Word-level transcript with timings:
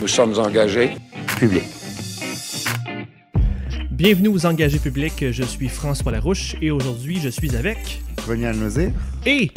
Nous 0.00 0.08
sommes 0.08 0.38
engagés. 0.38 0.92
Public. 1.38 1.62
Bienvenue 3.90 4.28
aux 4.28 4.46
Engagés 4.46 4.78
publics, 4.78 5.30
je 5.30 5.42
suis 5.42 5.68
François 5.68 6.10
Larouche 6.10 6.56
et 6.62 6.70
aujourd'hui 6.70 7.20
je 7.20 7.28
suis 7.28 7.54
avec... 7.54 8.00
René. 8.26 8.50
Et... 9.26 9.50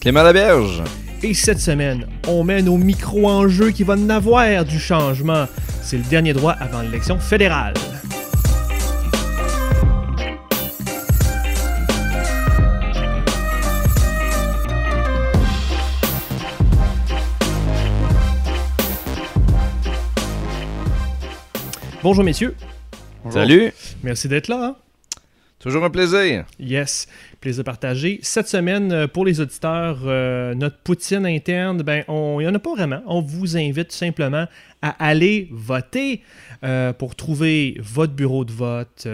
Clément 0.00 0.22
Laberge. 0.22 0.82
Et 1.22 1.34
cette 1.34 1.60
semaine, 1.60 2.06
on 2.26 2.42
met 2.42 2.62
nos 2.62 2.78
micros 2.78 3.28
en 3.28 3.48
jeu 3.48 3.70
qui 3.70 3.82
va 3.82 3.96
n'avoir 3.96 4.64
du 4.64 4.78
changement. 4.78 5.46
C'est 5.82 5.98
le 5.98 6.04
dernier 6.04 6.32
droit 6.32 6.52
avant 6.52 6.80
l'élection 6.80 7.18
fédérale. 7.18 7.74
Bonjour 22.02 22.24
messieurs. 22.24 22.56
Salut. 23.30 23.72
Merci 24.02 24.26
d'être 24.26 24.48
là. 24.48 24.64
Hein? 24.64 24.76
Toujours 25.60 25.84
un 25.84 25.90
plaisir. 25.90 26.44
Yes, 26.58 27.06
plaisir 27.42 27.64
partagé. 27.64 28.20
Cette 28.22 28.48
semaine, 28.48 28.92
euh, 28.92 29.06
pour 29.08 29.26
les 29.26 29.40
auditeurs, 29.40 29.98
euh, 30.06 30.54
notre 30.54 30.78
poutine 30.78 31.26
interne, 31.26 31.82
ben, 31.82 32.04
il 32.08 32.38
n'y 32.38 32.46
en 32.46 32.54
a 32.54 32.58
pas 32.58 32.74
vraiment. 32.74 33.02
On 33.06 33.20
vous 33.20 33.56
invite 33.56 33.90
simplement 33.90 34.46
à 34.80 34.90
aller 35.04 35.48
voter 35.50 36.22
euh, 36.64 36.92
pour 36.92 37.14
trouver 37.16 37.76
votre 37.80 38.14
bureau 38.14 38.44
de 38.44 38.52
vote, 38.52 39.06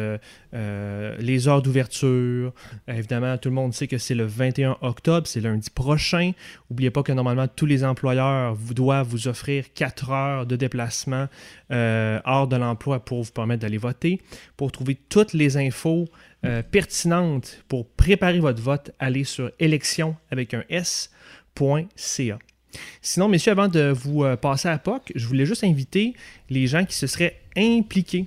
les 0.53 1.49
heures 1.49 1.61
d'ouverture. 1.61 2.55
évidemment, 2.87 3.37
tout 3.37 3.51
le 3.51 3.55
monde 3.55 3.75
sait 3.75 3.87
que 3.87 3.99
c'est 3.99 4.15
le 4.15 4.25
21 4.25 4.79
octobre, 4.81 5.27
c'est 5.27 5.41
lundi 5.41 5.69
prochain. 5.69 6.33
N'oubliez 6.71 6.91
pas 6.91 7.03
que 7.03 7.13
normalement, 7.13 7.47
tous 7.48 7.67
les 7.67 7.85
employeurs 7.85 8.55
vous 8.55 8.73
doivent 8.73 9.09
vous 9.09 9.29
offrir 9.29 9.65
4 9.75 10.11
heures 10.11 10.47
de 10.47 10.57
déplacement 10.57 11.27
hors 11.70 12.48
de 12.48 12.57
l'emploi 12.57 13.01
pour 13.01 13.23
vous 13.23 13.33
permettre 13.33 13.61
d'aller 13.61 13.77
voter. 13.77 14.20
Pour 14.57 14.73
trouver 14.73 14.98
toutes 15.09 15.35
les 15.35 15.59
infos, 15.59 16.07
euh, 16.45 16.63
pertinente 16.63 17.65
pour 17.67 17.85
préparer 17.99 18.39
votre 18.39 18.63
vote, 18.63 18.93
allez 18.99 19.25
sur 19.25 19.51
élection 19.59 20.17
avec 20.31 20.55
un 20.55 20.65
S.ca. 20.71 22.39
Sinon, 23.03 23.29
messieurs, 23.29 23.53
avant 23.53 23.69
de 23.69 23.91
vous 23.91 24.25
euh, 24.25 24.37
passer 24.37 24.69
à 24.69 24.79
POC, 24.79 25.13
je 25.15 25.27
voulais 25.27 25.45
juste 25.45 25.65
inviter 25.65 26.15
les 26.49 26.67
gens 26.67 26.87
qui 26.87 26.97
se 26.97 27.07
seraient 27.07 27.39
impliqués. 27.57 28.27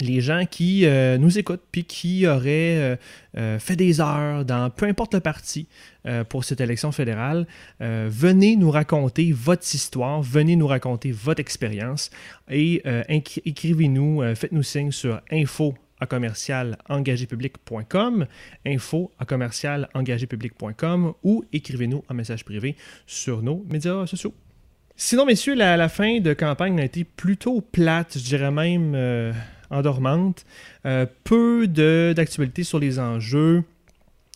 Les 0.00 0.22
gens 0.22 0.46
qui 0.50 0.86
euh, 0.86 1.18
nous 1.18 1.38
écoutent 1.38 1.64
puis 1.70 1.84
qui 1.84 2.26
auraient 2.26 2.98
fait 3.58 3.76
des 3.76 4.00
heures 4.00 4.44
dans 4.44 4.70
peu 4.70 4.86
importe 4.86 5.14
le 5.14 5.20
parti 5.20 5.68
pour 6.30 6.44
cette 6.44 6.60
élection 6.62 6.92
fédérale, 6.92 7.46
venez 7.80 8.56
nous 8.56 8.70
raconter 8.70 9.32
votre 9.32 9.62
histoire, 9.74 10.22
venez 10.22 10.56
nous 10.56 10.66
raconter 10.66 11.12
votre 11.12 11.40
expérience 11.40 12.10
et 12.50 12.82
écrivez-nous, 13.44 14.34
faites-nous 14.34 14.62
signe 14.62 14.92
sur 14.92 15.20
info 15.30 15.74
à 16.02 16.06
commercial 16.06 16.76
engagépublic.com, 16.88 18.26
info 18.66 19.12
à 19.18 19.24
commercial 19.24 19.88
engagépublic.com 19.94 21.14
ou 21.22 21.44
écrivez-nous 21.52 22.04
un 22.08 22.14
message 22.14 22.44
privé 22.44 22.76
sur 23.06 23.40
nos 23.42 23.64
médias 23.70 24.04
sociaux. 24.06 24.34
Sinon, 24.96 25.24
messieurs, 25.24 25.54
la, 25.54 25.88
fin 25.88 26.20
de 26.20 26.34
campagne 26.34 26.78
a 26.80 26.84
été 26.84 27.04
plutôt 27.04 27.60
plate, 27.60 28.18
je 28.18 28.24
dirais 28.24 28.50
même 28.50 28.94
euh, 28.94 29.32
endormante. 29.70 30.44
Euh, 30.84 31.06
peu 31.24 31.66
d'actualité 31.66 32.64
sur 32.64 32.78
les 32.78 32.98
enjeux. 32.98 33.64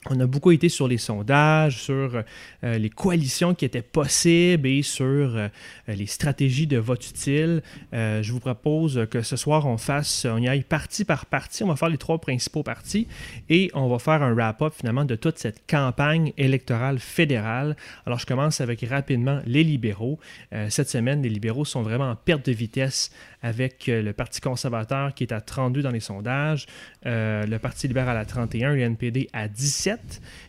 On 0.09 0.21
a 0.21 0.27
beaucoup 0.27 0.53
été 0.53 0.69
sur 0.69 0.87
les 0.87 0.99
sondages, 0.99 1.83
sur 1.83 2.23
euh, 2.65 2.79
les 2.79 2.91
coalitions 2.91 3.55
qui 3.55 3.65
étaient 3.65 3.83
possibles 3.83 4.69
et 4.69 4.83
sur 4.83 5.05
euh, 5.05 5.49
les 5.89 6.07
stratégies 6.07 6.69
de 6.69 6.79
vote 6.79 7.05
utile. 7.09 7.61
Euh, 7.93 8.23
je 8.23 8.33
vous 8.33 8.39
propose 8.39 9.07
que 9.11 9.23
ce 9.23 9.37
soir, 9.37 9.67
on 9.67 9.79
fasse, 9.79 10.25
on 10.25 10.39
y 10.39 10.49
aille 10.49 10.63
partie 10.63 11.05
par 11.05 11.27
partie. 11.27 11.65
On 11.65 11.69
va 11.69 11.77
faire 11.77 11.89
les 11.89 11.99
trois 11.99 12.21
principaux 12.21 12.63
partis 12.63 13.09
et 13.49 13.69
on 13.75 13.89
va 13.89 13.99
faire 13.99 14.23
un 14.23 14.33
wrap-up 14.33 14.75
finalement 14.79 15.05
de 15.05 15.17
toute 15.17 15.39
cette 15.39 15.67
campagne 15.69 16.33
électorale 16.39 17.01
fédérale. 17.01 17.77
Alors, 18.07 18.21
je 18.21 18.27
commence 18.27 18.61
avec 18.61 18.83
rapidement 18.89 19.41
les 19.45 19.65
libéraux. 19.65 20.21
cette 20.69 20.89
semaine, 20.89 21.23
les 21.23 21.29
libéraux 21.29 21.65
sont 21.65 21.83
vraiment 21.83 22.11
en 22.11 22.17
perte 22.17 22.47
de 22.47 22.53
vitesse 22.53 23.11
avec 23.43 23.87
le 23.89 24.13
Parti 24.13 24.41
conservateur 24.41 25.15
qui 25.15 25.25
est 25.25 25.33
à 25.33 25.41
32 25.41 25.83
dans 25.83 25.91
les 25.91 26.01
sondages, 26.01 26.67
le 27.05 27.57
Parti 27.59 27.89
libéral 27.89 28.17
à 28.17 28.25
31, 28.25 28.75
le 28.75 28.81
NPD 28.81 29.29
à 29.33 29.49
17. 29.49 29.96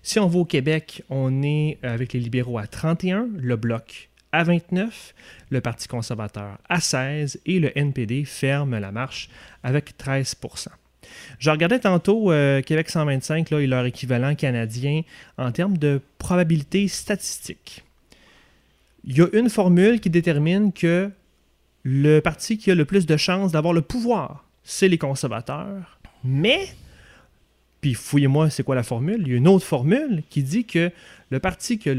Si 0.03 0.19
on 0.19 0.27
va 0.27 0.39
au 0.39 0.45
Québec, 0.45 1.03
on 1.09 1.43
est 1.43 1.77
avec 1.83 2.13
les 2.13 2.19
libéraux 2.19 2.57
à 2.57 2.67
31, 2.67 3.27
le 3.37 3.55
Bloc 3.55 4.09
à 4.31 4.43
29, 4.43 5.13
le 5.49 5.61
Parti 5.61 5.87
conservateur 5.87 6.57
à 6.69 6.79
16 6.79 7.39
et 7.45 7.59
le 7.59 7.77
NPD 7.77 8.25
ferme 8.25 8.77
la 8.77 8.91
marche 8.91 9.29
avec 9.63 9.97
13% 9.97 10.67
je 11.39 11.49
regardais 11.49 11.79
tantôt 11.79 12.31
euh, 12.31 12.61
Québec 12.61 12.89
125 12.89 13.49
là, 13.49 13.59
et 13.59 13.67
leur 13.67 13.85
équivalent 13.85 14.35
canadien 14.35 15.01
en 15.37 15.51
termes 15.51 15.77
de 15.77 16.01
probabilité 16.17 16.87
statistique. 16.87 17.83
Il 19.05 19.17
y 19.17 19.21
a 19.21 19.27
une 19.33 19.49
formule 19.49 19.99
qui 19.99 20.09
détermine 20.09 20.73
que 20.73 21.09
le 21.83 22.19
parti 22.19 22.57
qui 22.57 22.71
a 22.71 22.75
le 22.75 22.85
plus 22.85 23.05
de 23.05 23.15
chances 23.15 23.51
d'avoir 23.51 23.73
le 23.73 23.81
pouvoir, 23.81 24.45
c'est 24.63 24.89
les 24.89 24.97
conservateurs. 24.97 25.99
Mais 26.23 26.67
puis 27.81 27.93
fouillez-moi, 27.93 28.49
c'est 28.49 28.63
quoi 28.63 28.75
la 28.75 28.83
formule? 28.83 29.21
Il 29.25 29.31
y 29.31 29.33
a 29.33 29.37
une 29.37 29.47
autre 29.47 29.65
formule 29.65 30.23
qui 30.29 30.43
dit 30.43 30.65
que 30.65 30.91
le 31.29 31.39
parti 31.39 31.77
qui 31.77 31.89
a 31.89 31.95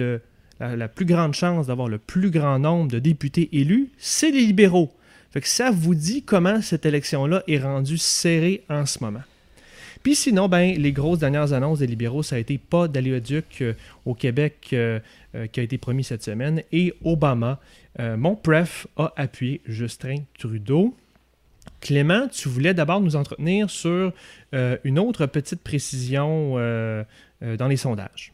la, 0.60 0.88
plus 0.88 1.06
grande 1.06 1.34
chance 1.34 1.68
d'avoir 1.68 1.88
le 1.88 1.98
plus 1.98 2.30
grand 2.30 2.58
nombre 2.58 2.90
de 2.90 2.98
députés 2.98 3.48
élus, 3.52 3.90
c'est 3.98 4.30
les 4.30 4.46
libéraux. 4.46 4.92
Fait 5.30 5.40
que 5.40 5.48
ça 5.48 5.70
vous 5.70 5.94
dit 5.94 6.22
comment 6.22 6.62
cette 6.62 6.86
élection-là 6.86 7.42
est 7.46 7.58
rendue 7.58 7.98
serrée 7.98 8.64
en 8.68 8.86
ce 8.86 9.02
moment. 9.04 9.22
Puis 10.02 10.14
sinon, 10.14 10.48
ben, 10.48 10.74
les 10.76 10.92
grosses 10.92 11.18
dernières 11.18 11.52
annonces 11.52 11.80
des 11.80 11.86
libéraux, 11.86 12.22
ça 12.22 12.36
a 12.36 12.38
été 12.38 12.56
pas 12.56 12.88
d'aléoduc 12.88 13.58
euh, 13.60 13.74
au 14.06 14.14
Québec 14.14 14.70
euh, 14.72 15.00
euh, 15.34 15.46
qui 15.48 15.60
a 15.60 15.62
été 15.62 15.76
promis 15.76 16.04
cette 16.04 16.22
semaine 16.22 16.62
et 16.72 16.94
Obama. 17.04 17.60
mon 17.98 18.36
pref 18.36 18.86
a 18.96 19.12
appuyé 19.16 19.60
Justin 19.66 20.16
Trudeau. 20.38 20.94
Clément, 21.80 22.26
tu 22.28 22.48
voulais 22.48 22.74
d'abord 22.74 23.00
nous 23.00 23.16
entretenir 23.16 23.70
sur 23.70 24.12
euh, 24.54 24.76
une 24.84 24.98
autre 24.98 25.26
petite 25.26 25.62
précision 25.62 26.54
euh, 26.56 27.04
euh, 27.42 27.56
dans 27.56 27.68
les 27.68 27.76
sondages. 27.76 28.32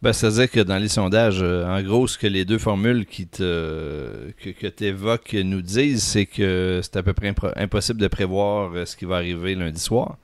Ben, 0.00 0.12
C'est-à-dire 0.12 0.50
que 0.50 0.60
dans 0.60 0.78
les 0.78 0.88
sondages, 0.88 1.42
en 1.42 1.82
gros, 1.82 2.06
ce 2.06 2.16
que 2.16 2.26
les 2.26 2.44
deux 2.44 2.58
formules 2.58 3.04
qui 3.04 3.26
te, 3.26 4.30
que, 4.40 4.66
tu 4.68 4.84
évoques 4.84 5.34
nous 5.34 5.60
disent, 5.60 6.04
c'est 6.04 6.26
que 6.26 6.80
c'est 6.82 6.96
à 6.96 7.02
peu 7.02 7.12
près 7.12 7.34
impossible 7.56 8.00
de 8.00 8.06
prévoir 8.06 8.86
ce 8.86 8.96
qui 8.96 9.04
va 9.04 9.16
arriver 9.16 9.56
lundi 9.56 9.80
soir. 9.80 10.16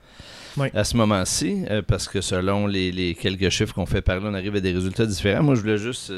À 0.74 0.84
ce 0.84 0.96
moment-ci, 0.96 1.64
parce 1.88 2.06
que 2.06 2.20
selon 2.20 2.68
les, 2.68 3.16
quelques 3.20 3.48
chiffres 3.48 3.74
qu'on 3.74 3.86
fait 3.86 4.00
parler, 4.00 4.26
on 4.30 4.34
arrive 4.34 4.54
à 4.54 4.60
des 4.60 4.72
résultats 4.72 5.06
différents. 5.06 5.42
Moi, 5.42 5.56
je 5.56 5.60
voulais 5.62 5.78
juste. 5.78 6.12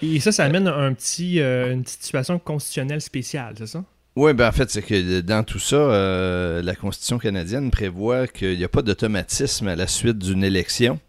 Et 0.00 0.18
ça, 0.20 0.32
ça 0.32 0.44
amène 0.44 0.66
un 0.66 0.94
petit, 0.94 1.40
une 1.40 1.82
petite 1.82 2.04
situation 2.04 2.38
constitutionnelle 2.38 3.02
spéciale, 3.02 3.54
c'est 3.58 3.66
ça? 3.66 3.84
Oui, 4.16 4.32
ben 4.32 4.48
en 4.48 4.52
fait, 4.52 4.70
c'est 4.70 4.82
que 4.82 5.20
dans 5.22 5.42
tout 5.42 5.58
ça, 5.58 5.76
euh, 5.76 6.62
la 6.62 6.76
Constitution 6.76 7.18
canadienne 7.18 7.72
prévoit 7.72 8.28
qu'il 8.28 8.56
n'y 8.56 8.64
a 8.64 8.68
pas 8.68 8.82
d'automatisme 8.82 9.66
à 9.66 9.74
la 9.74 9.88
suite 9.88 10.18
d'une 10.18 10.44
élection. 10.44 11.00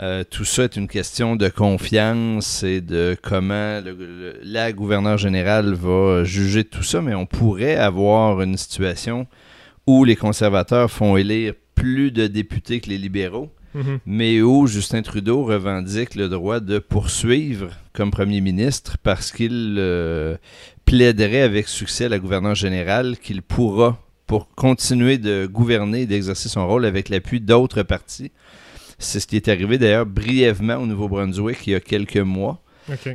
Euh, 0.00 0.24
tout 0.28 0.44
ça 0.44 0.64
est 0.64 0.76
une 0.76 0.88
question 0.88 1.36
de 1.36 1.48
confiance 1.48 2.62
et 2.62 2.80
de 2.80 3.16
comment 3.22 3.80
la 4.42 4.72
gouverneure 4.72 5.18
générale 5.18 5.72
va 5.74 6.24
juger 6.24 6.64
tout 6.64 6.82
ça, 6.82 7.00
mais 7.00 7.14
on 7.14 7.26
pourrait 7.26 7.76
avoir 7.76 8.42
une 8.42 8.58
situation 8.58 9.26
où 9.86 10.04
les 10.04 10.16
conservateurs 10.16 10.90
font 10.90 11.16
élire 11.16 11.54
plus 11.74 12.10
de 12.10 12.26
députés 12.26 12.80
que 12.80 12.90
les 12.90 12.98
libéraux, 12.98 13.52
mhm. 13.74 14.00
mais 14.04 14.42
où 14.42 14.66
Justin 14.66 15.02
Trudeau 15.02 15.44
revendique 15.44 16.14
le 16.14 16.28
droit 16.28 16.60
de 16.60 16.78
poursuivre 16.78 17.70
comme 17.92 18.10
premier 18.10 18.40
ministre 18.40 18.96
parce 19.02 19.30
qu'il 19.30 19.76
euh, 19.78 20.36
plaiderait 20.84 21.42
avec 21.42 21.68
succès 21.68 22.06
à 22.06 22.08
la 22.08 22.18
gouverneure 22.18 22.54
générale 22.54 23.16
qu'il 23.18 23.42
pourra, 23.42 23.98
pour 24.26 24.48
continuer 24.54 25.18
de 25.18 25.46
gouverner 25.46 26.02
et 26.02 26.06
d'exercer 26.06 26.48
son 26.48 26.66
rôle 26.66 26.84
avec 26.84 27.08
l'appui 27.08 27.40
d'autres 27.40 27.82
partis. 27.82 28.32
C'est 28.98 29.20
ce 29.20 29.26
qui 29.26 29.36
est 29.36 29.48
arrivé 29.48 29.78
d'ailleurs 29.78 30.06
brièvement 30.06 30.76
au 30.76 30.86
Nouveau-Brunswick 30.86 31.66
il 31.66 31.70
y 31.70 31.74
a 31.74 31.80
quelques 31.80 32.16
mois. 32.16 32.62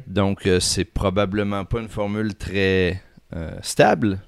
Donc, 0.08 0.48
euh, 0.48 0.60
c'est 0.60 0.86
probablement 0.86 1.64
pas 1.66 1.80
une 1.80 1.90
formule 1.90 2.36
très 2.36 3.02
euh, 3.36 3.52
stable, 3.62 4.20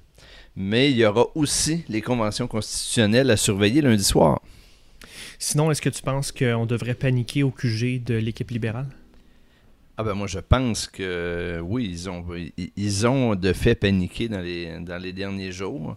mais 0.54 0.90
il 0.90 0.98
y 0.98 1.04
aura 1.04 1.26
aussi 1.34 1.84
les 1.88 2.00
conventions 2.00 2.46
constitutionnelles 2.46 3.30
à 3.30 3.36
surveiller 3.36 3.80
lundi 3.80 4.04
soir. 4.04 4.40
Sinon, 5.38 5.70
est-ce 5.72 5.82
que 5.82 5.88
tu 5.88 6.02
penses 6.02 6.30
qu'on 6.30 6.66
devrait 6.66 6.94
paniquer 6.94 7.42
au 7.42 7.50
QG 7.50 8.04
de 8.04 8.14
l'équipe 8.14 8.50
libérale? 8.50 8.86
Ah 10.02 10.04
ben 10.04 10.14
moi 10.14 10.26
je 10.26 10.40
pense 10.40 10.88
que 10.88 11.60
oui, 11.62 11.88
ils 11.88 12.10
ont, 12.10 12.26
ils 12.76 13.06
ont 13.06 13.36
de 13.36 13.52
fait 13.52 13.76
paniqué 13.76 14.28
dans 14.28 14.40
les, 14.40 14.80
dans 14.80 15.00
les 15.00 15.12
derniers 15.12 15.52
jours. 15.52 15.96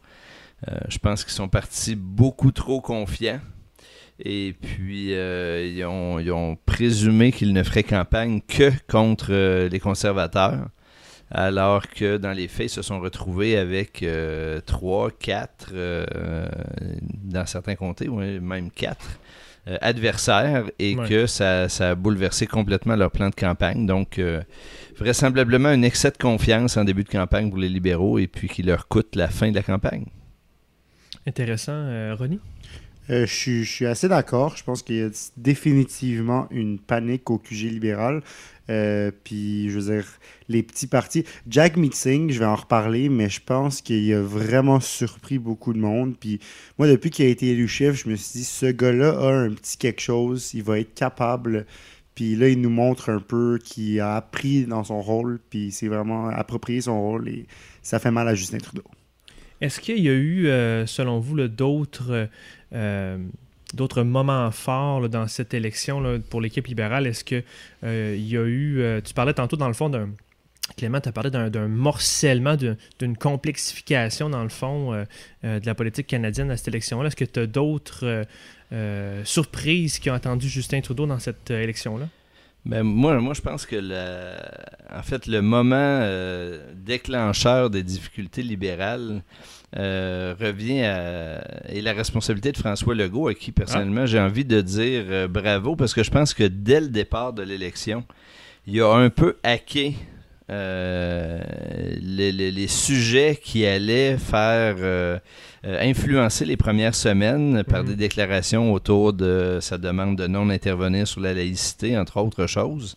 Euh, 0.68 0.78
je 0.90 1.00
pense 1.00 1.24
qu'ils 1.24 1.34
sont 1.34 1.48
partis 1.48 1.96
beaucoup 1.96 2.52
trop 2.52 2.82
confiants. 2.82 3.40
Et 4.20 4.54
puis, 4.62 5.16
euh, 5.16 5.66
ils, 5.66 5.84
ont, 5.86 6.20
ils, 6.20 6.32
ont, 6.32 6.56
présumé 6.68 7.32
qu'ils 7.32 7.52
ne 7.52 7.64
feraient 7.64 7.82
campagne 7.82 8.42
que 8.48 8.72
contre 8.88 9.30
euh, 9.32 9.70
les 9.70 9.80
conservateurs. 9.80 10.68
alors 11.32 11.90
que 11.90 12.18
dans 12.18 12.32
les 12.32 12.48
faits, 12.48 12.68
ils 12.68 12.76
se 12.76 12.84
sont 12.84 13.00
retrouvés 13.00 13.58
avec 13.58 14.06
trois, 14.68 15.10
quatre, 15.10 15.74
dans 17.24 17.46
certains 17.48 17.74
comtés, 17.74 18.08
même 18.08 18.70
quatre 18.70 19.20
adversaires, 19.82 20.66
et 20.80 20.96
que 20.96 21.28
ça, 21.28 21.70
ça, 21.70 21.92
a 21.92 21.96
bouleversé 21.96 22.48
complètement 22.48 22.96
leur 22.96 23.12
plan 23.12 23.30
de 23.30 23.36
campagne. 23.36 23.86
Donc, 23.86 24.22
vraisemblablement 24.98 25.70
un 25.70 25.82
excès 25.82 26.12
de 26.12 26.18
confiance 26.18 26.78
en 26.78 26.84
début 26.84 27.04
de 27.04 27.10
campagne 27.10 27.50
pour 27.50 27.60
les 27.60 27.70
libéraux, 27.70 28.20
et 28.20 28.28
puis 28.28 28.48
qui 28.48 28.64
leur 28.64 28.88
coûte 28.88 29.16
la 29.16 29.28
fin 29.28 29.50
de 29.50 29.56
la 29.56 29.64
campagne. 29.64 30.06
Intéressant. 31.28 31.74
Euh, 31.74 32.16
Ronnie? 32.18 32.40
Euh, 33.10 33.26
je, 33.28 33.64
suis, 33.64 33.86
assez 33.86 34.08
d'accord. 34.08 34.58
Je 34.58 34.64
pense 34.64 34.82
qu'il 34.82 34.96
y 34.96 35.02
a 35.02 35.10
définitivement 35.38 36.48
une 36.50 36.80
panique 36.80 37.30
au 37.30 37.38
QG 37.38 37.70
libéral. 37.70 38.24
Euh, 38.70 39.12
puis, 39.24 39.70
je 39.70 39.80
veux 39.80 39.96
dire, 39.96 40.06
les 40.50 40.64
petits 40.64 40.88
partis. 40.88 41.24
Jack 41.48 41.78
Meeting, 41.78 42.32
je 42.32 42.40
vais 42.40 42.46
en 42.46 42.56
reparler, 42.56 43.10
mais 43.10 43.30
je 43.30 43.42
pense 43.46 43.82
qu'il 43.82 44.12
a 44.14 44.22
vraiment 44.22 44.80
surpris 44.80 45.38
beaucoup 45.38 45.74
de 45.74 45.80
monde. 45.80 46.16
Puis, 46.20 46.40
moi, 46.80 46.88
depuis 46.88 47.12
qu'il 47.12 47.26
a 47.26 47.30
été 47.30 47.50
élu 47.50 47.68
chef, 47.68 48.04
je 48.04 48.10
me 48.10 48.16
suis 48.16 48.40
dit, 48.40 48.46
ce 48.46 48.66
gars-là 48.66 49.12
a 49.20 49.32
un 49.32 49.52
petit 49.52 49.78
quelque 49.78 50.02
chose. 50.02 50.54
Il 50.56 50.64
va 50.64 50.80
être 50.80 50.96
capable. 50.96 51.68
Puis 52.16 52.36
là, 52.36 52.48
il 52.50 52.60
nous 52.62 52.70
montre 52.70 53.10
un 53.10 53.20
peu 53.20 53.60
qu'il 53.64 54.00
a 54.00 54.16
appris 54.16 54.66
dans 54.66 54.84
son 54.84 55.02
rôle. 55.02 55.40
Puis, 55.52 55.72
c'est 55.72 55.88
vraiment 55.88 56.30
approprié 56.30 56.82
son 56.82 57.00
rôle. 57.00 57.30
Et 57.30 57.46
ça 57.84 58.00
fait 58.00 58.12
mal 58.12 58.28
à 58.28 58.34
Justin 58.34 58.58
Trudeau. 58.58 58.84
Est-ce 59.62 59.80
qu'il 59.80 60.00
y 60.00 60.10
a 60.10 60.14
eu, 60.14 60.48
euh, 60.48 60.86
selon 60.86 61.20
vous, 61.20 61.48
d'autres 61.48 62.30
d'autres 63.74 64.04
moments 64.04 64.52
forts 64.52 65.10
dans 65.10 65.28
cette 65.28 65.54
élection 65.54 66.22
pour 66.30 66.42
l'équipe 66.42 66.68
libérale? 66.68 67.08
Est-ce 67.08 67.24
qu'il 67.24 67.44
euh, 67.84 68.16
y 68.18 68.38
a 68.38 68.46
eu, 68.46 69.02
tu 69.04 69.14
parlais 69.14 69.34
tantôt 69.34 69.58
dans 69.58 69.68
le 69.68 69.74
fond 69.74 69.90
d'un... 69.90 70.10
Clément, 70.78 71.00
tu 71.00 71.10
as 71.10 71.12
parlé 71.12 71.30
d'un 71.30 71.68
morcellement, 71.68 72.56
d'une 73.00 73.18
complexification, 73.18 74.32
dans 74.32 74.42
le 74.42 74.50
fond, 74.50 74.94
de 75.44 75.66
la 75.66 75.76
politique 75.76 76.08
canadienne 76.08 76.50
à 76.50 76.58
cette 76.58 76.70
élection-là. 76.70 77.08
Est-ce 77.08 77.16
que 77.16 77.24
tu 77.24 77.40
as 77.40 77.46
d'autres 77.46 78.26
surprises 79.24 80.00
qui 80.00 80.10
ont 80.10 80.16
attendu 80.16 80.50
Justin 80.50 80.82
Trudeau 80.82 81.06
dans 81.06 81.20
cette 81.20 81.52
élection-là? 81.52 82.08
Ben, 82.66 82.82
moi, 82.82 83.20
moi, 83.20 83.36
je 83.36 83.42
pense 83.42 83.68
que 83.68 83.76
le, 83.76 84.36
en 84.92 85.04
fait, 85.04 85.28
le 85.28 85.42
moment 85.42 85.76
euh, 85.76 86.74
déclencheur 86.74 87.70
des 87.70 87.84
difficultés 87.84 88.42
libérales 88.42 89.22
euh, 89.78 90.34
revient 90.40 90.82
à 90.82 91.44
et 91.70 91.82
la 91.82 91.94
responsabilité 91.94 92.52
de 92.52 92.58
François 92.58 92.96
Legault, 92.96 93.28
à 93.28 93.36
qui 93.36 93.52
personnellement 93.52 94.06
j'ai 94.06 94.20
envie 94.20 94.46
de 94.46 94.62
dire 94.62 95.04
euh, 95.08 95.28
bravo, 95.28 95.76
parce 95.76 95.94
que 95.94 96.02
je 96.02 96.10
pense 96.10 96.34
que 96.34 96.44
dès 96.44 96.82
le 96.82 96.88
départ 96.88 97.34
de 97.34 97.44
l'élection, 97.44 98.04
il 98.66 98.82
a 98.82 98.92
un 98.94 99.10
peu 99.10 99.36
hacké 99.44 99.96
les, 100.50 102.32
les, 102.32 102.68
sujets 102.68 103.40
qui 103.42 103.66
allaient 103.66 104.18
faire 104.18 104.76
euh, 105.66 105.80
influencé 105.82 106.46
les 106.46 106.58
premières 106.58 106.94
semaines 106.94 107.64
par 107.64 107.82
mhm. 107.82 107.90
des 107.90 107.96
déclarations 107.96 108.72
autour 108.72 109.14
de 109.14 109.58
sa 109.62 109.80
demande 109.80 110.16
de 110.16 110.28
non 110.28 110.50
intervenir 110.52 111.08
sur 111.08 111.22
la 111.22 111.34
laïcité, 111.34 111.98
entre 111.98 112.18
autres 112.22 112.46
choses. 112.46 112.96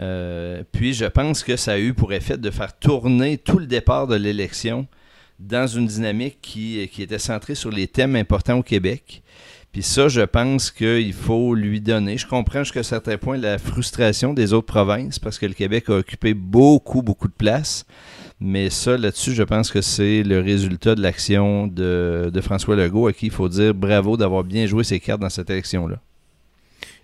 Euh, 0.00 0.62
puis 0.72 0.92
je 0.92 1.06
pense 1.06 1.42
que 1.42 1.56
ça 1.56 1.72
a 1.72 1.78
eu 1.78 1.94
pour 1.94 2.12
effet 2.12 2.36
de 2.36 2.50
faire 2.50 2.76
tourner 2.78 3.38
tout 3.38 3.58
le 3.58 3.66
départ 3.66 4.06
de 4.06 4.14
l'élection 4.14 4.86
dans 5.38 5.66
une 5.66 5.86
dynamique 5.86 6.38
qui, 6.42 6.86
qui, 6.92 7.02
était 7.02 7.18
centrée 7.18 7.54
sur 7.54 7.70
les 7.70 7.86
thèmes 7.86 8.14
importants 8.14 8.58
au 8.58 8.62
Québec. 8.62 9.22
Puis 9.76 9.82
ça, 9.82 10.08
je 10.08 10.22
pense 10.22 10.70
qu'il 10.70 11.12
faut 11.12 11.54
lui 11.54 11.82
donner. 11.82 12.16
Je 12.16 12.26
comprends 12.26 12.60
jusqu'à 12.60 12.80
un 12.80 12.82
certain 12.82 13.18
point 13.18 13.36
la 13.36 13.58
frustration 13.58 14.32
des 14.32 14.54
autres 14.54 14.64
provinces 14.64 15.18
parce 15.18 15.38
que 15.38 15.44
le 15.44 15.52
Québec 15.52 15.90
a 15.90 15.96
occupé 15.96 16.32
beaucoup, 16.32 17.02
beaucoup 17.02 17.28
de 17.28 17.34
place. 17.34 17.84
Mais 18.40 18.70
ça, 18.70 18.96
là-dessus, 18.96 19.34
je 19.34 19.42
pense 19.42 19.70
que 19.70 19.82
c'est 19.82 20.22
le 20.22 20.40
résultat 20.40 20.94
de 20.94 21.02
l'action 21.02 21.66
de, 21.66 22.40
François 22.40 22.74
Legault, 22.74 23.06
à 23.06 23.12
qui 23.12 23.26
il 23.26 23.32
faut 23.32 23.50
dire 23.50 23.74
bravo 23.74 24.16
d'avoir 24.16 24.44
bien 24.44 24.64
joué 24.64 24.82
ses 24.82 24.98
cartes 24.98 25.20
dans 25.20 25.28
cette 25.28 25.50
élection-là. 25.50 26.00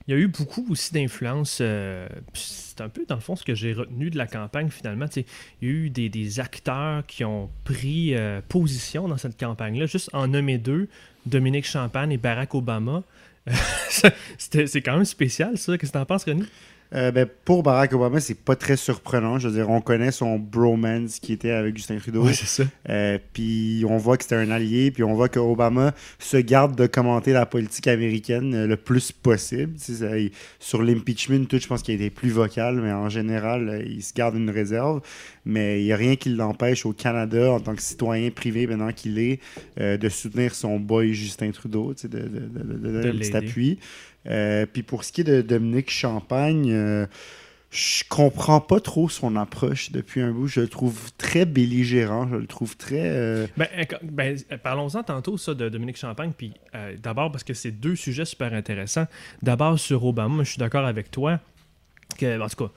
Il 0.06 0.14
y 0.14 0.16
a 0.16 0.20
eu 0.20 0.28
beaucoup 0.28 0.66
aussi 0.70 0.92
d'influence. 0.92 1.58
Euh, 1.60 2.08
c'est 2.34 2.80
un 2.80 2.88
peu, 2.88 3.04
dans 3.06 3.14
le 3.14 3.20
fond, 3.20 3.36
ce 3.36 3.44
que 3.44 3.54
j'ai 3.54 3.72
retenu 3.72 4.10
de 4.10 4.18
la 4.18 4.26
campagne, 4.26 4.68
finalement. 4.68 5.06
il 5.16 5.24
y 5.62 5.66
a 5.66 5.70
eu 5.70 5.90
des, 5.90 6.40
acteurs 6.40 7.06
qui 7.06 7.24
ont 7.24 7.50
pris 7.64 8.14
euh, 8.14 8.40
position 8.48 9.08
dans 9.08 9.16
cette 9.16 9.38
campagne-là. 9.38 9.86
Juste 9.86 10.10
en 10.12 10.28
nommer 10.28 10.58
deux, 10.58 10.88
Dominique 11.26 11.66
Champagne 11.66 12.12
et 12.12 12.18
Barack 12.18 12.54
Obama. 12.54 13.02
c'est 13.88 14.82
quand 14.82 14.96
même 14.96 15.04
spécial, 15.04 15.58
ça. 15.58 15.76
Qu'est-ce 15.76 15.92
que 15.92 15.96
tu 15.96 16.02
en 16.02 16.06
penses, 16.06 16.24
René? 16.24 16.44
Euh, 16.94 17.10
ben, 17.10 17.26
pour 17.44 17.62
Barack 17.62 17.92
Obama, 17.94 18.20
c'est 18.20 18.38
pas 18.38 18.56
très 18.56 18.76
surprenant. 18.76 19.38
Je 19.38 19.48
veux 19.48 19.54
dire, 19.54 19.70
on 19.70 19.80
connaît 19.80 20.12
son 20.12 20.38
bromance 20.38 21.20
qui 21.20 21.32
était 21.32 21.50
avec 21.50 21.76
Justin 21.76 21.96
Trudeau. 21.98 22.24
Oui, 22.24 22.34
c'est 22.34 22.46
ça. 22.46 22.64
Euh, 22.88 23.18
puis 23.32 23.84
on 23.88 23.96
voit 23.96 24.16
que 24.16 24.24
c'était 24.24 24.36
un 24.36 24.50
allié, 24.50 24.90
puis 24.90 25.02
on 25.02 25.14
voit 25.14 25.28
que 25.28 25.38
Obama 25.38 25.94
se 26.18 26.36
garde 26.36 26.76
de 26.76 26.86
commenter 26.86 27.32
la 27.32 27.46
politique 27.46 27.88
américaine 27.88 28.54
euh, 28.54 28.66
le 28.66 28.76
plus 28.76 29.10
possible. 29.10 29.74
sur 30.58 30.82
l'impeachment, 30.82 31.46
tout, 31.46 31.58
je 31.58 31.66
pense 31.66 31.82
qu'il 31.82 31.92
a 31.92 31.96
été 31.96 32.10
plus 32.10 32.30
vocal, 32.30 32.80
mais 32.82 32.92
en 32.92 33.08
général, 33.08 33.84
il 33.86 34.02
se 34.02 34.12
garde 34.12 34.36
une 34.36 34.50
réserve. 34.50 35.00
Mais 35.44 35.80
il 35.80 35.84
n'y 35.84 35.92
a 35.92 35.96
rien 35.96 36.14
qui 36.16 36.28
l'empêche 36.28 36.86
au 36.86 36.92
Canada, 36.92 37.52
en 37.52 37.60
tant 37.60 37.74
que 37.74 37.82
citoyen 37.82 38.30
privé, 38.30 38.66
maintenant 38.66 38.92
qu'il 38.92 39.18
est, 39.18 39.40
de 39.76 40.08
soutenir 40.08 40.54
son 40.54 40.78
boy 40.78 41.12
Justin 41.14 41.50
Trudeau, 41.50 41.94
de, 41.94 42.08
de, 42.08 42.18
de, 42.18 42.90
donner 42.90 43.08
un 43.08 43.12
petit 43.12 43.36
appui. 43.36 43.78
Euh, 44.28 44.66
puis 44.66 44.82
pour 44.82 45.04
ce 45.04 45.12
qui 45.12 45.22
est 45.22 45.24
de 45.24 45.42
Dominique 45.42 45.90
Champagne, 45.90 46.70
euh, 46.70 47.06
je 47.70 48.04
comprends 48.08 48.60
pas 48.60 48.80
trop 48.80 49.08
son 49.08 49.36
approche 49.36 49.90
depuis 49.90 50.20
un 50.20 50.30
bout. 50.30 50.46
Je 50.46 50.60
le 50.60 50.68
trouve 50.68 51.10
très 51.18 51.44
belligérant. 51.44 52.28
Je 52.28 52.36
le 52.36 52.46
trouve 52.46 52.76
très. 52.76 53.00
Euh, 53.02 53.46
ben, 53.56 53.68
ben, 54.02 54.38
parlons-en 54.62 55.02
tantôt 55.02 55.38
ça 55.38 55.54
de 55.54 55.68
Dominique 55.68 55.96
Champagne. 55.96 56.32
Puis 56.36 56.52
d'abord 57.02 57.32
parce 57.32 57.44
que 57.44 57.54
c'est 57.54 57.72
deux 57.72 57.96
sujets 57.96 58.26
super 58.26 58.52
intéressants. 58.52 59.06
D'abord 59.42 59.78
sur 59.78 60.04
Obama, 60.04 60.44
je 60.44 60.50
suis 60.50 60.58
d'accord 60.58 60.86
avec 60.86 61.10
toi 61.10 61.40
que 62.18 62.40
en 62.40 62.48
tout 62.48 62.66
cas, 62.66 62.72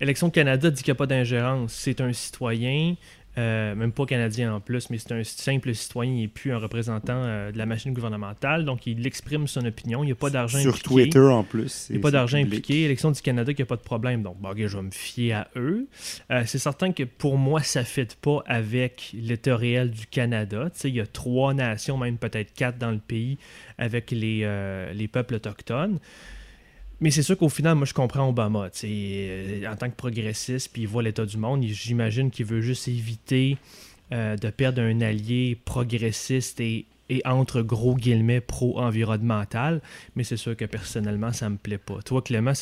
Élection 0.00 0.30
Canada 0.30 0.70
dit 0.70 0.82
qu'il 0.82 0.92
n'y 0.92 0.96
a 0.96 0.98
pas 0.98 1.06
d'ingérence. 1.06 1.72
C'est 1.72 2.00
un 2.00 2.12
citoyen. 2.12 2.94
Euh, 3.38 3.74
même 3.76 3.92
pas 3.92 4.04
canadien 4.04 4.52
en 4.52 4.60
plus, 4.60 4.90
mais 4.90 4.98
c'est 4.98 5.12
un 5.12 5.22
simple 5.22 5.72
citoyen 5.72 6.22
et 6.22 6.26
plus 6.26 6.52
un 6.52 6.58
représentant 6.58 7.22
euh, 7.22 7.52
de 7.52 7.58
la 7.58 7.66
machine 7.66 7.92
gouvernementale. 7.92 8.64
Donc, 8.64 8.86
il 8.86 9.06
exprime 9.06 9.46
son 9.46 9.64
opinion. 9.64 10.02
Il 10.02 10.06
n'y 10.06 10.12
a 10.12 10.16
pas 10.16 10.30
d'argent 10.30 10.58
impliqué. 10.58 10.76
Sur 10.76 10.82
Twitter 10.82 11.20
en 11.20 11.44
plus. 11.44 11.86
Il 11.88 11.92
n'y 11.94 11.98
a 11.98 12.02
pas 12.02 12.10
d'argent 12.10 12.38
impliqué. 12.38 12.82
Élection 12.82 13.12
du 13.12 13.20
Canada, 13.22 13.52
il 13.52 13.56
n'y 13.56 13.62
a 13.62 13.66
pas 13.66 13.76
de 13.76 13.82
problème. 13.82 14.22
Donc, 14.22 14.38
bon, 14.40 14.50
je 14.56 14.76
vais 14.76 14.82
me 14.82 14.90
fier 14.90 15.32
à 15.32 15.48
eux. 15.56 15.86
Euh, 16.32 16.42
c'est 16.46 16.58
certain 16.58 16.92
que 16.92 17.04
pour 17.04 17.38
moi, 17.38 17.62
ça 17.62 17.80
ne 17.80 17.84
fit 17.84 18.08
pas 18.20 18.42
avec 18.46 19.14
l'état 19.14 19.56
réel 19.56 19.92
du 19.92 20.06
Canada. 20.06 20.68
il 20.82 20.96
y 20.96 21.00
a 21.00 21.06
trois 21.06 21.54
nations, 21.54 21.96
même 21.96 22.18
peut-être 22.18 22.52
quatre 22.54 22.78
dans 22.78 22.90
le 22.90 22.98
pays, 22.98 23.38
avec 23.78 24.10
les, 24.10 24.48
les 24.94 25.08
peuples 25.08 25.34
autochtones. 25.34 26.00
Mais 27.00 27.10
c'est 27.10 27.22
sûr 27.22 27.38
qu'au 27.38 27.48
final, 27.48 27.76
moi, 27.76 27.84
je 27.86 27.94
comprends 27.94 28.28
Obama. 28.28 28.70
Euh, 28.84 29.70
en 29.70 29.76
tant 29.76 29.88
que 29.88 29.94
progressiste, 29.94 30.70
puis 30.72 30.82
il 30.82 30.88
voit 30.88 31.02
l'état 31.02 31.24
du 31.24 31.36
monde, 31.36 31.62
j'imagine 31.62 32.30
qu'il 32.30 32.46
veut 32.46 32.60
juste 32.60 32.88
éviter 32.88 33.56
euh, 34.12 34.36
de 34.36 34.50
perdre 34.50 34.82
un 34.82 35.00
allié 35.00 35.56
progressiste 35.64 36.60
et 36.60 36.86
et 37.08 37.22
entre 37.24 37.62
gros 37.62 37.94
guillemets 37.94 38.40
pro-environnemental, 38.40 39.80
mais 40.14 40.24
c'est 40.24 40.36
sûr 40.36 40.56
que 40.56 40.64
personnellement, 40.64 41.32
ça 41.32 41.48
me 41.48 41.56
plaît 41.56 41.78
pas. 41.78 42.00
Toi, 42.04 42.22
Clément. 42.22 42.52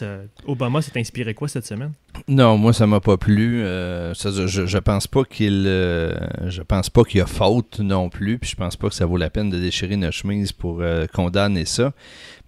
Obama 0.47 0.83
s'est 0.83 0.99
inspiré 0.99 1.35
quoi 1.35 1.49
cette 1.49 1.67
semaine? 1.67 1.93
Non, 2.29 2.57
moi, 2.57 2.73
ça 2.73 2.87
m'a 2.87 3.01
pas 3.01 3.17
plu. 3.17 3.63
Euh, 3.63 4.15
je, 4.15 4.47
je, 4.47 4.79
pense 4.79 5.07
pas 5.07 5.25
qu'il 5.25 5.65
euh, 5.67 6.15
je 6.49 6.63
pense 6.63 6.91
pas 6.91 7.05
qu'il 7.05 7.19
y 7.19 7.21
a 7.21 7.27
faute 7.27 7.81
non 7.81 8.09
plus, 8.09 8.39
puis 8.39 8.51
je 8.51 8.57
pense 8.57 8.77
pas 8.77 8.89
que 8.89 8.95
ça 8.95 9.07
vaut 9.07 9.17
la 9.17 9.31
peine 9.31 9.51
de 9.51 9.59
déchirer 9.59 9.97
notre 9.97 10.17
chemise 10.17 10.53
pour 10.53 10.81
euh, 10.81 11.07
condamner 11.07 11.65
ça. 11.65 11.93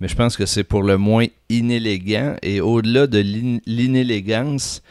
Mais 0.00 0.08
je 0.08 0.16
pense 0.16 0.36
que 0.36 0.46
c'est 0.46 0.64
pour 0.64 0.82
le 0.82 0.96
moins 0.96 1.26
inélégant, 1.48 2.36
et 2.42 2.60
au-delà 2.60 3.06
de 3.06 3.18
l'inélégance, 3.66 4.82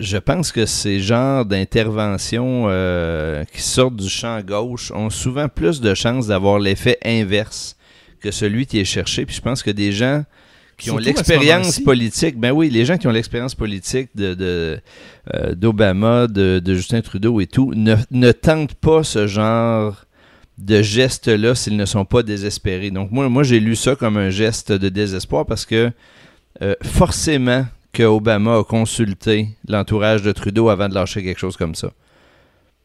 je 0.00 0.16
pense 0.16 0.50
que 0.50 0.66
ces 0.66 1.00
genres 1.00 1.44
d'interventions 1.44 2.66
euh, 2.68 3.44
qui 3.52 3.62
sortent 3.62 3.96
du 3.96 4.08
champ 4.08 4.40
gauche 4.40 4.90
ont 4.92 5.10
souvent 5.10 5.48
plus 5.48 5.80
de 5.80 5.94
chances 5.94 6.26
d'avoir 6.26 6.58
l'effet 6.58 6.98
inverse 7.04 7.76
que 8.20 8.30
celui 8.30 8.66
qui 8.66 8.80
est 8.80 8.84
cherché. 8.84 9.24
Puis 9.24 9.36
je 9.36 9.40
pense 9.40 9.62
que 9.62 9.70
des 9.70 9.92
gens 9.92 10.24
qui 10.76 10.90
ont 10.90 10.98
l'expérience 10.98 11.78
politique, 11.78 12.38
ben 12.38 12.50
oui, 12.50 12.70
les 12.70 12.84
gens 12.84 12.98
qui 12.98 13.06
ont 13.06 13.12
l'expérience 13.12 13.54
politique 13.54 14.10
de, 14.16 14.80
euh, 15.32 15.54
d'Obama, 15.54 16.26
de, 16.26 16.60
Justin 16.74 17.00
Trudeau 17.00 17.40
et 17.40 17.46
tout, 17.46 17.72
ne, 17.74 18.32
tentent 18.32 18.74
pas 18.74 19.04
ce 19.04 19.28
genre 19.28 20.04
de 20.58 20.82
gestes-là 20.82 21.54
s'ils 21.54 21.76
ne 21.76 21.84
sont 21.84 22.04
pas 22.04 22.22
désespérés. 22.22 22.90
Donc 22.90 23.12
moi, 23.12 23.28
moi 23.28 23.44
j'ai 23.44 23.60
lu 23.60 23.76
ça 23.76 23.94
comme 23.94 24.16
un 24.16 24.30
geste 24.30 24.72
de 24.72 24.88
désespoir 24.88 25.46
parce 25.46 25.66
que 25.66 25.92
euh, 26.62 26.74
forcément 26.82 27.66
que 27.94 28.02
Obama 28.02 28.58
a 28.58 28.64
consulté 28.64 29.48
l'entourage 29.68 30.22
de 30.22 30.32
Trudeau 30.32 30.68
avant 30.68 30.88
de 30.88 30.94
lâcher 30.94 31.22
quelque 31.22 31.38
chose 31.38 31.56
comme 31.56 31.74
ça. 31.74 31.92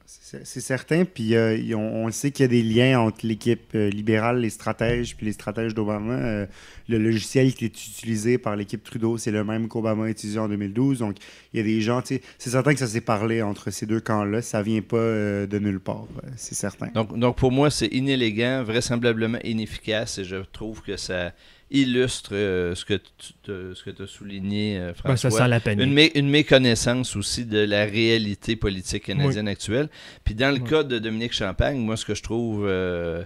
C'est 0.05 0.61
certain, 0.61 1.05
puis 1.05 1.33
euh, 1.33 1.57
on, 1.75 2.05
on, 2.05 2.11
sait 2.11 2.29
qu'il 2.29 2.43
y 2.43 2.45
a 2.45 2.47
des 2.49 2.61
liens 2.61 2.99
entre 2.99 3.25
l'équipe 3.25 3.71
euh, 3.73 3.89
libérale, 3.89 4.41
les 4.41 4.51
stratèges, 4.51 5.15
puis 5.15 5.25
les 5.25 5.31
stratèges 5.31 5.73
d'Obama. 5.73 6.13
Euh, 6.13 6.45
le 6.87 6.99
logiciel 6.99 7.55
qui 7.55 7.65
est 7.65 7.87
utilisé 7.87 8.37
par 8.37 8.55
l'équipe 8.55 8.83
Trudeau, 8.83 9.17
c'est 9.17 9.31
le 9.31 9.43
même 9.43 9.67
qu'Obama 9.67 10.05
a 10.05 10.09
utilisé 10.09 10.37
en 10.37 10.47
2012. 10.47 10.99
Donc, 10.99 11.15
il 11.51 11.57
y 11.57 11.59
a 11.59 11.63
des 11.63 11.81
gens, 11.81 12.03
c'est 12.05 12.21
certain 12.37 12.73
que 12.73 12.79
ça 12.79 12.85
s'est 12.85 13.01
parlé 13.01 13.41
entre 13.41 13.71
ces 13.71 13.87
deux 13.87 14.01
camps-là. 14.01 14.43
Ça 14.43 14.61
vient 14.61 14.81
pas 14.81 14.97
de 14.97 15.59
nulle 15.59 15.79
part, 15.79 16.05
c'est 16.35 16.55
certain. 16.55 16.87
Donc, 16.93 17.17
donc, 17.17 17.35
pour 17.35 17.51
moi, 17.51 17.71
c'est 17.71 17.87
inélégant, 17.87 18.63
vraisemblablement 18.63 19.39
inefficace, 19.43 20.19
et 20.19 20.25
je 20.25 20.37
trouve 20.37 20.83
que 20.83 20.95
ça 20.95 21.33
illustre 21.71 22.31
euh, 22.33 22.75
ce 22.75 22.85
que 22.85 22.93
tu 22.93 24.01
as 24.01 24.07
souligné, 24.07 24.77
euh, 24.77 24.87
ben, 25.03 25.15
François. 25.15 25.47
Une, 25.67 26.29
méconnaissance 26.29 27.15
aussi 27.15 27.45
de 27.45 27.59
la 27.59 27.85
réalité 27.85 28.55
politique 28.55 29.05
canadienne 29.05 29.47
actuelle. 29.47 29.89
Puis 30.23 30.35
dans 30.35 30.51
le 30.51 30.59
cas 30.59 30.83
de 30.83 30.99
Dominique 30.99 31.33
Champagne, 31.33 31.77
moi, 31.77 31.97
ce 31.97 32.05
que 32.05 32.15
je 32.15 32.23
trouve 32.23 32.65
euh, 32.67 33.23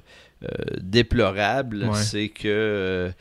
déplorable, 0.82 1.90
c'est 1.96 2.30
que 2.30 3.12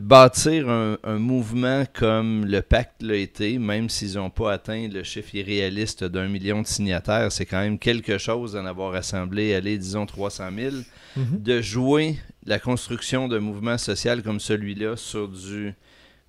bâtir 0.00 0.68
un, 0.68 1.18
mouvement 1.18 1.84
comme 1.92 2.44
le 2.44 2.60
pacte 2.60 3.02
l'a 3.02 3.16
été, 3.16 3.58
même 3.58 3.88
s'ils 3.88 4.14
n'ont 4.16 4.28
pas 4.28 4.52
atteint 4.52 4.86
le 4.88 5.02
chiffre 5.02 5.34
irréaliste 5.34 6.04
d'un 6.04 6.28
million 6.28 6.60
de 6.60 6.66
signataires, 6.66 7.32
c'est 7.32 7.46
quand 7.46 7.60
même 7.60 7.78
quelque 7.78 8.18
chose 8.18 8.52
d'en 8.52 8.66
avoir 8.66 8.94
assemblé, 8.94 9.54
allez, 9.54 9.78
disons 9.78 10.04
300 10.04 10.44
000, 10.54 10.76
mm-hmm. 11.16 11.42
de 11.42 11.60
jouer 11.62 12.18
la 12.44 12.58
construction 12.58 13.28
d'un 13.28 13.40
mouvement 13.40 13.78
social 13.78 14.22
comme 14.22 14.40
celui-là 14.40 14.96
sur 14.96 15.28
du 15.28 15.74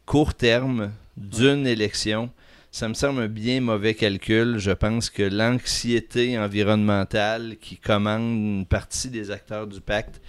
court 0.06 0.34
terme 0.34 0.92
d'une 1.18 1.66
élection, 1.66 2.30
ça 2.72 2.90
me 2.90 2.94
semble 2.94 3.22
un 3.22 3.28
bien 3.28 3.62
mauvais 3.62 3.94
calcul. 3.94 4.58
Je 4.58 4.72
pense 4.72 5.10
que 5.10 5.24
l'anxiété 5.24 6.38
environnementale 6.38 7.58
qui 7.62 7.78
commande 7.78 8.22
une 8.22 8.66
partie 8.66 9.10
des 9.10 9.32
acteurs 9.32 9.68
du 9.68 9.80
pacte 9.80 10.22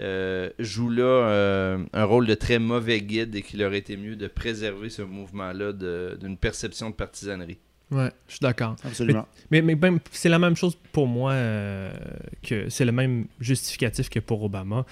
euh, 0.00 0.50
joue 0.58 0.90
là 0.90 1.04
euh, 1.04 1.84
un 1.92 2.04
rôle 2.04 2.26
de 2.26 2.34
très 2.34 2.58
mauvais 2.58 3.00
guide 3.00 3.34
et 3.34 3.42
qu'il 3.42 3.62
aurait 3.62 3.78
été 3.78 3.96
mieux 3.96 4.16
de 4.16 4.26
préserver 4.26 4.90
ce 4.90 5.02
mouvement-là 5.02 5.72
d'une 5.72 6.38
perception 6.38 6.90
de 6.90 6.94
partisanerie. 6.94 7.58
Ouais, 7.92 8.10
je 8.26 8.32
suis 8.32 8.40
d'accord. 8.40 8.74
Absolument. 8.84 9.26
Mais, 9.50 9.60
mais, 9.60 9.76
c'est 10.10 10.30
la 10.30 10.38
même 10.38 10.56
chose 10.56 10.78
pour 10.92 11.06
moi 11.06 11.32
euh, 11.32 11.92
que 12.42 12.70
c'est 12.70 12.86
le 12.86 12.92
même 12.92 13.26
justificatif 13.38 14.08
que 14.08 14.18
pour 14.18 14.42
Obama. 14.42 14.86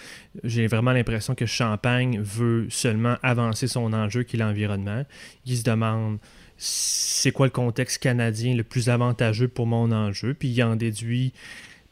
J'ai 0.45 0.67
vraiment 0.67 0.93
l'impression 0.93 1.35
que 1.35 1.47
Champagne 1.47 2.21
veut 2.21 2.69
seulement 2.69 3.17
avancer 3.23 3.69
son 3.69 3.95
enjeu 3.95 4.23
qui 4.23 4.37
est 4.37 4.39
l'environnement. 4.39 5.05
Il 5.47 5.57
se 5.57 5.63
demande 5.63 6.19
c'est 6.59 7.33
quoi 7.33 7.47
le 7.47 7.53
contexte 7.53 8.03
canadien 8.03 8.55
le 8.55 8.65
plus 8.65 8.91
avantageux 8.91 9.49
pour 9.49 9.67
mon 9.67 9.91
enjeu, 9.93 10.35
puis 10.35 10.49
il 10.49 10.63
en 10.63 10.77
déduit 10.77 11.33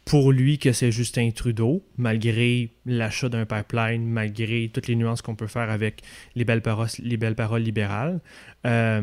pour 0.04 0.32
lui 0.32 0.58
que 0.58 0.72
c'est 0.72 0.90
Justin 0.90 1.30
Trudeau, 1.30 1.82
malgré 1.96 2.70
l'achat 2.86 3.28
d'un 3.28 3.44
pipeline, 3.44 4.06
malgré 4.06 4.70
toutes 4.72 4.86
les 4.88 4.96
nuances 4.96 5.22
qu'on 5.22 5.36
peut 5.36 5.46
faire 5.46 5.70
avec 5.70 6.02
les 6.34 6.44
belles 6.44 6.62
paroles, 6.62 6.88
les 6.98 7.16
belles 7.16 7.34
paroles 7.34 7.62
libérales. 7.62 8.20
Euh, 8.66 9.02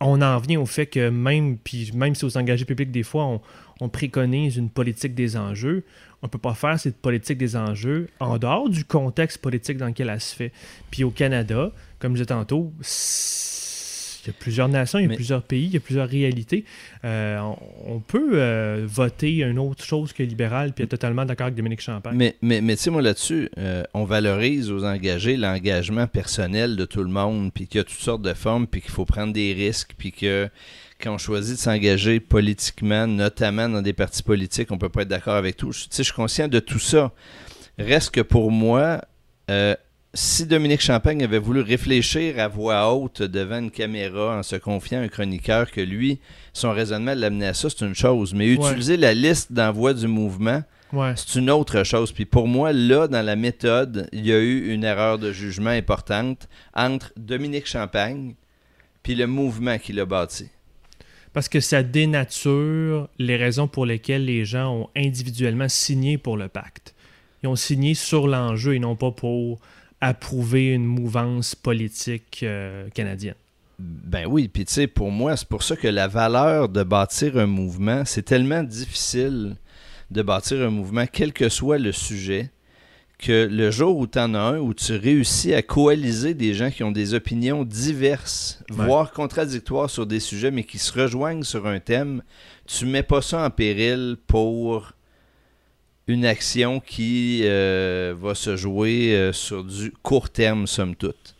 on 0.00 0.20
en 0.20 0.38
vient 0.38 0.60
au 0.60 0.66
fait 0.66 0.86
que 0.86 1.08
même, 1.08 1.56
puis 1.56 1.90
même 1.94 2.14
si 2.14 2.24
aux 2.24 2.36
engagés 2.36 2.64
publics, 2.64 2.90
des 2.90 3.02
fois, 3.02 3.40
on, 3.80 3.88
préconise 3.88 4.56
une 4.56 4.70
politique 4.70 5.14
des 5.14 5.36
enjeux, 5.36 5.84
on 6.22 6.26
ne 6.26 6.30
peut 6.30 6.38
pas 6.38 6.54
faire 6.54 6.78
cette 6.78 6.96
politique 6.96 7.38
des 7.38 7.56
enjeux 7.56 8.08
en 8.20 8.38
dehors 8.38 8.68
du 8.68 8.84
contexte 8.84 9.38
politique 9.38 9.78
dans 9.78 9.86
lequel 9.86 10.08
elle 10.08 10.20
se 10.20 10.34
fait. 10.34 10.52
Puis 10.90 11.04
au 11.04 11.10
Canada, 11.10 11.70
comme 11.98 12.12
je 12.12 12.22
disais 12.22 12.34
tantôt, 12.34 12.72
y 14.26 14.30
a 14.30 14.36
plusieurs 14.38 14.68
nations, 14.68 14.98
il 14.98 15.08
y 15.08 15.12
a 15.12 15.14
plusieurs 15.14 15.42
pays, 15.42 15.64
il 15.64 15.74
y 15.74 15.76
a 15.76 15.80
plusieurs 15.80 16.08
réalités. 16.08 16.64
Euh, 17.04 17.38
on, 17.84 18.00
peut 18.00 18.32
euh, 18.34 18.84
voter 18.86 19.38
une 19.38 19.58
autre 19.58 19.84
chose 19.84 20.12
que 20.12 20.22
libéral, 20.22 20.72
puis 20.72 20.84
être 20.84 20.90
totalement 20.90 21.24
d'accord 21.24 21.46
avec 21.46 21.56
Dominique 21.56 21.80
Champagne. 21.80 22.16
Mais, 22.16 22.36
mais, 22.42 22.60
mais 22.60 22.76
tu 22.76 22.82
sais, 22.82 22.90
moi 22.90 23.02
là-dessus, 23.02 23.48
euh, 23.58 23.82
on 23.94 24.04
valorise 24.04 24.70
aux 24.70 24.84
engagés 24.84 25.36
l'engagement 25.36 26.06
personnel 26.06 26.76
de 26.76 26.84
tout 26.84 27.02
le 27.02 27.10
monde, 27.10 27.52
puis 27.52 27.66
qu'il 27.66 27.78
y 27.78 27.80
a 27.80 27.84
toutes 27.84 27.98
sortes 27.98 28.22
de 28.22 28.34
formes, 28.34 28.66
puis 28.66 28.80
qu'il 28.80 28.90
faut 28.90 29.04
prendre 29.04 29.32
des 29.32 29.52
risques, 29.52 29.94
puis 29.96 30.12
que 30.12 30.48
quand 31.00 31.14
on 31.14 31.18
choisit 31.18 31.56
de 31.56 31.60
s'engager 31.60 32.20
politiquement, 32.20 33.06
notamment 33.06 33.68
dans 33.68 33.82
des 33.82 33.92
partis 33.92 34.22
politiques, 34.22 34.72
on 34.72 34.78
peut 34.78 34.88
pas 34.88 35.02
être 35.02 35.08
d'accord 35.08 35.36
avec 35.36 35.56
tout. 35.56 35.70
Tu 35.70 35.80
sais, 35.90 36.02
je 36.02 36.04
suis 36.04 36.12
conscient 36.12 36.48
de 36.48 36.58
tout 36.58 36.78
ça. 36.78 37.12
Reste 37.78 38.10
que 38.10 38.22
pour 38.22 38.50
moi, 38.50 39.02
si 40.16 40.46
Dominique 40.46 40.80
Champagne 40.80 41.22
avait 41.22 41.38
voulu 41.38 41.60
réfléchir 41.60 42.38
à 42.38 42.48
voix 42.48 42.90
haute 42.92 43.20
devant 43.20 43.58
une 43.58 43.70
caméra 43.70 44.38
en 44.38 44.42
se 44.42 44.56
confiant 44.56 45.00
à 45.00 45.02
un 45.02 45.08
chroniqueur 45.08 45.70
que 45.70 45.82
lui, 45.82 46.20
son 46.54 46.72
raisonnement 46.72 47.14
l'amenait 47.14 47.48
à 47.48 47.54
ça, 47.54 47.68
c'est 47.68 47.84
une 47.84 47.94
chose. 47.94 48.32
Mais 48.32 48.48
utiliser 48.48 48.96
la 48.96 49.12
liste 49.12 49.52
d'envoi 49.52 49.92
du 49.92 50.06
mouvement, 50.08 50.62
c'est 51.16 51.38
une 51.38 51.50
autre 51.50 51.84
chose. 51.84 52.12
Puis 52.12 52.24
pour 52.24 52.48
moi, 52.48 52.72
là, 52.72 53.08
dans 53.08 53.24
la 53.24 53.36
méthode, 53.36 54.08
il 54.12 54.26
y 54.26 54.32
a 54.32 54.38
eu 54.38 54.72
une 54.72 54.84
erreur 54.84 55.18
de 55.18 55.32
jugement 55.32 55.70
importante 55.70 56.48
entre 56.74 57.12
Dominique 57.16 57.66
Champagne 57.66 58.34
puis 59.02 59.14
le 59.14 59.26
mouvement 59.26 59.78
qu'il 59.78 60.00
a 60.00 60.06
bâti. 60.06 60.48
Parce 61.34 61.48
que 61.48 61.60
ça 61.60 61.82
dénature 61.82 63.08
les 63.18 63.36
raisons 63.36 63.68
pour 63.68 63.84
lesquelles 63.84 64.24
les 64.24 64.46
gens 64.46 64.74
ont 64.74 64.88
individuellement 64.96 65.68
signé 65.68 66.16
pour 66.16 66.38
le 66.38 66.48
pacte. 66.48 66.94
Ils 67.42 67.48
ont 67.48 67.56
signé 67.56 67.94
sur 67.94 68.26
l'enjeu 68.26 68.74
et 68.74 68.78
non 68.78 68.96
pas 68.96 69.10
pour 69.12 69.60
approuver 70.00 70.72
une 70.72 70.84
mouvance 70.84 71.54
politique 71.54 72.40
euh, 72.42 72.88
canadienne. 72.90 73.34
Ben 73.78 74.26
oui, 74.26 74.48
puis 74.48 74.64
tu 74.64 74.72
sais, 74.72 74.86
pour 74.86 75.10
moi, 75.10 75.36
c'est 75.36 75.48
pour 75.48 75.62
ça 75.62 75.76
que 75.76 75.88
la 75.88 76.08
valeur 76.08 76.68
de 76.68 76.82
bâtir 76.82 77.36
un 77.36 77.46
mouvement, 77.46 78.04
c'est 78.04 78.22
tellement 78.22 78.62
difficile 78.62 79.56
de 80.10 80.22
bâtir 80.22 80.62
un 80.62 80.70
mouvement, 80.70 81.04
quel 81.10 81.32
que 81.32 81.48
soit 81.48 81.78
le 81.78 81.92
sujet, 81.92 82.50
que 83.18 83.46
le 83.46 83.70
jour 83.70 83.96
où 83.96 84.06
tu 84.06 84.18
en 84.18 84.34
as 84.34 84.40
un, 84.40 84.58
où 84.58 84.74
tu 84.74 84.94
réussis 84.94 85.54
à 85.54 85.62
coaliser 85.62 86.34
des 86.34 86.54
gens 86.54 86.70
qui 86.70 86.84
ont 86.84 86.92
des 86.92 87.14
opinions 87.14 87.64
diverses, 87.64 88.62
voire 88.70 89.12
contradictoires 89.12 89.90
sur 89.90 90.06
des 90.06 90.20
sujets, 90.20 90.50
mais 90.50 90.64
qui 90.64 90.78
se 90.78 90.92
rejoignent 90.98 91.42
sur 91.42 91.66
un 91.66 91.80
thème, 91.80 92.22
tu 92.66 92.86
mets 92.86 93.02
pas 93.02 93.22
ça 93.22 93.44
en 93.44 93.50
péril 93.50 94.16
pour 94.26 94.92
une 96.08 96.24
action 96.24 96.80
qui 96.80 97.40
euh, 97.44 98.14
va 98.18 98.34
se 98.34 98.56
jouer 98.56 99.14
euh, 99.14 99.32
sur 99.32 99.64
du 99.64 99.92
court 100.02 100.30
terme, 100.30 100.66
somme 100.66 100.94
toute. 100.94 101.34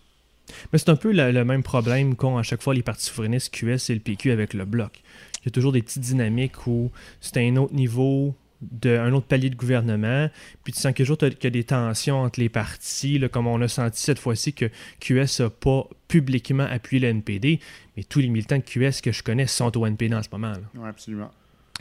Mais 0.73 0.79
c'est 0.79 0.89
un 0.89 0.97
peu 0.97 1.13
le, 1.13 1.45
même 1.45 1.63
problème 1.63 2.17
qu'ont 2.17 2.39
à 2.39 2.43
chaque 2.43 2.63
fois 2.63 2.75
les 2.75 2.83
partis 2.83 3.07
souverainistes 3.07 3.53
QS 3.53 3.91
et 3.91 3.95
le 3.95 4.01
PQ 4.01 4.31
avec 4.31 4.55
le 4.55 4.65
bloc. 4.65 5.03
Il 5.43 5.47
y 5.47 5.49
a 5.49 5.51
toujours 5.51 5.73
des 5.73 5.83
petites 5.83 6.03
dynamiques 6.03 6.67
où 6.67 6.91
c'est 7.21 7.37
un 7.39 7.57
autre 7.57 7.75
niveau, 7.75 8.35
de, 8.61 8.97
un 8.97 9.13
autre 9.13 9.27
palier 9.27 9.51
de 9.51 9.55
gouvernement, 9.55 10.29
puis 10.65 10.73
tu 10.73 10.81
sens 10.81 10.93
qu'il 10.95 11.07
y 11.07 11.47
a 11.47 11.51
des 11.51 11.65
tensions 11.65 12.23
entre 12.23 12.41
les 12.41 12.49
partis, 12.49 13.23
comme 13.31 13.47
on 13.47 13.61
a 13.61 13.69
senti 13.69 14.03
cette 14.03 14.19
fois-ci 14.19 14.53
que 14.53 14.71
QS 15.01 15.41
n'a 15.41 15.51
pas 15.51 15.89
publiquement 16.09 16.67
appuyé 16.69 17.01
le 17.01 17.09
NPD, 17.09 17.61
mais 17.97 18.03
tous 18.03 18.21
les 18.21 18.29
militants 18.29 18.59
de 18.59 18.63
QS 18.63 19.01
que 19.03 19.13
je 19.13 19.23
connais 19.23 19.47
sont 19.47 19.77
au 19.77 19.87
NPD 19.87 20.15
en 20.15 20.23
ce 20.23 20.29
moment. 20.33 20.55
Oui, 20.75 20.89
absolument. 20.89 21.31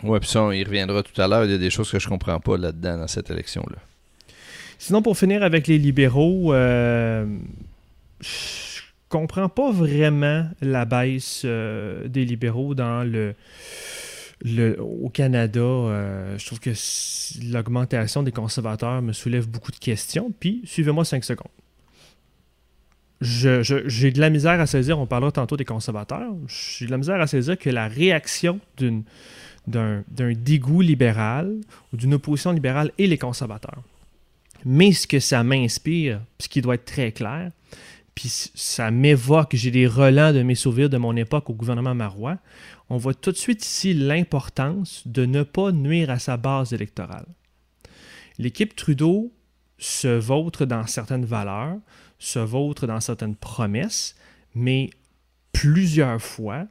Oui, 0.03 0.19
puis 0.19 0.29
ça, 0.29 0.43
on 0.43 0.51
y 0.51 0.63
reviendra 0.63 1.03
tout 1.03 1.19
à 1.21 1.27
l'heure. 1.27 1.45
Il 1.45 1.51
y 1.51 1.55
a 1.55 1.57
des 1.57 1.69
choses 1.69 1.89
que 1.89 1.99
je 1.99 2.07
comprends 2.07 2.39
pas 2.39 2.57
là-dedans, 2.57 2.97
dans 2.97 3.07
cette 3.07 3.29
élection-là. 3.29 3.77
Sinon, 4.77 5.01
pour 5.01 5.17
finir 5.17 5.43
avec 5.43 5.67
les 5.67 5.77
libéraux, 5.77 6.53
euh, 6.53 7.25
je 8.19 8.81
comprends 9.09 9.49
pas 9.49 9.71
vraiment 9.71 10.49
la 10.61 10.85
baisse 10.85 11.43
euh, 11.45 12.07
des 12.07 12.25
libéraux 12.25 12.75
dans 12.75 13.03
le, 13.03 13.35
le 14.43 14.79
au 14.81 15.09
Canada. 15.09 15.59
Euh, 15.59 16.37
je 16.37 16.45
trouve 16.45 16.59
que 16.59 16.71
l'augmentation 17.51 18.21
des 18.21 18.33
conservateurs 18.33 19.01
me 19.01 19.13
soulève 19.13 19.47
beaucoup 19.47 19.71
de 19.71 19.77
questions. 19.77 20.31
Puis, 20.39 20.61
suivez-moi 20.65 21.05
cinq 21.05 21.23
secondes. 21.23 21.47
J'ai 23.21 24.11
de 24.11 24.19
la 24.19 24.29
misère 24.29 24.59
à 24.59 24.67
saisir, 24.67 24.99
on 24.99 25.07
parlera 25.07 25.31
tantôt 25.31 25.55
des 25.55 25.63
conservateurs, 25.63 26.33
j'ai 26.47 26.85
de 26.85 26.91
la 26.91 26.97
misère 26.97 27.19
à 27.21 27.27
saisir 27.27 27.57
que 27.57 27.69
la 27.69 27.87
réaction 27.87 28.59
d'une 28.77 29.03
d'un 29.67 30.03
dégoût 30.33 30.81
libéral 30.81 31.55
ou 31.91 31.97
d'une 31.97 32.13
opposition 32.13 32.51
libérale 32.51 32.91
et 32.97 33.07
les 33.07 33.17
conservateurs. 33.17 33.81
Mais 34.63 34.91
ce 34.91 35.07
que 35.07 35.19
ça 35.19 35.43
m'inspire, 35.43 36.21
ce 36.39 36.49
qui 36.49 36.61
doit 36.61 36.75
être 36.75 36.85
très 36.85 37.11
clair, 37.11 37.51
puis 38.15 38.29
ça 38.29 38.91
m'évoque, 38.91 39.55
j'ai 39.55 39.71
des 39.71 39.87
relents 39.87 40.31
de 40.31 40.41
mes 40.41 40.55
souvenirs 40.55 40.89
de 40.89 40.97
mon 40.97 41.15
époque 41.15 41.49
au 41.49 41.53
gouvernement 41.53 41.93
marois, 41.93 42.37
on 42.89 42.97
voit 42.97 43.13
tout 43.13 43.31
de 43.31 43.37
suite 43.37 43.63
ici 43.65 43.93
l'importance 43.93 45.03
de 45.05 45.25
ne 45.25 45.43
pas 45.43 45.71
nuire 45.71 46.09
à 46.09 46.19
sa 46.19 46.37
base 46.37 46.71
électorale. 46.71 47.25
L'équipe 48.37 48.75
Trudeau 48.75 49.31
se 49.77 50.07
vautre 50.07 50.65
dans 50.65 50.87
certaines 50.87 51.25
valeurs, 51.25 51.77
se 52.17 52.39
vautre 52.39 52.87
dans 52.87 53.01
certaines 53.01 53.35
promesses, 53.35 54.15
mais 54.53 54.89
plusieurs 55.51 56.21
fois, 56.21 56.67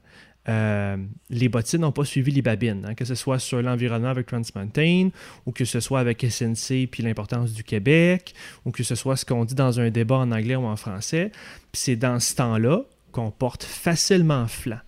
euh, 0.48 0.96
les 1.30 1.48
bottines 1.48 1.80
n'ont 1.80 1.92
pas 1.92 2.04
suivi 2.04 2.30
les 2.30 2.42
babines, 2.42 2.84
hein, 2.86 2.94
que 2.94 3.04
ce 3.04 3.14
soit 3.14 3.38
sur 3.38 3.62
l'environnement 3.62 4.08
avec 4.08 4.26
Trans 4.26 4.42
Mountain, 4.54 5.08
ou 5.46 5.52
que 5.52 5.64
ce 5.64 5.80
soit 5.80 6.00
avec 6.00 6.24
SNC 6.28 6.86
puis 6.90 7.02
l'importance 7.02 7.52
du 7.52 7.64
Québec, 7.64 8.34
ou 8.64 8.70
que 8.70 8.82
ce 8.82 8.94
soit 8.94 9.16
ce 9.16 9.24
qu'on 9.24 9.44
dit 9.44 9.54
dans 9.54 9.80
un 9.80 9.90
débat 9.90 10.16
en 10.16 10.32
anglais 10.32 10.56
ou 10.56 10.66
en 10.66 10.76
français. 10.76 11.30
Puis 11.72 11.82
c'est 11.82 11.96
dans 11.96 12.20
ce 12.20 12.34
temps-là 12.34 12.82
qu'on 13.12 13.30
porte 13.30 13.62
facilement 13.62 14.46
flanc 14.46 14.80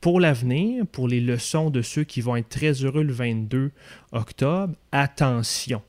pour 0.00 0.20
l'avenir, 0.20 0.86
pour 0.86 1.08
les 1.08 1.20
leçons 1.20 1.70
de 1.70 1.82
ceux 1.82 2.04
qui 2.04 2.20
vont 2.20 2.36
être 2.36 2.48
très 2.48 2.72
heureux 2.72 3.02
le 3.02 3.12
22 3.12 3.70
octobre, 4.12 4.74
attention. 4.92 5.82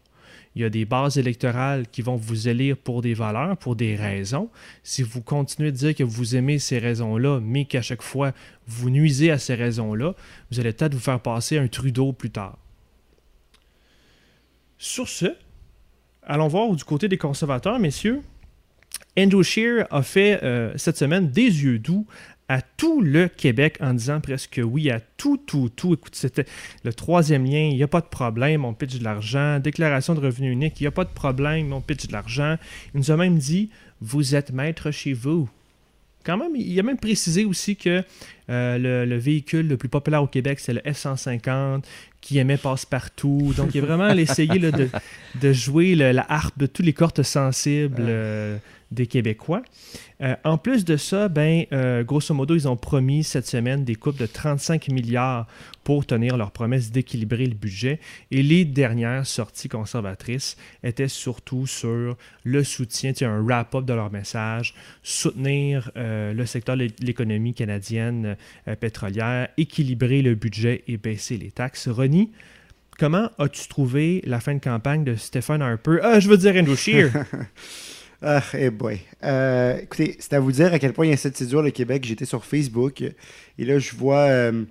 Il 0.59 0.63
y 0.63 0.65
a 0.65 0.69
des 0.69 0.83
bases 0.83 1.17
électorales 1.17 1.87
qui 1.87 2.01
vont 2.01 2.17
vous 2.17 2.49
élire 2.49 2.75
pour 2.75 3.01
des 3.01 3.13
valeurs, 3.13 3.55
pour 3.55 3.77
des 3.77 3.95
raisons. 3.95 4.49
Si 4.83 5.03
vous 5.03 5.21
continuez 5.21 5.71
de 5.71 5.77
dire 5.77 5.95
que 5.95 6.03
vous 6.03 6.35
aimez 6.35 6.59
ces 6.59 6.79
raisons-là, 6.79 7.39
mais 7.41 7.63
qu'à 7.63 7.81
chaque 7.81 8.01
fois 8.01 8.33
vous 8.67 8.89
nuisez 8.89 9.31
à 9.31 9.37
ces 9.37 9.55
raisons-là, 9.55 10.15
vous 10.51 10.59
allez 10.59 10.73
peut-être 10.73 10.93
vous 10.93 10.99
faire 10.99 11.21
passer 11.21 11.57
un 11.57 11.69
Trudeau 11.69 12.11
plus 12.11 12.29
tard. 12.29 12.57
Sur 14.77 15.07
ce, 15.07 15.27
allons 16.23 16.49
voir 16.49 16.69
du 16.75 16.83
côté 16.83 17.07
des 17.07 17.17
conservateurs, 17.17 17.79
messieurs. 17.79 18.21
Andrew 19.17 19.43
Scheer 19.43 19.87
a 19.91 20.01
fait 20.01 20.43
euh, 20.43 20.73
cette 20.75 20.97
semaine 20.97 21.31
des 21.31 21.63
yeux 21.63 21.79
doux 21.79 22.05
à 22.49 22.61
tout 22.61 22.99
le 23.01 23.27
Québec 23.27 23.77
en 23.79 23.93
disant 23.93 24.19
presque 24.19 24.59
oui 24.61 24.89
à 24.89 24.99
tout, 24.99 25.37
tout, 25.37 25.69
tout. 25.69 25.93
Écoute, 25.93 26.15
c'était 26.15 26.45
le 26.83 26.91
troisième 26.91 27.45
lien, 27.45 27.69
il 27.71 27.75
n'y 27.75 27.83
a 27.83 27.87
pas 27.87 28.01
de 28.01 28.07
problème, 28.07 28.65
on 28.65 28.73
pitch 28.73 28.97
de 28.97 29.03
l'argent. 29.03 29.59
Déclaration 29.59 30.15
de 30.15 30.19
revenu 30.19 30.51
unique, 30.51 30.81
il 30.81 30.83
n'y 30.83 30.87
a 30.87 30.91
pas 30.91 31.05
de 31.05 31.11
problème, 31.11 31.71
on 31.71 31.79
pitch 31.79 32.07
de 32.07 32.11
l'argent. 32.11 32.57
Il 32.93 32.99
nous 32.99 33.11
a 33.11 33.17
même 33.17 33.37
dit, 33.37 33.69
vous 34.01 34.35
êtes 34.35 34.51
maître 34.51 34.89
chez 34.89 35.13
vous. 35.13 35.47
Quand 36.25 36.37
même, 36.37 36.55
il 36.55 36.77
a 36.77 36.83
même 36.83 36.97
précisé 36.97 37.45
aussi 37.45 37.77
que 37.77 38.03
euh, 38.49 39.05
le, 39.05 39.17
véhicule 39.17 39.67
le 39.67 39.77
plus 39.77 39.87
populaire 39.87 40.21
au 40.21 40.27
Québec, 40.27 40.59
c'est 40.59 40.73
le 40.73 40.81
F-150, 40.81 41.83
qui 42.19 42.39
aimait 42.39 42.57
passe-partout. 42.57 43.53
Donc, 43.55 43.73
il 43.73 43.81
a 43.81 43.85
vraiment 43.85 44.09
essayé 44.17 44.59
de, 44.59 44.89
de, 45.39 45.53
jouer 45.53 45.95
la 45.95 46.25
harpe 46.27 46.57
de 46.59 46.65
tous 46.65 46.81
les 46.81 46.93
cordes 46.93 47.23
sensibles. 47.23 47.95
Euh, 47.99 48.57
des 48.91 49.07
Québécois. 49.07 49.61
Euh, 50.21 50.35
en 50.43 50.57
plus 50.57 50.83
de 50.83 50.97
ça, 50.97 51.29
ben, 51.29 51.65
euh, 51.71 52.03
grosso 52.03 52.33
modo, 52.33 52.55
ils 52.55 52.67
ont 52.67 52.75
promis 52.75 53.23
cette 53.23 53.45
semaine 53.45 53.83
des 53.83 53.95
coupes 53.95 54.17
de 54.17 54.25
35 54.25 54.89
milliards 54.89 55.47
pour 55.83 56.05
tenir 56.05 56.37
leur 56.37 56.51
promesse 56.51 56.91
d'équilibrer 56.91 57.45
le 57.45 57.55
budget. 57.55 57.99
Et 58.31 58.41
les 58.41 58.65
dernières 58.65 59.25
sorties 59.25 59.69
conservatrices 59.69 60.57
étaient 60.83 61.07
surtout 61.07 61.67
sur 61.67 62.17
le 62.43 62.63
soutien, 62.63 63.13
un 63.21 63.41
wrap-up 63.41 63.85
de 63.85 63.93
leur 63.93 64.11
message, 64.11 64.73
soutenir 65.03 65.91
euh, 65.95 66.33
le 66.33 66.45
secteur 66.45 66.75
de 66.77 66.87
l'économie 66.99 67.53
canadienne 67.53 68.37
pétrolière, 68.79 69.49
équilibrer 69.57 70.21
le 70.21 70.35
budget 70.35 70.83
et 70.87 70.97
baisser 70.97 71.37
les 71.37 71.51
taxes. 71.51 71.87
Ronnie, 71.87 72.31
comment 72.97 73.29
as-tu 73.37 73.67
trouvé 73.67 74.21
la 74.25 74.39
fin 74.39 74.53
de 74.53 74.59
campagne 74.59 75.03
de 75.03 75.15
Stephen 75.15 75.61
Harper? 75.61 76.19
je 76.19 76.27
veux 76.27 76.37
dire 76.37 76.55
Andrew 76.55 76.75
Scheer. 76.75 77.11
Ah, 78.21 78.43
hey 78.53 78.69
boy. 78.69 78.99
Euh, 79.23 79.77
écoutez, 79.77 80.17
c'est 80.19 80.33
à 80.33 80.41
vous 80.41 80.51
dire 80.51 80.73
à 80.73 80.79
quel 80.79 80.91
point 80.91 81.05
il 81.05 81.11
y 81.11 81.13
a 81.13 81.17
cette 81.17 81.37
le 81.61 81.71
Québec. 81.71 82.03
J'étais 82.03 82.25
sur 82.25 82.43
Facebook 82.43 83.01
et 83.01 83.65
là, 83.65 83.79
je 83.79 83.95
vois 83.95 84.27
euh, 84.27 84.65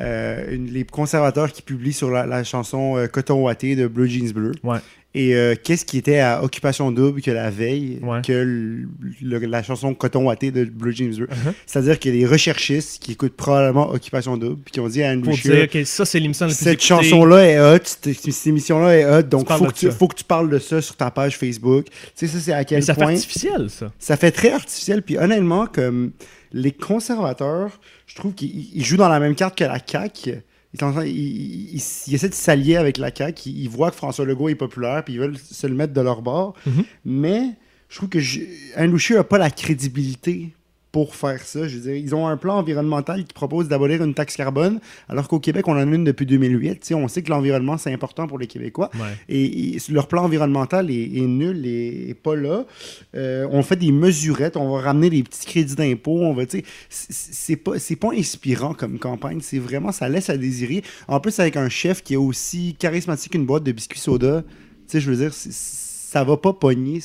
euh, 0.00 0.56
les 0.56 0.84
conservateurs 0.84 1.52
qui 1.52 1.62
publient 1.62 1.92
sur 1.92 2.10
la, 2.10 2.44
chanson 2.44 3.06
Coton 3.12 3.44
Watté 3.44 3.76
de 3.76 3.86
Blue 3.86 4.08
Jeans 4.08 4.32
Bleu. 4.32 4.52
Ouais. 4.62 4.78
Et 5.16 5.36
euh, 5.36 5.54
qu'est-ce 5.62 5.84
qui 5.84 5.96
était 5.96 6.18
à 6.18 6.42
Occupation 6.42 6.90
Double 6.90 7.22
que 7.22 7.30
la 7.30 7.48
veille 7.48 8.00
que 8.26 8.84
la 9.20 9.62
chanson 9.62 9.94
Coton 9.94 10.24
Watté 10.24 10.50
de 10.50 10.64
Blue 10.64 10.92
Jeans 10.92 11.14
Bleu? 11.14 11.28
Uh-huh. 11.28 11.52
C'est-à-dire 11.66 12.00
qu'il 12.00 12.12
y 12.12 12.18
a 12.18 12.26
des 12.26 12.32
recherchistes 12.32 13.00
qui 13.00 13.12
écoutent 13.12 13.36
probablement 13.36 13.90
Occupation 13.90 14.36
Double 14.36 14.60
puis 14.64 14.72
qui 14.72 14.80
ont 14.80 14.88
dit 14.88 15.04
à 15.04 15.16
Pour 15.16 15.36
dire 15.36 15.68
que 15.68 15.84
ça, 15.84 16.04
c'est 16.04 16.18
l'émission 16.18 16.48
Cette 16.48 16.82
chanson-là 16.82 17.48
est 17.48 17.60
hot, 17.60 17.84
cette 17.84 18.46
émission-là 18.46 18.96
est 18.96 19.04
hot, 19.04 19.22
donc 19.22 19.48
faut 19.52 19.66
que, 19.66 19.72
tu, 19.72 19.90
faut 19.92 20.08
que 20.08 20.16
tu 20.16 20.24
parles 20.24 20.50
de 20.50 20.58
ça 20.58 20.82
sur 20.82 20.96
ta 20.96 21.12
page 21.12 21.38
Facebook. 21.38 21.86
Tu 21.86 21.92
sais, 22.14 22.26
ça, 22.26 22.40
c'est 22.40 22.52
à 22.52 22.64
quel 22.64 22.78
Mais 22.78 22.84
ça 22.84 22.94
point... 22.94 23.06
fait 23.06 23.12
artificiel, 23.12 23.70
ça. 23.70 23.92
Ça 24.00 24.16
fait 24.16 24.32
très 24.32 24.50
artificiel, 24.50 25.02
puis 25.02 25.16
honnêtement, 25.16 25.66
comme 25.66 26.10
les 26.54 26.72
conservateurs, 26.72 27.78
je 28.06 28.14
trouve 28.14 28.32
qu'ils 28.32 28.84
jouent 28.84 28.96
dans 28.96 29.08
la 29.08 29.20
même 29.20 29.34
carte 29.34 29.58
que 29.58 29.64
la 29.64 29.78
CAQ 29.84 30.42
il, 31.06 31.76
essaie 31.76 32.28
de 32.28 32.34
s'allier 32.34 32.76
avec 32.76 32.98
la 32.98 33.14
CAQ. 33.14 33.50
Il, 33.50 33.68
voit 33.68 33.90
que 33.90 33.96
François 33.96 34.24
Legault 34.24 34.48
est 34.48 34.54
populaire, 34.54 35.04
puis 35.04 35.14
ils 35.14 35.20
veulent 35.20 35.38
se 35.38 35.66
le 35.66 35.74
mettre 35.74 35.92
de 35.92 36.00
leur 36.00 36.22
bord. 36.22 36.54
Mm-hmm. 36.66 36.84
Mais 37.04 37.50
je 37.88 37.96
trouve 37.96 38.08
que 38.08 38.18
Andrew 38.76 39.14
n'a 39.14 39.24
pas 39.24 39.38
la 39.38 39.50
crédibilité 39.50 40.54
pour 40.94 41.16
faire 41.16 41.40
ça. 41.42 41.66
Je 41.66 41.74
veux 41.74 41.82
dire, 41.82 41.96
ils 41.96 42.14
ont 42.14 42.28
un 42.28 42.36
plan 42.36 42.56
environnemental 42.56 43.24
qui 43.24 43.34
propose 43.34 43.66
d'abolir 43.66 44.04
une 44.04 44.14
taxe 44.14 44.36
carbone, 44.36 44.78
alors 45.08 45.26
qu'au 45.26 45.40
Québec, 45.40 45.66
on 45.66 45.72
en 45.72 45.78
a 45.78 45.82
une 45.82 46.04
depuis 46.04 46.24
2008. 46.24 46.92
on 46.94 47.08
sait 47.08 47.20
que 47.22 47.30
l'environnement, 47.30 47.76
c'est 47.78 47.92
important 47.92 48.28
pour 48.28 48.38
les 48.38 48.46
Québécois. 48.46 48.92
Et, 49.28 49.76
leur 49.88 50.06
plan 50.06 50.22
environnemental 50.22 50.92
est, 50.92 51.26
nul 51.26 51.66
et, 51.66 52.14
pas 52.14 52.36
là. 52.36 52.64
Euh, 53.16 53.48
on 53.50 53.64
fait 53.64 53.74
des 53.74 53.90
mesurettes, 53.90 54.56
on 54.56 54.72
va 54.76 54.82
ramener 54.82 55.10
des 55.10 55.24
petits 55.24 55.46
crédits 55.46 55.74
d'impôt. 55.74 56.20
On 56.20 56.32
va, 56.32 56.44
c'est 56.88 57.56
pas, 57.56 57.72
pas 58.00 58.14
inspirant 58.14 58.72
comme 58.72 59.00
campagne. 59.00 59.40
C'est 59.42 59.58
vraiment, 59.58 59.90
ça 59.90 60.08
laisse 60.08 60.30
à 60.30 60.36
désirer. 60.36 60.84
En 61.08 61.18
plus, 61.18 61.40
avec 61.40 61.56
un 61.56 61.68
chef 61.68 62.04
qui 62.04 62.14
est 62.14 62.18
aussi 62.18 62.76
charismatique 62.78 63.32
qu'une 63.32 63.46
boîte 63.46 63.64
de 63.64 63.72
biscuits 63.72 63.98
soda. 63.98 64.44
Tu 64.86 65.00
je 65.00 65.10
veux 65.10 65.16
dire, 65.16 65.32
ça 66.14 66.22
va 66.22 66.36
pas 66.36 66.52
pogner. 66.52 67.00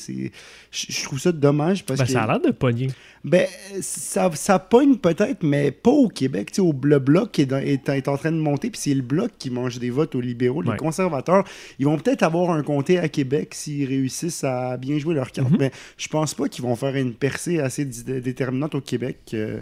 Je 0.72 1.04
trouve 1.04 1.20
ça 1.20 1.32
dommage 1.32 1.84
parce 1.84 2.00
ben, 2.00 2.06
que. 2.06 2.12
Ça 2.12 2.22
a 2.22 2.28
l'air 2.28 2.40
de 2.40 2.52
pogner. 2.52 2.90
Ben, 3.24 3.48
ça, 3.82 4.30
ça 4.36 4.60
pogne 4.60 4.98
peut-être, 4.98 5.42
mais 5.42 5.72
pas 5.72 5.90
au 5.90 6.10
Québec. 6.10 6.52
au, 6.60 6.76
le 6.84 7.00
bloc 7.00 7.40
est, 7.40 7.52
est, 7.52 8.08
en 8.08 8.18
train 8.18 8.32
de 8.32 8.38
monter, 8.38 8.70
puis 8.70 8.80
c'est 8.80 8.94
le 8.94 9.02
bloc 9.02 9.32
qui 9.40 9.50
mange 9.50 9.80
des 9.80 9.90
votes 9.90 10.14
aux 10.14 10.22
libéraux. 10.22 10.62
Les 10.62 10.78
conservateurs, 10.78 11.44
ils 11.80 11.88
vont 11.88 11.98
peut-être 11.98 12.22
avoir 12.22 12.52
un 12.52 12.62
comté 12.62 13.00
à 13.00 13.10
Québec 13.10 13.56
s'ils 13.56 13.88
réussissent 13.88 14.44
à 14.44 14.78
bien 14.78 15.00
jouer 15.00 15.16
leur 15.16 15.32
carte. 15.32 15.50
Mhm. 15.50 15.58
Mais 15.58 15.72
je 15.98 16.08
pense 16.08 16.36
pas 16.36 16.48
qu'ils 16.48 16.64
vont 16.64 16.76
faire 16.76 16.96
une 16.96 17.16
percée 17.16 17.60
assez 17.60 17.86
déterminante 17.86 18.76
au 18.76 18.82
Québec. 18.82 19.18
Euh, 19.34 19.62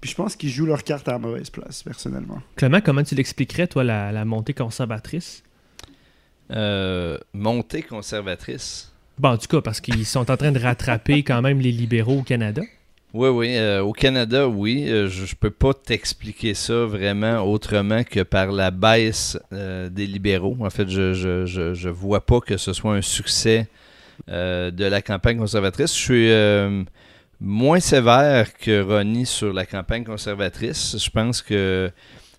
puis 0.00 0.10
je 0.10 0.16
pense 0.16 0.34
qu'ils 0.34 0.50
jouent 0.50 0.66
leur 0.66 0.82
carte 0.82 1.06
à 1.06 1.12
la 1.12 1.18
mauvaise 1.20 1.50
place, 1.50 1.84
personnellement. 1.84 2.42
Clément, 2.56 2.80
comment 2.80 3.04
tu 3.04 3.14
l'expliquerais, 3.14 3.68
toi, 3.68 3.84
la, 3.84 4.10
la 4.10 4.24
montée 4.24 4.54
conservatrice? 4.54 5.44
Euh, 6.50 7.18
montée 7.34 7.82
conservatrice. 7.82 8.92
Bon, 9.18 9.30
en 9.30 9.36
tout 9.36 9.48
cas, 9.48 9.60
parce 9.60 9.80
qu'ils 9.80 10.06
sont 10.06 10.30
en 10.30 10.36
train 10.36 10.52
de 10.52 10.58
rattraper 10.58 11.22
quand 11.24 11.42
même 11.42 11.60
les 11.60 11.72
libéraux 11.72 12.18
au 12.18 12.22
Canada. 12.22 12.62
Oui, 13.14 13.28
oui. 13.28 13.56
Euh, 13.56 13.82
au 13.82 13.92
Canada, 13.92 14.48
oui. 14.48 14.86
Euh, 14.88 15.08
je 15.08 15.22
ne 15.22 15.36
peux 15.38 15.50
pas 15.50 15.74
t'expliquer 15.74 16.54
ça 16.54 16.84
vraiment 16.84 17.40
autrement 17.40 18.04
que 18.04 18.22
par 18.22 18.52
la 18.52 18.70
baisse 18.70 19.38
des 19.50 20.06
libéraux. 20.06 20.56
En 20.60 20.70
fait, 20.70 20.88
je 20.88 21.00
ne 21.00 21.46
je, 21.46 21.74
je, 21.74 21.88
vois 21.88 22.24
pas 22.24 22.40
que 22.40 22.56
ce 22.56 22.72
soit 22.72 22.94
un 22.94 23.02
succès 23.02 23.66
de 24.28 24.84
la 24.84 25.00
campagne 25.00 25.38
conservatrice. 25.38 25.96
Je 25.96 26.02
suis 26.02 26.98
moins 27.40 27.80
sévère 27.80 28.56
que 28.56 28.82
Ronnie 28.82 29.26
sur 29.26 29.52
la 29.52 29.64
campagne 29.64 30.04
conservatrice. 30.04 30.96
Je 30.98 31.10
pense 31.10 31.40
que 31.40 31.90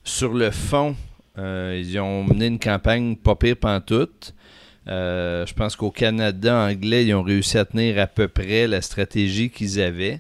sur 0.04 0.34
le 0.34 0.52
fond, 0.52 0.96
ils 1.38 2.00
ont 2.00 2.24
mené 2.24 2.48
une 2.48 2.60
campagne 2.60 3.16
pas 3.16 3.36
pire 3.36 3.58
pantoute. 3.58 4.34
Euh, 4.90 5.46
je 5.46 5.54
pense 5.54 5.76
qu'au 5.76 5.92
Canada 5.92 6.56
anglais, 6.56 7.06
ils 7.06 7.14
ont 7.14 7.22
réussi 7.22 7.58
à 7.58 7.66
tenir 7.66 8.00
à 8.00 8.08
peu 8.08 8.28
près 8.28 8.68
la 8.68 8.82
stratégie 8.82 9.50
qu'ils 9.50 9.82
avaient. 9.82 10.20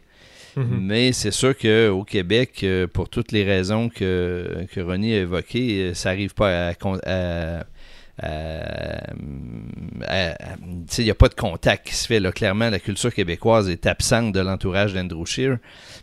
Mhm. 0.55 0.79
Mais 0.81 1.11
c'est 1.11 1.31
sûr 1.31 1.57
qu'au 1.57 2.03
Québec, 2.03 2.61
euh, 2.63 2.87
pour 2.87 3.09
toutes 3.09 3.31
les 3.31 3.43
raisons 3.43 3.89
que, 3.89 4.65
que 4.71 4.79
Ronnie 4.79 5.13
a 5.13 5.19
évoquées, 5.19 5.93
ça 5.93 6.09
n'arrive 6.09 6.33
pas 6.33 6.69
à, 6.69 7.63
il 10.97 11.03
n'y 11.05 11.09
a 11.09 11.15
pas 11.15 11.29
de 11.29 11.35
contact 11.35 11.87
qui 11.87 11.95
se 11.95 12.05
fait. 12.05 12.19
Là. 12.19 12.31
Clairement, 12.31 12.69
la 12.69 12.79
culture 12.79 13.13
québécoise 13.13 13.69
est 13.69 13.85
absente 13.85 14.33
de 14.33 14.39
l'entourage 14.41 14.93
d'Andrew 14.93 15.25
Scheer. 15.25 15.57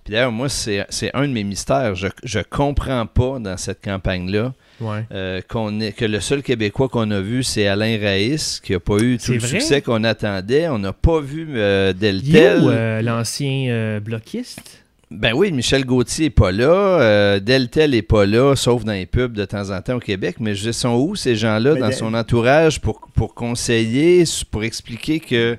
Puis 0.04 0.12
d'ailleurs, 0.12 0.32
moi, 0.32 0.48
c'est 0.48 0.86
un 1.12 1.28
de 1.28 1.32
mes 1.32 1.44
mystères. 1.44 1.94
Je 1.94 2.08
ne 2.38 2.42
comprends 2.42 3.06
pas 3.06 3.38
dans 3.38 3.56
cette 3.56 3.84
campagne-là 3.84 4.54
euh, 4.82 5.40
qu'on 5.48 5.80
est, 5.80 5.92
que 5.92 6.04
le 6.04 6.20
seul 6.20 6.42
Québécois 6.42 6.88
qu'on 6.88 7.10
a 7.10 7.20
vu, 7.20 7.42
c'est 7.42 7.66
Alain 7.66 7.98
Raïs, 8.00 8.60
qui 8.60 8.72
n'a 8.72 8.80
pas 8.80 8.98
eu 8.98 9.18
tout 9.18 9.32
le 9.32 9.40
succès 9.40 9.80
qu'on 9.80 10.04
attendait. 10.04 10.68
On 10.68 10.78
n'a 10.78 10.92
pas 10.92 11.20
vu 11.20 11.48
euh, 11.54 11.92
Deltel. 11.92 12.60
Euh, 12.64 13.02
l'ancien 13.02 14.00
bloquiste? 14.00 14.82
Ben 15.10 15.32
oui, 15.34 15.52
Michel 15.52 15.84
Gauthier 15.84 16.26
n'est 16.26 16.30
pas 16.30 16.50
là. 16.50 17.38
Deltel 17.38 17.92
n'est 17.92 18.02
pas 18.02 18.26
là, 18.26 18.56
sauf 18.56 18.84
dans 18.84 18.92
les 18.92 19.06
pubs 19.06 19.32
de 19.32 19.44
temps 19.44 19.70
en 19.70 19.80
temps 19.80 19.96
au 19.96 20.00
Québec. 20.00 20.36
Mais 20.40 20.54
je 20.54 20.72
sont 20.72 20.94
où 20.94 21.14
ces 21.14 21.36
gens-là 21.36 21.76
dans 21.76 21.92
son 21.92 22.12
entourage 22.14 22.80
pour, 22.80 23.00
pour 23.14 23.34
conseiller, 23.34 24.24
pour 24.50 24.64
expliquer 24.64 25.20
que 25.20 25.56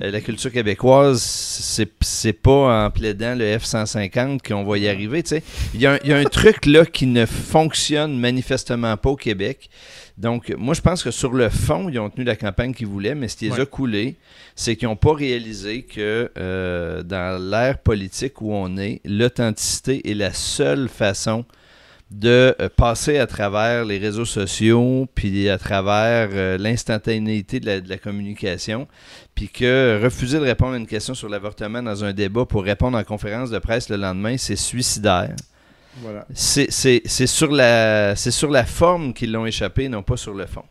la 0.00 0.20
culture 0.22 0.50
québécoise, 0.50 1.20
c'est 2.00 2.32
pas 2.32 2.86
en 2.86 2.90
plaidant 2.90 3.34
le 3.34 3.44
F-150 3.58 4.40
qu'on 4.46 4.64
va 4.64 4.78
y 4.78 4.88
arriver. 4.88 5.22
Il 5.74 5.80
y, 5.80 5.86
a 5.86 5.98
un 6.02 6.24
truc 6.24 6.64
là 6.64 6.86
qui 6.86 7.06
ne 7.06 7.26
fonctionne 7.26 8.18
manifestement 8.18 8.96
pas 8.96 9.10
au 9.10 9.16
Québec. 9.16 9.68
Donc, 10.16 10.54
moi, 10.58 10.74
je 10.74 10.80
pense 10.80 11.02
que 11.02 11.10
sur 11.10 11.32
le 11.32 11.50
fond, 11.50 11.88
ils 11.88 11.98
ont 11.98 12.08
tenu 12.08 12.24
la 12.24 12.36
campagne 12.36 12.72
qu'ils 12.72 12.86
voulaient, 12.86 13.14
mais 13.14 13.28
ce 13.28 13.36
qui 13.36 13.48
les 13.48 13.60
a 13.60 13.66
coulés, 13.66 14.16
c'est 14.54 14.76
qu'ils 14.76 14.88
n'ont 14.88 14.96
pas 14.96 15.14
réalisé 15.14 15.82
que 15.82 16.30
euh, 16.38 17.02
dans 17.02 17.42
l'ère 17.42 17.78
politique 17.78 18.40
où 18.40 18.52
on 18.52 18.76
est, 18.78 19.00
l'authenticité 19.04 20.10
est 20.10 20.14
la 20.14 20.32
seule 20.32 20.88
façon 20.88 21.44
de 22.10 22.54
euh, 22.60 22.68
passer 22.68 23.18
à 23.18 23.26
travers 23.26 23.84
les 23.84 23.98
réseaux 23.98 24.24
sociaux, 24.24 25.06
puis 25.14 25.48
à 25.48 25.58
travers 25.58 26.30
euh, 26.32 26.58
l'instantanéité 26.58 27.60
de 27.60 27.88
la, 27.88 27.98
communication, 27.98 28.88
puis 29.34 29.48
que 29.48 30.00
refuser 30.02 30.38
de 30.38 30.44
répondre 30.44 30.74
à 30.74 30.76
une 30.76 30.86
question 30.86 31.14
sur 31.14 31.28
l'avortement 31.28 31.82
dans 31.82 32.04
un 32.04 32.12
débat 32.12 32.44
pour 32.44 32.64
répondre 32.64 32.98
en 32.98 33.04
conférence 33.04 33.50
de 33.50 33.58
presse 33.58 33.88
le 33.88 33.96
lendemain, 33.96 34.36
c'est 34.36 34.56
suicidaire. 34.56 35.34
Voilà. 36.02 36.26
C'est 36.34 36.70
sur, 37.26 37.50
la- 37.50 38.16
sur 38.16 38.50
la 38.50 38.64
forme 38.64 39.12
qu'ils 39.12 39.32
l'ont 39.32 39.46
échappé, 39.46 39.88
non 39.88 40.02
pas 40.02 40.16
sur 40.16 40.34
le 40.34 40.46
fond. 40.46 40.64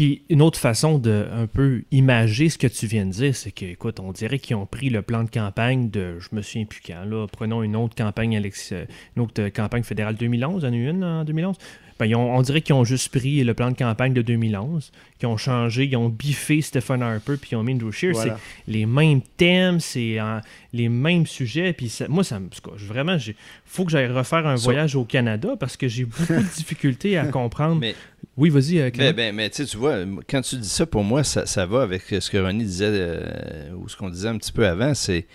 Puis 0.00 0.22
une 0.30 0.40
autre 0.40 0.58
façon 0.58 0.96
de 0.96 1.26
un 1.30 1.46
peu 1.46 1.82
imager 1.90 2.48
ce 2.48 2.56
que 2.56 2.66
tu 2.66 2.86
viens 2.86 3.04
de 3.04 3.10
dire, 3.10 3.36
c'est 3.36 3.50
que, 3.50 3.66
on 4.00 4.12
dirait 4.12 4.38
qu'ils 4.38 4.56
ont 4.56 4.64
pris 4.64 4.88
le 4.88 5.02
plan 5.02 5.24
de 5.24 5.28
campagne 5.28 5.90
de, 5.90 6.18
je 6.20 6.28
me 6.32 6.40
souviens 6.40 6.64
plus 6.64 6.80
là, 7.04 7.26
prenons 7.30 7.62
une 7.62 7.76
autre 7.76 7.94
campagne, 7.94 8.34
Alex- 8.34 8.72
euh, 8.72 8.86
une 9.14 9.24
autre 9.24 9.42
euh, 9.42 9.50
campagne 9.50 9.82
fédérale 9.82 10.16
2011, 10.16 10.62
il 10.62 10.64
y 10.64 10.68
en 10.70 10.72
en 11.02 11.24
2011. 11.24 11.54
Ben, 12.00 12.06
ils 12.06 12.16
ont- 12.16 12.34
on 12.34 12.42
dirait 12.42 12.62
qu'ils 12.62 12.74
ont 12.74 12.82
juste 12.84 13.10
pris 13.10 13.44
le 13.44 13.54
plan 13.54 13.70
de 13.70 13.76
campagne 13.76 14.12
de 14.12 14.22
2011, 14.22 14.90
qu'ils 15.18 15.28
ont 15.28 15.36
changé, 15.36 15.84
ils 15.84 15.96
ont 15.96 16.08
biffé 16.08 16.60
Stephen 16.62 17.02
Harper, 17.02 17.36
puis 17.36 17.50
ils 17.52 17.56
ont 17.56 17.62
mis 17.62 17.74
Andrew. 17.74 17.90
Voilà. 18.12 18.36
C'est 18.66 18.72
les 18.72 18.86
mêmes 18.86 19.20
thèmes, 19.36 19.78
c'est 19.78 20.18
euh, 20.18 20.40
les 20.72 20.88
mêmes 20.88 21.26
sujets. 21.26 21.72
Puis 21.74 21.88
ça- 21.90 22.08
moi, 22.08 22.24
ça 22.24 22.40
me. 22.40 22.48
Vraiment, 22.76 23.16
il 23.16 23.34
faut 23.66 23.84
que 23.84 23.90
j'aille 23.92 24.06
refaire 24.08 24.46
un 24.46 24.54
voyage 24.56 24.96
au 24.96 25.04
Canada 25.04 25.50
parce 25.60 25.76
que 25.76 25.86
j'ai 25.88 26.06
beaucoup 26.06 26.32
de 26.32 26.56
difficultés 26.56 27.18
à 27.18 27.26
comprendre. 27.26 27.76
Mais 27.80 27.94
Oui, 28.36 28.48
vas-y, 28.48 28.78
euh, 28.78 28.90
Ben, 28.96 29.12
ben, 29.14 29.34
mais 29.34 29.50
tu 29.50 29.64
vois, 29.76 29.96
quand 30.28 30.40
tu 30.40 30.56
dis 30.56 30.68
ça, 30.68 30.86
pour 30.86 31.04
moi, 31.04 31.22
ça, 31.24 31.44
ça 31.44 31.66
va 31.66 31.82
avec 31.82 32.02
ce 32.08 32.30
que 32.30 32.38
Ronnie 32.38 32.64
disait, 32.64 32.86
euh, 32.90 33.72
ou 33.76 33.88
ce 33.88 33.96
qu'on 33.96 34.08
disait 34.08 34.28
un 34.28 34.38
petit 34.38 34.52
peu 34.52 34.66
avant, 34.66 34.94
c'est 34.94 35.26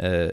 euh, 0.00 0.30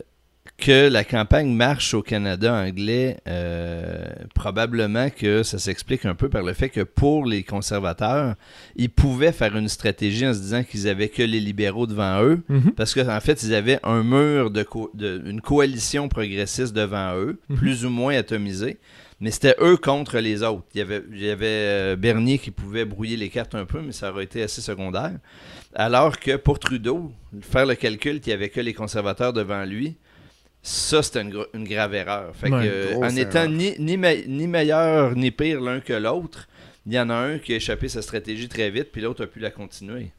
que 0.61 0.87
la 0.89 1.03
campagne 1.03 1.51
marche 1.53 1.93
au 1.93 2.01
Canada 2.01 2.53
anglais, 2.53 3.17
euh, 3.27 4.05
probablement 4.35 5.09
que 5.09 5.43
ça 5.43 5.57
s'explique 5.59 6.05
un 6.05 6.15
peu 6.15 6.29
par 6.29 6.43
le 6.43 6.53
fait 6.53 6.69
que 6.69 6.81
pour 6.81 7.25
les 7.25 7.43
conservateurs, 7.43 8.35
ils 8.75 8.89
pouvaient 8.89 9.31
faire 9.31 9.57
une 9.57 9.67
stratégie 9.67 10.25
en 10.27 10.33
se 10.33 10.39
disant 10.39 10.63
qu'ils 10.63 10.87
avaient 10.87 11.09
que 11.09 11.23
les 11.23 11.39
libéraux 11.39 11.87
devant 11.87 12.21
eux, 12.23 12.41
Mhm. 12.47 12.71
parce 12.71 12.93
qu'en 12.93 13.19
fait, 13.19 13.43
ils 13.43 13.53
avaient 13.55 13.79
un 13.83 14.03
mur, 14.03 14.51
de, 14.51 14.63
co- 14.63 14.91
de- 14.93 15.21
une 15.25 15.41
coalition 15.41 16.07
progressiste 16.07 16.73
devant 16.73 17.15
eux, 17.15 17.39
Mhm. 17.49 17.57
plus 17.57 17.85
ou 17.85 17.89
moins 17.89 18.15
atomisée. 18.15 18.77
Mais 19.19 19.29
c'était 19.31 19.55
eux 19.61 19.77
contre 19.77 20.17
les 20.19 20.41
autres. 20.41 20.63
Il 20.73 20.79
y 20.79 20.81
avait, 20.81 21.03
il 21.11 21.23
y 21.23 21.29
avait 21.29 21.45
euh, 21.47 21.95
Bernier 21.95 22.39
qui 22.39 22.49
pouvait 22.49 22.85
brouiller 22.85 23.17
les 23.17 23.29
cartes 23.29 23.53
un 23.53 23.65
peu, 23.65 23.79
mais 23.81 23.91
ça 23.91 24.11
aurait 24.11 24.23
été 24.23 24.41
assez 24.41 24.61
secondaire. 24.61 25.11
Alors 25.75 26.19
que 26.19 26.35
pour 26.37 26.57
Trudeau, 26.59 27.11
faire 27.41 27.65
le 27.67 27.75
calcul 27.75 28.19
qu'il 28.19 28.31
n'y 28.31 28.35
avait 28.35 28.49
que 28.49 28.59
les 28.61 28.73
conservateurs 28.73 29.31
devant 29.33 29.63
lui, 29.63 29.95
ça, 30.63 31.01
c'était 31.01 31.21
une, 31.21 31.33
une 31.53 31.67
grave 31.67 31.93
erreur. 31.95 32.35
Fait 32.35 32.49
Ouais, 32.49 32.69
euh, 32.69 32.95
en 32.97 33.15
étant 33.15 33.47
ni, 33.47 33.73
ni, 33.79 33.97
me- 33.97 34.25
ni 34.27 34.47
meilleur 34.47 35.15
ni 35.15 35.31
pire 35.31 35.59
l'un 35.61 35.79
que 35.79 35.93
l'autre, 35.93 36.47
il 36.85 36.93
y 36.93 36.99
en 36.99 37.09
a 37.09 37.15
un 37.15 37.37
qui 37.39 37.53
a 37.53 37.55
échappé 37.57 37.87
sa 37.89 38.01
stratégie 38.01 38.47
très 38.47 38.69
vite, 38.69 38.91
puis 38.91 39.01
l'autre 39.01 39.23
a 39.23 39.27
pu 39.27 39.39
la 39.39 39.49
continuer. 39.51 40.11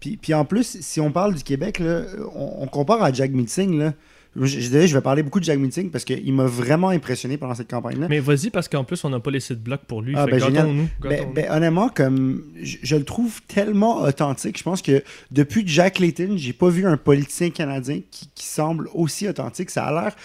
Puis, 0.00 0.16
puis 0.16 0.34
en 0.34 0.44
plus, 0.44 0.78
si 0.80 1.00
on 1.00 1.12
parle 1.12 1.34
du 1.34 1.42
Québec, 1.44 1.78
là, 1.78 2.02
on, 2.34 2.62
on 2.62 2.66
compare 2.66 3.02
à 3.02 3.12
Jack 3.12 3.30
Meeting. 3.30 3.78
Là. 3.78 3.94
Je, 4.34 4.60
je, 4.60 4.94
vais 4.94 5.00
parler 5.02 5.22
beaucoup 5.22 5.40
de 5.40 5.44
Jack 5.44 5.58
Meeting 5.58 5.90
parce 5.90 6.04
qu'il 6.04 6.32
m'a 6.32 6.46
vraiment 6.46 6.88
impressionné 6.88 7.36
pendant 7.36 7.54
cette 7.54 7.68
campagne-là. 7.68 8.06
Mais 8.08 8.20
vas-y, 8.20 8.48
parce 8.48 8.66
qu'en 8.66 8.82
plus, 8.82 9.04
on 9.04 9.10
n'a 9.10 9.20
pas 9.20 9.30
laissé 9.30 9.54
de 9.54 9.60
bloc 9.60 9.82
pour 9.86 10.00
lui. 10.00 10.14
Ah, 10.16 10.24
fait 10.24 10.32
ben, 10.32 10.38
que 10.38 10.44
génial. 10.46 10.66
gâtons-nous, 10.66 10.88
Ben, 11.02 11.32
ben, 11.34 11.50
honnêtement, 11.50 11.90
comme 11.90 12.42
je, 12.62 12.78
je 12.82 12.96
le 12.96 13.04
trouve 13.04 13.42
tellement 13.42 14.02
authentique. 14.02 14.56
Je 14.56 14.62
pense 14.62 14.80
que 14.80 15.04
depuis 15.30 15.64
Jack 15.66 15.98
Layton, 15.98 16.34
j'ai 16.36 16.54
pas 16.54 16.70
vu 16.70 16.86
un 16.86 16.96
politicien 16.96 17.50
canadien 17.50 18.00
qui, 18.10 18.28
qui 18.34 18.46
semble 18.46 18.88
aussi 18.94 19.28
authentique. 19.28 19.70
Ça 19.70 19.84
a 19.84 19.92
l'air. 19.92 20.16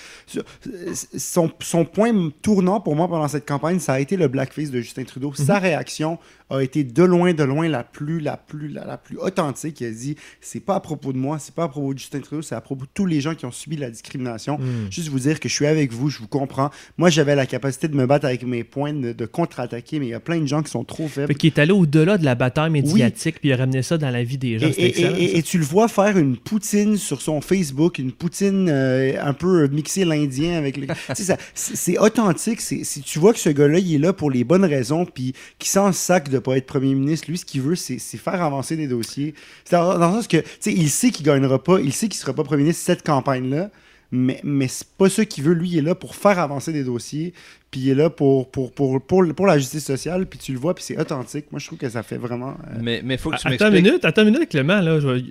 Son, 1.18 1.52
son 1.60 1.84
point 1.84 2.30
tournant 2.42 2.80
pour 2.80 2.96
moi 2.96 3.10
pendant 3.10 3.28
cette 3.28 3.48
campagne, 3.48 3.80
ça 3.80 3.94
a 3.94 4.00
été 4.00 4.16
le 4.16 4.30
blackface 4.30 4.72
de 4.72 4.80
Justin 4.80 5.04
Trudeau. 5.04 5.34
Sa 5.34 5.60
réaction 5.60 6.18
a 6.50 6.62
été 6.62 6.84
de 6.84 7.04
loin, 7.04 7.34
de 7.34 7.44
loin 7.44 7.68
la 7.68 7.84
plus, 7.84 8.20
la 8.20 8.38
plus, 8.38 8.70
la, 8.70 8.86
la 8.86 8.98
plus 8.98 9.18
authentique. 9.18 9.82
Il 9.82 9.88
a 9.88 9.92
dit 9.92 10.16
c'est 10.40 10.62
pas 10.62 10.76
à 10.76 10.80
propos 10.80 11.12
de 11.12 11.18
moi, 11.18 11.40
c'est 11.40 11.54
pas 11.54 11.64
à 11.64 11.68
propos 11.68 11.94
de 11.94 12.00
Justin 12.00 12.22
Trudeau, 12.22 12.42
c'est 12.42 12.56
à 12.56 12.62
propos 12.62 12.86
de 12.86 12.90
tous 12.94 13.06
les 13.06 13.20
gens 13.20 13.36
qui 13.36 13.46
ont 13.46 13.52
subi 13.52 13.76
la 13.76 13.90
discrimination. 14.02 14.58
Hmm. 14.58 14.90
Juste 14.92 15.10
vous 15.10 15.20
dire 15.20 15.40
que 15.40 15.50
je 15.50 15.54
suis 15.54 15.66
avec 15.66 15.92
vous, 15.92 16.10
je 16.10 16.20
vous 16.20 16.28
comprends. 16.28 16.70
Moi, 16.98 17.10
j'avais 17.10 17.36
la 17.36 17.46
capacité 17.46 17.88
de 17.88 17.96
me 17.96 18.06
battre 18.06 18.26
avec 18.26 18.44
mes 18.44 18.64
points, 18.64 18.94
de, 18.94 19.12
de 19.14 19.26
contre-attaquer, 19.26 20.00
mais 20.00 20.08
il 20.08 20.10
y 20.10 20.14
a 20.14 20.20
plein 20.20 20.40
de 20.40 20.46
gens 20.46 20.64
qui 20.64 20.72
sont 20.72 20.84
trop 20.84 21.08
faibles. 21.08 21.34
Qu'il 21.36 21.48
est 21.52 21.60
allé 21.60 21.72
au-delà 21.72 22.18
de 22.18 22.26
la 22.26 22.36
bataille 22.36 22.70
médiatique, 22.72 23.40
puis 23.40 23.50
il 23.50 23.54
a 23.54 23.58
ramené 23.58 23.82
ça 23.82 23.98
dans 23.98 24.10
la 24.10 24.24
vie 24.24 24.38
des 24.38 24.60
gens. 24.60 24.68
Et, 24.78 25.38
et- 25.38 25.44
tu 25.44 25.58
le 25.58 25.64
vois 25.66 25.88
faire 25.88 26.18
une 26.18 26.36
poutine 26.38 26.98
sur 26.98 27.22
son 27.22 27.42
Facebook, 27.42 28.00
une 28.00 28.12
poutine 28.12 28.68
euh, 28.70 29.14
un 29.22 29.34
peu 29.34 29.68
mixée 29.68 30.04
l'indien 30.06 30.58
avec 30.58 30.78
ça- 31.16 31.38
c'est 31.54 31.98
authentique. 31.98 32.60
tu 33.06 33.20
vois 33.20 33.34
que 33.34 33.40
ce 33.40 33.50
gars-là, 33.50 33.80
il 33.80 33.96
est 33.96 34.00
là 34.00 34.14
pour 34.14 34.30
les 34.32 34.44
bonnes 34.44 34.66
raisons, 34.66 35.06
puis 35.06 35.34
qui 35.60 35.70
sent 35.70 35.86
le 35.88 35.94
sac 35.94 36.30
de 36.30 36.40
pas 36.40 36.58
être 36.58 36.66
premier 36.66 36.94
ministre. 36.96 37.30
Lui, 37.30 37.38
ce 37.38 37.46
qu'il 37.46 37.62
veut, 37.62 37.76
c'est 37.76 37.98
faire 38.18 38.42
avancer 38.42 38.76
des 38.76 38.88
dossiers. 38.88 39.34
C'est 39.66 39.76
dans, 39.76 39.98
dans 39.98 40.10
le 40.10 40.16
sens 40.16 40.28
que, 40.28 40.38
tu 40.38 40.44
sais, 40.60 40.74
il 40.74 40.90
sait 40.90 41.10
qu'il 41.12 41.26
gagnera 41.26 41.64
pas, 41.64 41.80
il 41.80 41.94
sait 41.94 42.08
qu'il 42.08 42.20
sera 42.20 42.34
pas 42.34 42.44
premier 42.44 42.64
ministre 42.64 42.84
cette 42.86 43.04
campagne-là, 43.06 43.70
mais, 44.12 44.40
mais 44.44 44.68
c'est 44.68 44.88
pas 44.98 45.10
ça 45.10 45.26
qu'il 45.26 45.44
veut. 45.44 45.54
Lui, 45.54 45.70
il 45.70 45.78
est 45.80 45.82
là 45.82 45.96
pour 45.96 46.16
faire 46.16 46.40
avancer 46.40 46.72
des 46.72 46.84
dossiers, 46.84 47.34
puis 47.72 47.82
il 47.82 47.90
est 47.90 47.96
là 47.96 48.10
pour, 48.10 48.50
pour, 48.50 48.72
pour, 48.72 49.02
pour, 49.02 49.24
pour 49.36 49.48
la 49.48 49.58
justice 49.58 49.86
sociale, 49.86 50.26
puis 50.26 50.40
tu 50.40 50.54
le 50.54 50.60
vois, 50.60 50.74
puis 50.76 50.84
c'est 50.84 51.00
authentique. 51.00 51.46
Moi, 51.52 51.60
je 51.60 51.68
trouve 51.68 51.80
que 51.80 51.90
ça 51.90 52.04
fait 52.04 52.18
vraiment... 52.18 52.52
euh, 52.72 52.80
Mais 52.82 53.02
il 53.04 53.18
faut 53.18 53.30
que 53.32 53.38
tu 53.38 53.48
Attends 53.48 53.68
une 53.68 53.74
minute, 53.84 54.06
attends 54.06 54.24
une 54.24 54.32
minute, 54.32 54.50
Clément. 54.50 54.80
Là, 54.82 55.00
je 55.00 55.08
vais- 55.08 55.24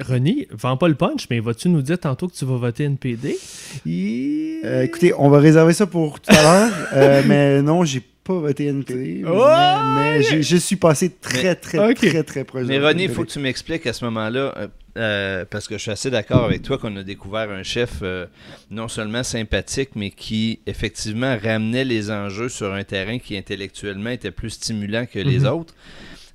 René, 0.00 0.46
vends 0.52 0.76
pas 0.76 0.86
le 0.86 0.94
punch, 0.94 1.26
mais 1.28 1.40
vas-tu 1.40 1.68
nous 1.68 1.82
dire 1.82 1.98
tantôt 1.98 2.28
que 2.28 2.34
tu 2.34 2.44
vas 2.44 2.56
voter 2.56 2.84
NPD? 2.84 3.36
Il- 3.84 4.60
Euh, 4.64 4.82
écoutez, 4.82 5.12
on 5.16 5.28
va 5.28 5.38
réserver 5.38 5.72
ça 5.72 5.86
pour 5.86 6.20
tout 6.20 6.30
à 6.32 6.42
l'heure. 6.42 6.72
Euh, 6.92 7.22
mais 7.26 7.62
non, 7.62 7.84
j'ai 7.84 8.00
pas 8.24 8.34
voté 8.34 8.66
NPD. 8.66 9.24
Oh, 9.26 9.44
mais 9.96 10.18
mais 10.18 10.22
j'ai- 10.22 10.42
je 10.42 10.56
suis 10.56 10.76
passé 10.76 11.10
très, 11.10 11.42
Mais- 11.42 11.54
très, 11.54 11.94
très, 11.94 12.22
très 12.22 12.44
proche. 12.44 12.62
de 12.62 12.68
Mais 12.68 12.78
René, 12.78 13.04
il 13.04 13.10
faut 13.10 13.24
que 13.24 13.30
tu 13.30 13.38
m'expliques 13.40 13.86
à 13.86 13.92
ce 13.92 14.04
moment-là, 14.04 14.68
euh, 14.98 15.44
parce 15.48 15.66
que 15.68 15.76
je 15.76 15.82
suis 15.82 15.90
assez 15.90 16.10
d'accord 16.10 16.44
avec 16.44 16.62
toi 16.62 16.76
qu'on 16.76 16.94
a 16.96 17.02
découvert 17.02 17.50
un 17.50 17.62
chef 17.62 18.00
euh, 18.02 18.26
non 18.70 18.88
seulement 18.88 19.22
sympathique, 19.22 19.90
mais 19.94 20.10
qui 20.10 20.60
effectivement 20.66 21.36
ramenait 21.42 21.84
les 21.84 22.10
enjeux 22.10 22.48
sur 22.48 22.72
un 22.74 22.84
terrain 22.84 23.18
qui 23.18 23.36
intellectuellement 23.36 24.10
était 24.10 24.30
plus 24.32 24.50
stimulant 24.50 25.06
que 25.06 25.18
les 25.18 25.40
Mhm. 25.40 25.46
autres. 25.46 25.74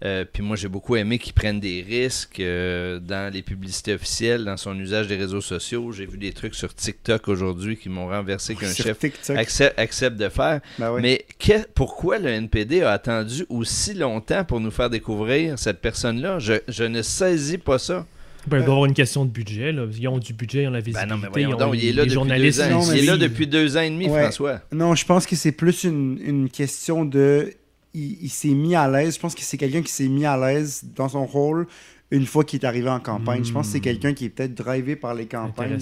Euh, 0.05 0.25
puis 0.25 0.43
moi, 0.43 0.57
j'ai 0.57 0.67
beaucoup 0.67 0.97
aimé 0.97 1.17
qu'il 1.17 1.31
prenne 1.31 1.61
des 1.61 1.81
risques 1.81 2.41
euh, 2.41 2.99
dans 2.99 3.31
les 3.33 3.41
publicités 3.41 3.93
officielles, 3.93 4.43
dans 4.43 4.57
son 4.57 4.77
usage 4.77 5.07
des 5.07 5.15
réseaux 5.15 5.39
sociaux. 5.39 5.93
J'ai 5.93 6.05
vu 6.05 6.17
des 6.17 6.33
trucs 6.33 6.55
sur 6.55 6.73
TikTok 6.75 7.29
aujourd'hui 7.29 7.77
qui 7.77 7.87
m'ont 7.87 8.09
renversé 8.09 8.53
qu'un 8.55 8.73
chef 8.73 8.97
accepte, 9.29 9.79
accepte 9.79 10.17
de 10.17 10.27
faire. 10.27 10.59
Ben. 10.77 10.99
Mais 10.99 11.23
que- 11.39 11.65
pourquoi 11.73 12.19
le 12.19 12.27
NPD 12.29 12.81
a 12.81 12.91
attendu 12.91 13.45
aussi 13.47 13.93
longtemps 13.93 14.43
pour 14.43 14.59
nous 14.59 14.71
faire 14.71 14.89
découvrir 14.89 15.57
cette 15.57 15.79
personne-là? 15.79 16.37
Je, 16.39 16.55
je 16.67 16.83
ne 16.83 17.01
saisis 17.01 17.57
pas 17.57 17.79
ça. 17.79 18.05
Ben, 18.47 18.57
il 18.57 18.59
doit 18.65 18.69
y 18.69 18.71
avoir 18.71 18.85
une 18.85 18.93
question 18.93 19.25
de 19.25 19.29
budget. 19.31 19.71
Là. 19.71 19.85
Ils 19.97 20.07
ont 20.07 20.17
du 20.19 20.33
budget, 20.33 20.63
ils 20.63 20.67
ont 20.67 20.71
la 20.71 20.79
visibilité. 20.79 21.07
Ben 21.09 21.15
non, 21.15 21.21
mais 21.21 21.29
voyons 21.31 21.49
ils 21.49 21.53
ont 21.55 21.57
donc, 21.57 21.75
il 21.75 21.79
est 21.79 21.83
les 21.87 21.93
là 21.93 22.01
depuis 22.03 22.13
journalistes. 22.13 22.59
deux 22.59 22.65
ans. 22.65 22.79
Non, 22.79 22.85
mais 22.87 22.97
il 22.97 23.03
est 23.03 23.07
là 23.07 23.17
depuis 23.17 23.47
deux 23.47 23.77
ans 23.77 23.81
et 23.81 23.89
demi, 23.89 24.09
Ouais. 24.09 24.21
François. 24.23 24.61
Non, 24.71 24.95
je 24.95 25.05
pense 25.05 25.25
que 25.25 25.35
c'est 25.35 25.51
plus 25.51 25.83
une, 25.85 26.19
une 26.23 26.49
question 26.49 27.05
de. 27.05 27.53
Il, 27.93 28.17
il 28.23 28.29
s'est 28.29 28.49
mis 28.49 28.75
à 28.75 28.89
l'aise. 28.89 29.15
Je 29.15 29.19
pense 29.19 29.35
que 29.35 29.41
c'est 29.41 29.57
quelqu'un 29.57 29.81
qui 29.81 29.91
s'est 29.91 30.07
mis 30.07 30.25
à 30.25 30.35
l'aise 30.37 30.83
dans 30.95 31.09
son 31.09 31.25
rôle 31.25 31.67
une 32.11 32.25
fois 32.25 32.43
qu'il 32.43 32.59
est 32.61 32.65
arrivé 32.65 32.89
en 32.89 32.99
campagne. 32.99 33.43
Je 33.43 33.51
pense 33.51 33.67
que 33.67 33.71
c'est 33.73 33.79
Hmm. 33.79 33.81
quelqu'un 33.81 34.13
qui 34.13 34.25
est 34.25 34.29
peut-être 34.29 34.53
drivé 34.53 34.95
par 34.95 35.13
les 35.15 35.25
campagnes. 35.25 35.79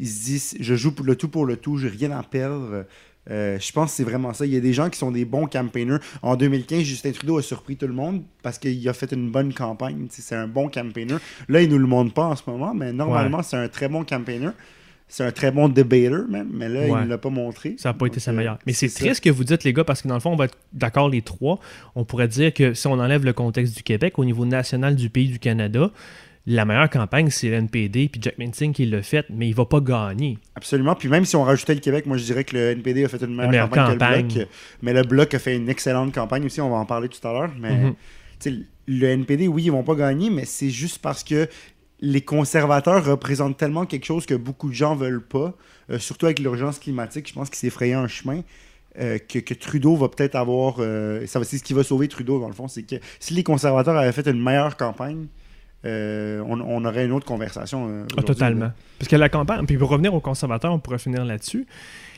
Il 0.00 0.08
se 0.08 0.24
dit 0.24 0.42
je 0.60 0.74
joue 0.74 0.92
pour 0.92 1.04
le 1.04 1.14
tout 1.16 1.28
pour 1.28 1.46
le 1.46 1.56
tout, 1.56 1.78
j'ai 1.78 1.88
rien 1.88 2.10
à 2.12 2.22
perdre. 2.22 2.84
Euh, 3.30 3.58
je 3.58 3.72
pense 3.72 3.90
que 3.90 3.96
c'est 3.96 4.04
vraiment 4.04 4.32
ça. 4.32 4.44
Il 4.46 4.52
y 4.52 4.56
a 4.56 4.60
des 4.60 4.72
gens 4.72 4.90
qui 4.90 4.98
sont 4.98 5.12
des 5.12 5.24
bons 5.24 5.46
campaigners. 5.46 5.98
En 6.22 6.36
2015, 6.36 6.82
Justin 6.82 7.12
Trudeau 7.12 7.38
a 7.38 7.42
surpris 7.42 7.76
tout 7.76 7.86
le 7.86 7.92
monde 7.92 8.22
parce 8.42 8.58
qu'il 8.58 8.88
a 8.88 8.92
fait 8.92 9.12
une 9.12 9.30
bonne 9.30 9.54
campagne. 9.54 10.06
C'est 10.10 10.34
un 10.34 10.48
bon 10.48 10.68
campaigner. 10.68 11.16
Là, 11.48 11.62
il 11.62 11.70
nous 11.70 11.78
le 11.78 11.86
montre 11.86 12.12
pas 12.12 12.24
en 12.24 12.36
ce 12.36 12.42
moment, 12.46 12.74
mais 12.74 12.92
normalement, 12.92 13.42
c'est 13.42 13.56
un 13.56 13.68
très 13.68 13.88
bon 13.88 14.04
campaigner. 14.04 14.50
C'est 15.08 15.24
un 15.24 15.30
très 15.30 15.50
bon 15.50 15.68
debater, 15.68 16.24
même. 16.30 16.48
Mais 16.52 16.70
là, 16.70 16.86
il 16.86 16.94
ne 16.94 17.10
l'a 17.10 17.18
pas 17.18 17.28
montré. 17.28 17.74
Ça 17.76 17.90
n'a 17.90 17.94
pas 17.94 18.06
été 18.06 18.16
Donc, 18.16 18.22
sa 18.22 18.30
euh, 18.30 18.34
meilleure. 18.34 18.58
Mais 18.66 18.72
c'est 18.72 18.88
triste 18.88 19.16
ce 19.16 19.20
que 19.20 19.28
vous 19.28 19.44
dites, 19.44 19.62
les 19.62 19.74
gars, 19.74 19.84
parce 19.84 20.00
que 20.00 20.08
dans 20.08 20.14
le 20.14 20.20
fond, 20.20 20.30
on 20.30 20.36
va 20.36 20.46
être 20.46 20.56
d'accord 20.72 21.10
les 21.10 21.20
trois. 21.20 21.60
On 21.94 22.04
pourrait 22.06 22.28
dire 22.28 22.52
que 22.54 22.72
si 22.72 22.86
on 22.86 22.94
enlève 22.94 23.22
le 23.22 23.34
contexte 23.34 23.76
du 23.76 23.82
Québec, 23.82 24.18
au 24.18 24.24
niveau 24.24 24.46
national 24.46 24.96
du 24.96 25.10
pays 25.10 25.28
du 25.28 25.38
Canada, 25.38 25.90
la 26.46 26.64
meilleure 26.64 26.90
campagne, 26.90 27.30
c'est 27.30 27.50
l'NPD, 27.50 28.08
puis 28.08 28.20
Jack 28.20 28.36
Mincing 28.38 28.72
qui 28.72 28.84
l'a 28.86 29.02
fait, 29.02 29.24
mais 29.30 29.48
il 29.48 29.54
va 29.54 29.64
pas 29.64 29.80
gagner. 29.80 30.38
Absolument. 30.56 30.94
Puis 30.96 31.08
même 31.08 31.24
si 31.24 31.36
on 31.36 31.44
rajoutait 31.44 31.74
le 31.74 31.80
Québec, 31.80 32.06
moi 32.06 32.16
je 32.16 32.24
dirais 32.24 32.42
que 32.44 32.56
le 32.56 32.70
NPD 32.70 33.04
a 33.04 33.08
fait 33.08 33.20
une 33.22 33.34
meilleure, 33.36 33.50
meilleure 33.50 33.68
campagne, 33.70 34.26
que 34.28 34.32
le 34.34 34.38
Bloc. 34.40 34.48
Mais 34.82 34.92
le 34.92 35.02
Bloc 35.02 35.34
a 35.34 35.38
fait 35.38 35.56
une 35.56 35.68
excellente 35.68 36.12
campagne 36.14 36.44
aussi. 36.44 36.60
On 36.60 36.70
va 36.70 36.76
en 36.76 36.84
parler 36.86 37.08
tout 37.08 37.26
à 37.26 37.32
l'heure. 37.32 37.52
Mais 37.60 37.76
Mhm. 37.76 37.94
le 38.88 39.06
NPD, 39.06 39.46
oui, 39.48 39.64
ils 39.64 39.70
vont 39.70 39.84
pas 39.84 39.94
gagner, 39.94 40.30
mais 40.30 40.44
c'est 40.44 40.70
juste 40.70 40.98
parce 40.98 41.22
que 41.22 41.48
les 42.00 42.20
conservateurs 42.22 43.04
représentent 43.04 43.56
tellement 43.56 43.86
quelque 43.86 44.04
chose 44.06 44.26
que 44.26 44.34
beaucoup 44.34 44.68
de 44.68 44.74
gens 44.74 44.96
veulent 44.96 45.22
pas, 45.24 45.54
euh, 45.90 46.00
surtout 46.00 46.26
avec 46.26 46.40
l'urgence 46.40 46.80
climatique. 46.80 47.28
Je 47.28 47.34
pense 47.34 47.48
qu'il 47.48 47.58
s'est 47.58 47.70
frayé 47.70 47.94
un 47.94 48.08
chemin. 48.08 48.40
euh, 49.00 49.16
que, 49.18 49.38
que 49.38 49.54
Trudeau 49.54 49.96
va 49.96 50.08
peut-être 50.10 50.34
avoir. 50.34 50.74
euh, 50.80 51.24
c'est 51.26 51.42
ce 51.56 51.62
qui 51.64 51.72
va 51.72 51.82
sauver 51.82 52.08
Trudeau, 52.08 52.38
dans 52.38 52.48
le 52.48 52.52
fond. 52.52 52.68
C'est 52.68 52.82
que 52.82 52.96
si 53.20 53.32
les 53.32 53.42
conservateurs 53.42 53.96
avaient 53.96 54.12
fait 54.12 54.26
une 54.28 54.42
meilleure 54.42 54.76
campagne, 54.76 55.28
euh, 55.84 56.42
on, 56.46 56.60
on 56.60 56.84
aurait 56.84 57.04
une 57.06 57.12
autre 57.12 57.26
conversation. 57.26 57.88
euh, 57.88 58.04
Ah, 58.16 58.22
totalement. 58.22 58.66
là. 58.66 58.72
Parce 58.98 59.08
que 59.08 59.16
la 59.16 59.28
campagne, 59.28 59.66
puis 59.66 59.76
pour 59.76 59.88
revenir 59.90 60.14
aux 60.14 60.20
conservateurs, 60.20 60.72
on 60.72 60.78
pourrait 60.78 60.98
finir 60.98 61.24
là-dessus. 61.24 61.66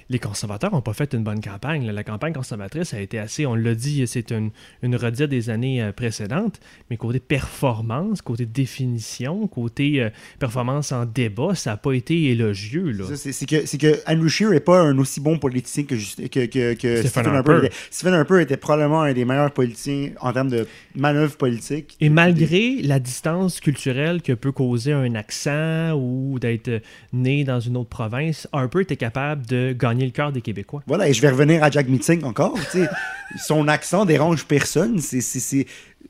Les 0.08 0.18
conservateurs 0.18 0.72
n'ont 0.72 0.80
pas 0.80 0.92
fait 0.92 1.14
une 1.14 1.24
bonne 1.24 1.40
campagne. 1.40 1.90
La 1.90 2.04
campagne 2.04 2.32
conservatrice 2.32 2.94
a 2.94 3.00
été 3.00 3.18
assez, 3.18 3.46
on 3.46 3.54
l'a 3.54 3.74
dit, 3.74 4.06
c'est 4.06 4.30
une, 4.30 4.50
une 4.82 4.96
redite 4.96 5.30
des 5.30 5.50
années 5.50 5.82
euh, 5.82 5.92
précédentes, 5.92 6.60
mais 6.90 6.96
côté 6.96 7.20
performance, 7.20 8.22
côté 8.22 8.46
définition, 8.46 9.46
côté 9.46 10.02
euh, 10.02 10.10
performance 10.38 10.92
en 10.92 11.06
débat, 11.06 11.54
ça 11.54 11.70
n'a 11.70 11.76
pas 11.76 11.92
été 11.92 12.30
élogieux. 12.30 12.96
C'est 13.14 13.46
que, 13.46 13.76
que 13.76 14.10
Andrew 14.10 14.28
Scheer 14.28 14.50
n'est 14.50 14.60
pas 14.60 14.80
un 14.80 14.98
aussi 14.98 15.20
bon 15.20 15.38
politicien 15.38 15.84
que, 15.84 15.94
que, 16.28 16.46
que, 16.46 16.74
que 16.74 17.02
Stephen, 17.06 17.34
Harper. 17.34 17.68
Stephen 17.90 18.14
Harper 18.14 18.42
était 18.42 18.56
probablement 18.56 19.02
un 19.02 19.12
des 19.12 19.24
meilleurs 19.24 19.52
politiciens 19.52 20.10
en 20.20 20.32
termes 20.32 20.50
de 20.50 20.66
manœuvre 20.94 21.36
politique. 21.36 21.96
Et 22.00 22.08
malgré 22.08 22.82
la 22.82 22.98
distance 22.98 23.60
culturelle 23.60 24.22
que 24.22 24.32
peut 24.32 24.52
causer 24.52 24.92
un 24.92 25.14
accent 25.14 25.92
ou 25.92 26.38
d'être 26.38 26.82
né 27.12 27.44
dans 27.44 27.60
une 27.60 27.76
autre 27.76 27.88
province, 27.88 28.48
Harper 28.52 28.82
était 28.82 28.96
capable 28.96 29.46
de 29.46 29.72
gagner 29.72 29.93
le 30.02 30.10
cœur 30.10 30.32
des 30.32 30.40
Québécois. 30.40 30.82
Voilà, 30.86 31.08
et 31.08 31.12
je 31.12 31.20
vais 31.22 31.30
revenir 31.30 31.62
à 31.62 31.70
Jack 31.70 31.88
Meeting 31.88 32.24
encore. 32.24 32.58
son 33.38 33.68
accent 33.68 34.04
dérange 34.04 34.46
personne. 34.46 34.98
C'est, 34.98 35.20
c'est, 35.20 35.66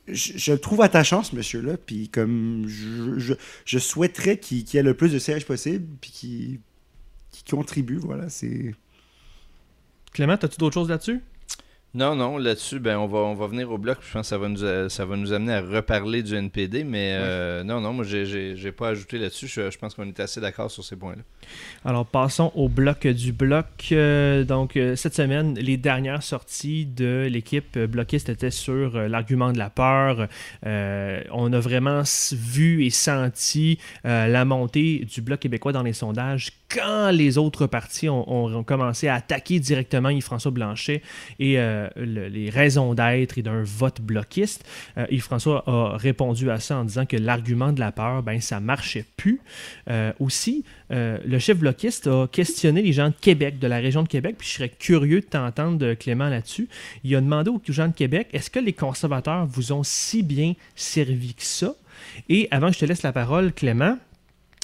je, 0.07 0.33
je, 0.35 0.51
le 0.51 0.59
trouve 0.59 0.81
attachant, 0.81 1.23
ce 1.23 1.35
monsieur-là. 1.35 1.77
Puis 1.77 2.09
comme 2.09 2.65
je, 2.67 3.35
je, 3.65 3.79
souhaiterais 3.79 4.37
qu'il, 4.37 4.65
ait 4.75 4.83
le 4.83 4.93
plus 4.93 5.11
de 5.11 5.19
sièges 5.19 5.45
possible, 5.45 5.85
puis 6.01 6.11
qu'il, 6.11 6.59
qu'il 7.31 7.55
contribue. 7.55 7.97
Voilà, 7.97 8.29
c'est. 8.29 8.73
Clément, 10.13 10.33
as-tu 10.33 10.57
d'autres 10.57 10.73
choses 10.73 10.89
là-dessus? 10.89 11.21
Non, 11.95 12.13
non, 12.13 12.37
là-dessus, 12.37 12.79
ben, 12.79 12.97
on, 12.97 13.07
va, 13.07 13.19
on 13.19 13.35
va 13.35 13.47
venir 13.47 13.71
au 13.71 13.77
bloc. 13.77 13.99
Je 14.05 14.11
pense 14.11 14.23
que 14.23 14.27
ça 14.27 14.37
va 14.37 14.49
nous, 14.49 14.65
euh, 14.65 14.89
ça 14.89 15.05
va 15.05 15.15
nous 15.15 15.31
amener 15.31 15.53
à 15.53 15.61
reparler 15.61 16.23
du 16.23 16.35
NPD. 16.35 16.83
Mais 16.83 17.15
euh, 17.17 17.63
non, 17.63 17.79
non, 17.79 17.93
moi, 17.93 18.03
j'ai 18.03 18.71
pas 18.73 18.89
ajouté 18.89 19.17
là-dessus. 19.17 19.47
Je, 19.47 19.77
pense 19.77 19.95
qu'on 19.95 20.05
est 20.05 20.19
assez 20.19 20.41
d'accord 20.41 20.69
sur 20.69 20.83
ces 20.83 20.97
points-là. 20.97 21.21
Alors, 21.85 22.05
passons 22.05 22.51
au 22.53 22.67
bloc 22.67 23.07
du 23.07 23.31
bloc. 23.31 23.65
Euh, 23.93 24.43
donc, 24.43 24.77
cette 24.95 25.15
semaine, 25.15 25.55
les 25.57 25.77
dernières 25.77 26.21
sorties 26.21 26.85
de 26.85 27.29
l'équipe 27.31 27.79
bloquiste 27.79 28.27
étaient 28.27 28.51
sur 28.51 28.99
l'argument 29.07 29.53
de 29.53 29.57
la 29.57 29.69
peur. 29.69 30.27
on 30.65 31.53
a 31.53 31.59
vraiment 31.61 32.01
vu 32.33 32.83
et 32.83 32.89
senti 32.89 33.79
la 34.03 34.43
montée 34.43 35.05
du 35.05 35.21
bloc 35.21 35.39
québécois 35.39 35.71
dans 35.71 35.83
les 35.83 35.93
sondages 35.93 36.51
quand 36.69 37.11
les 37.11 37.37
autres 37.37 37.67
partis 37.67 38.09
ont, 38.09 38.63
commencé 38.63 39.07
à 39.07 39.15
attaquer 39.15 39.59
directement 39.59 40.09
Yves-François 40.09 40.51
Blanchet 40.51 41.01
et 41.39 41.59
euh, 41.59 41.87
les 41.95 42.49
raisons 42.49 42.93
d'être 42.93 43.37
et 43.37 43.41
d'un 43.41 43.63
vote 43.63 44.01
bloquiste, 44.01 44.65
euh, 44.97 45.05
Yves-François 45.09 45.63
a 45.67 45.97
répondu 45.97 46.49
à 46.49 46.59
ça 46.59 46.77
en 46.77 46.83
disant 46.83 47.05
que 47.05 47.17
l'argument 47.17 47.71
de 47.71 47.79
la 47.79 47.91
peur, 47.91 48.23
ben, 48.23 48.41
ça 48.41 48.59
marchait 48.59 49.05
plus. 49.17 49.41
Euh, 49.89 50.11
aussi, 50.19 50.63
le 50.89 51.39
chef 51.39 51.57
bloquiste 51.57 52.07
a 52.07 52.27
questionné 52.27 52.81
les 52.81 52.93
gens 52.93 53.09
de 53.09 53.15
Québec, 53.19 53.59
de 53.59 53.67
la 53.67 53.77
région 53.77 54.03
de 54.03 54.07
Québec, 54.07 54.35
puis 54.37 54.47
je 54.47 54.53
serais 54.53 54.69
curieux 54.69 55.21
de 55.21 55.25
t'entendre, 55.25 55.93
Clément, 55.93 56.29
là-dessus. 56.29 56.67
Il 57.03 57.15
a 57.15 57.21
demandé 57.21 57.49
aux 57.49 57.61
gens 57.67 57.87
de 57.87 57.93
Québec, 57.93 58.27
est-ce 58.33 58.49
que 58.49 58.59
les 58.59 58.73
conservateurs 58.73 59.45
vous 59.45 59.71
ont 59.71 59.83
si 59.83 60.23
bien 60.23 60.53
servi 60.75 61.33
que 61.33 61.43
ça? 61.43 61.73
Et 62.29 62.47
avant 62.51 62.67
que 62.67 62.73
je 62.73 62.79
te 62.79 62.85
laisse 62.85 63.03
la 63.03 63.13
parole, 63.13 63.51
Clément, 63.53 63.97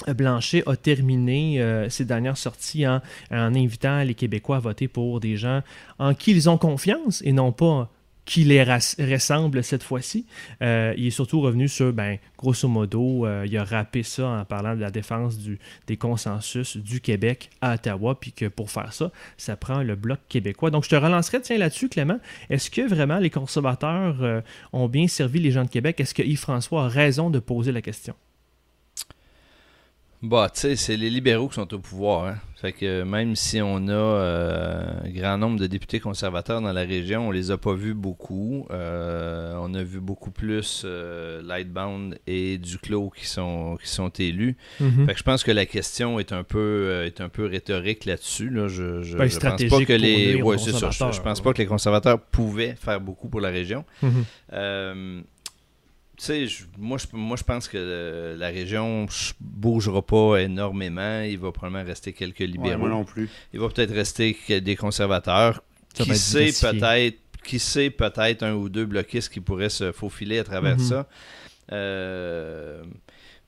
Blanchet 0.08 0.62
a 0.66 0.76
terminé 0.76 1.60
euh, 1.60 1.88
ses 1.88 2.04
dernières 2.04 2.36
sorties 2.36 2.86
en, 2.86 3.00
invitant 3.30 4.02
les 4.02 4.14
Québécois 4.14 4.56
à 4.56 4.60
voter 4.60 4.88
pour 4.88 5.20
des 5.20 5.36
gens 5.36 5.62
en 5.98 6.14
qui 6.14 6.32
ils 6.32 6.48
ont 6.48 6.58
confiance 6.58 7.22
et 7.24 7.32
non 7.32 7.52
pas 7.52 7.90
qui 8.24 8.44
les 8.44 8.62
ressemblent 8.62 9.64
cette 9.64 9.82
fois-ci. 9.82 10.26
Euh, 10.62 10.94
il 10.96 11.08
est 11.08 11.10
surtout 11.10 11.40
revenu 11.40 11.66
sur, 11.66 11.92
ben, 11.92 12.18
grosso 12.38 12.68
modo, 12.68 13.26
euh, 13.26 13.44
il 13.46 13.56
a 13.58 13.64
rappé 13.64 14.04
ça 14.04 14.28
en 14.28 14.44
parlant 14.44 14.76
de 14.76 14.80
la 14.80 14.92
défense 14.92 15.38
du, 15.38 15.58
des 15.88 15.96
consensus 15.96 16.76
du 16.76 17.00
Québec 17.00 17.50
à 17.60 17.74
Ottawa, 17.74 18.18
puis 18.18 18.32
que 18.32 18.46
pour 18.46 18.70
faire 18.70 18.92
ça, 18.92 19.10
ça 19.36 19.56
prend 19.56 19.82
le 19.82 19.96
bloc 19.96 20.20
québécois. 20.28 20.70
Donc, 20.70 20.84
je 20.84 20.90
te 20.90 20.94
relancerai, 20.94 21.40
tiens, 21.40 21.58
là-dessus, 21.58 21.88
Clément. 21.88 22.20
Est-ce 22.48 22.70
que 22.70 22.82
vraiment 22.82 23.18
les 23.18 23.30
conservateurs 23.30 24.42
ont 24.72 24.88
bien 24.88 25.08
servi 25.08 25.40
les 25.40 25.50
gens 25.50 25.64
de 25.64 25.70
Québec? 25.70 25.98
Est-ce 25.98 26.14
que 26.14 26.22
Yves-François 26.22 26.84
a 26.84 26.88
raison 26.88 27.28
de 27.28 27.40
poser 27.40 27.72
la 27.72 27.82
question? 27.82 28.14
Bah, 30.22 30.48
tu 30.54 30.60
sais, 30.60 30.76
c'est 30.76 30.96
les 30.96 31.10
libéraux 31.10 31.48
qui 31.48 31.56
sont 31.56 31.74
au 31.74 31.80
pouvoir. 31.80 32.26
Hein. 32.26 32.36
Fait 32.54 32.70
que 32.70 33.02
même 33.02 33.34
si 33.34 33.60
on 33.60 33.88
a 33.88 33.90
euh, 33.90 34.86
un 35.04 35.10
grand 35.10 35.36
nombre 35.36 35.58
de 35.58 35.66
députés 35.66 35.98
conservateurs 35.98 36.60
dans 36.60 36.72
la 36.72 36.82
région, 36.82 37.26
on 37.26 37.30
les 37.32 37.50
a 37.50 37.58
pas 37.58 37.74
vus 37.74 37.92
beaucoup. 37.92 38.68
Euh, 38.70 39.56
on 39.60 39.74
a 39.74 39.82
vu 39.82 39.98
beaucoup 39.98 40.30
plus 40.30 40.82
euh, 40.84 41.42
Lightbound 41.42 42.20
et 42.28 42.58
Duclos 42.58 43.10
qui 43.16 43.26
sont 43.26 43.76
qui 43.82 43.88
sont 43.88 44.10
élus. 44.10 44.56
Mm-hmm. 44.80 45.06
Fait 45.06 45.12
que 45.12 45.18
je 45.18 45.24
pense 45.24 45.42
que 45.42 45.50
la 45.50 45.66
question 45.66 46.20
est 46.20 46.30
un 46.30 46.44
peu 46.44 47.02
est 47.04 47.20
un 47.20 47.28
peu 47.28 47.46
rhétorique 47.46 48.04
là-dessus. 48.04 48.48
Là. 48.48 48.68
Je, 48.68 49.02
je, 49.02 49.16
ben, 49.16 49.28
pense 49.28 49.40
pas 49.40 49.84
que 49.84 49.92
les, 49.92 50.40
ouais, 50.40 50.56
ça. 50.56 50.90
Je, 50.90 51.20
pense 51.20 51.40
pas 51.40 51.52
que 51.52 51.58
les 51.58 51.66
conservateurs 51.66 52.20
pouvaient 52.20 52.76
faire 52.80 53.00
beaucoup 53.00 53.28
pour 53.28 53.40
la 53.40 53.48
région. 53.48 53.84
Mm-hmm 54.04 55.22
sais, 56.22 56.46
moi, 56.78 56.98
je, 56.98 57.06
moi, 57.12 57.36
je 57.36 57.44
pense 57.44 57.68
que 57.68 58.34
la 58.38 58.48
région 58.48 59.06
bougera 59.40 60.02
pas 60.02 60.38
énormément. 60.38 61.22
Il 61.22 61.38
va 61.38 61.52
probablement 61.52 61.84
rester 61.84 62.12
quelques 62.12 62.40
libéraux. 62.40 62.78
moi 62.78 62.88
non 62.88 63.04
plus. 63.04 63.28
Il 63.52 63.60
va 63.60 63.68
peut-être 63.68 63.92
rester 63.92 64.36
des 64.60 64.76
conservateurs. 64.76 65.62
qui 65.94 66.14
sait 66.16 66.52
peut-être 66.60 67.18
qui 67.44 67.58
sait 67.58 67.90
peut-être 67.90 68.44
un 68.44 68.54
ou 68.54 68.68
deux 68.68 68.86
bloquistes 68.86 69.32
qui 69.32 69.40
pourraient 69.40 69.68
se 69.68 69.90
faufiler 69.90 70.38
à 70.38 70.44
travers 70.44 70.76
mm-hmm. 70.76 70.88
ça. 70.88 71.08
Euh, 71.72 72.82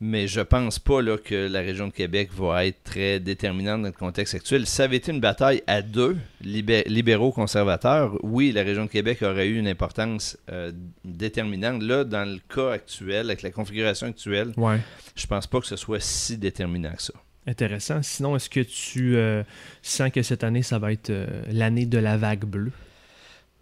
mais 0.00 0.26
je 0.26 0.40
pense 0.40 0.78
pas 0.78 1.00
là, 1.00 1.16
que 1.16 1.48
la 1.48 1.60
région 1.60 1.86
de 1.86 1.92
Québec 1.92 2.30
va 2.36 2.66
être 2.66 2.82
très 2.84 3.20
déterminante 3.20 3.82
dans 3.82 3.88
le 3.88 3.92
contexte 3.92 4.34
actuel. 4.34 4.66
Ça 4.66 4.84
avait 4.84 4.96
été 4.96 5.12
une 5.12 5.20
bataille 5.20 5.62
à 5.66 5.82
deux, 5.82 6.16
libéraux 6.40 7.32
conservateurs, 7.32 8.18
oui, 8.22 8.52
la 8.52 8.62
région 8.62 8.84
de 8.84 8.90
Québec 8.90 9.22
aurait 9.22 9.48
eu 9.48 9.58
une 9.58 9.68
importance 9.68 10.36
euh, 10.50 10.72
déterminante. 11.04 11.82
Là, 11.82 12.04
dans 12.04 12.28
le 12.28 12.38
cas 12.54 12.72
actuel, 12.72 13.30
avec 13.30 13.42
la 13.42 13.50
configuration 13.50 14.08
actuelle, 14.08 14.52
ouais. 14.56 14.80
je 15.16 15.26
pense 15.26 15.46
pas 15.46 15.60
que 15.60 15.66
ce 15.66 15.76
soit 15.76 16.00
si 16.00 16.36
déterminant 16.36 16.92
que 16.92 17.02
ça. 17.02 17.14
Intéressant. 17.46 18.02
Sinon, 18.02 18.36
est-ce 18.36 18.48
que 18.48 18.60
tu 18.60 19.16
euh, 19.16 19.42
sens 19.82 20.10
que 20.10 20.22
cette 20.22 20.44
année, 20.44 20.62
ça 20.62 20.78
va 20.78 20.92
être 20.92 21.10
euh, 21.10 21.26
l'année 21.50 21.84
de 21.84 21.98
la 21.98 22.16
vague 22.16 22.44
bleue? 22.44 22.72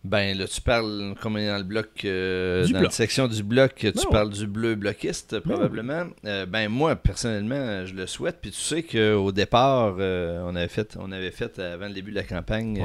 Ben 0.05 0.37
là, 0.37 0.49
tu 0.49 0.61
parles, 0.61 1.15
comme 1.21 1.35
dans 1.35 1.59
le 1.59 1.63
bloc, 1.63 2.05
euh, 2.05 2.67
dans 2.67 2.81
la 2.81 2.91
section 2.91 3.29
du 3.29 3.45
bloc, 3.45 3.75
tu 3.77 4.07
parles 4.11 4.31
du 4.31 4.49
bleu 4.49 4.75
bloquiste, 4.75 5.35
ben 5.35 5.41
probablement. 5.41 6.07
Euh, 6.25 6.45
ben 6.45 6.69
moi, 6.69 6.97
personnellement, 6.97 7.87
je 7.87 7.95
le 7.95 8.09
souhaite. 8.09 8.39
Puis 8.43 8.51
tu 8.51 8.61
sais 8.61 8.83
qu'au 8.83 9.31
départ, 9.31 9.97
euh, 10.01 10.43
on 10.45 10.57
avait 10.57 10.67
fait, 10.67 10.97
on 10.99 11.13
avait 11.13 11.31
fait 11.31 11.61
avant 11.61 11.87
le 11.87 11.95
début 11.95 12.11
de 12.11 12.17
la 12.17 12.25
campagne, 12.25 12.85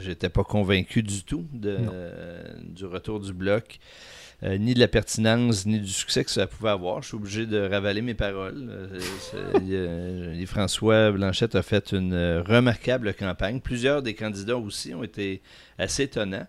j'étais 0.00 0.30
pas 0.30 0.44
convaincu 0.44 1.02
du 1.02 1.24
tout 1.24 1.46
de, 1.52 1.76
du 2.62 2.86
retour 2.86 3.20
du 3.20 3.34
bloc. 3.34 3.78
Euh, 4.42 4.58
ni 4.58 4.74
de 4.74 4.80
la 4.80 4.88
pertinence, 4.88 5.64
ni 5.64 5.80
du 5.80 5.90
succès 5.90 6.22
que 6.22 6.30
ça 6.30 6.46
pouvait 6.46 6.68
avoir. 6.68 7.00
Je 7.00 7.08
suis 7.08 7.16
obligé 7.16 7.46
de 7.46 7.58
ravaler 7.58 8.02
mes 8.02 8.12
paroles. 8.12 8.68
Euh, 9.34 10.46
François 10.46 11.10
Blanchette 11.10 11.54
a 11.54 11.62
fait 11.62 11.92
une 11.92 12.12
euh, 12.12 12.42
remarquable 12.42 13.14
campagne. 13.14 13.60
Plusieurs 13.60 14.02
des 14.02 14.12
candidats 14.12 14.58
aussi 14.58 14.94
ont 14.94 15.02
été 15.02 15.40
assez 15.78 16.02
étonnants. 16.02 16.46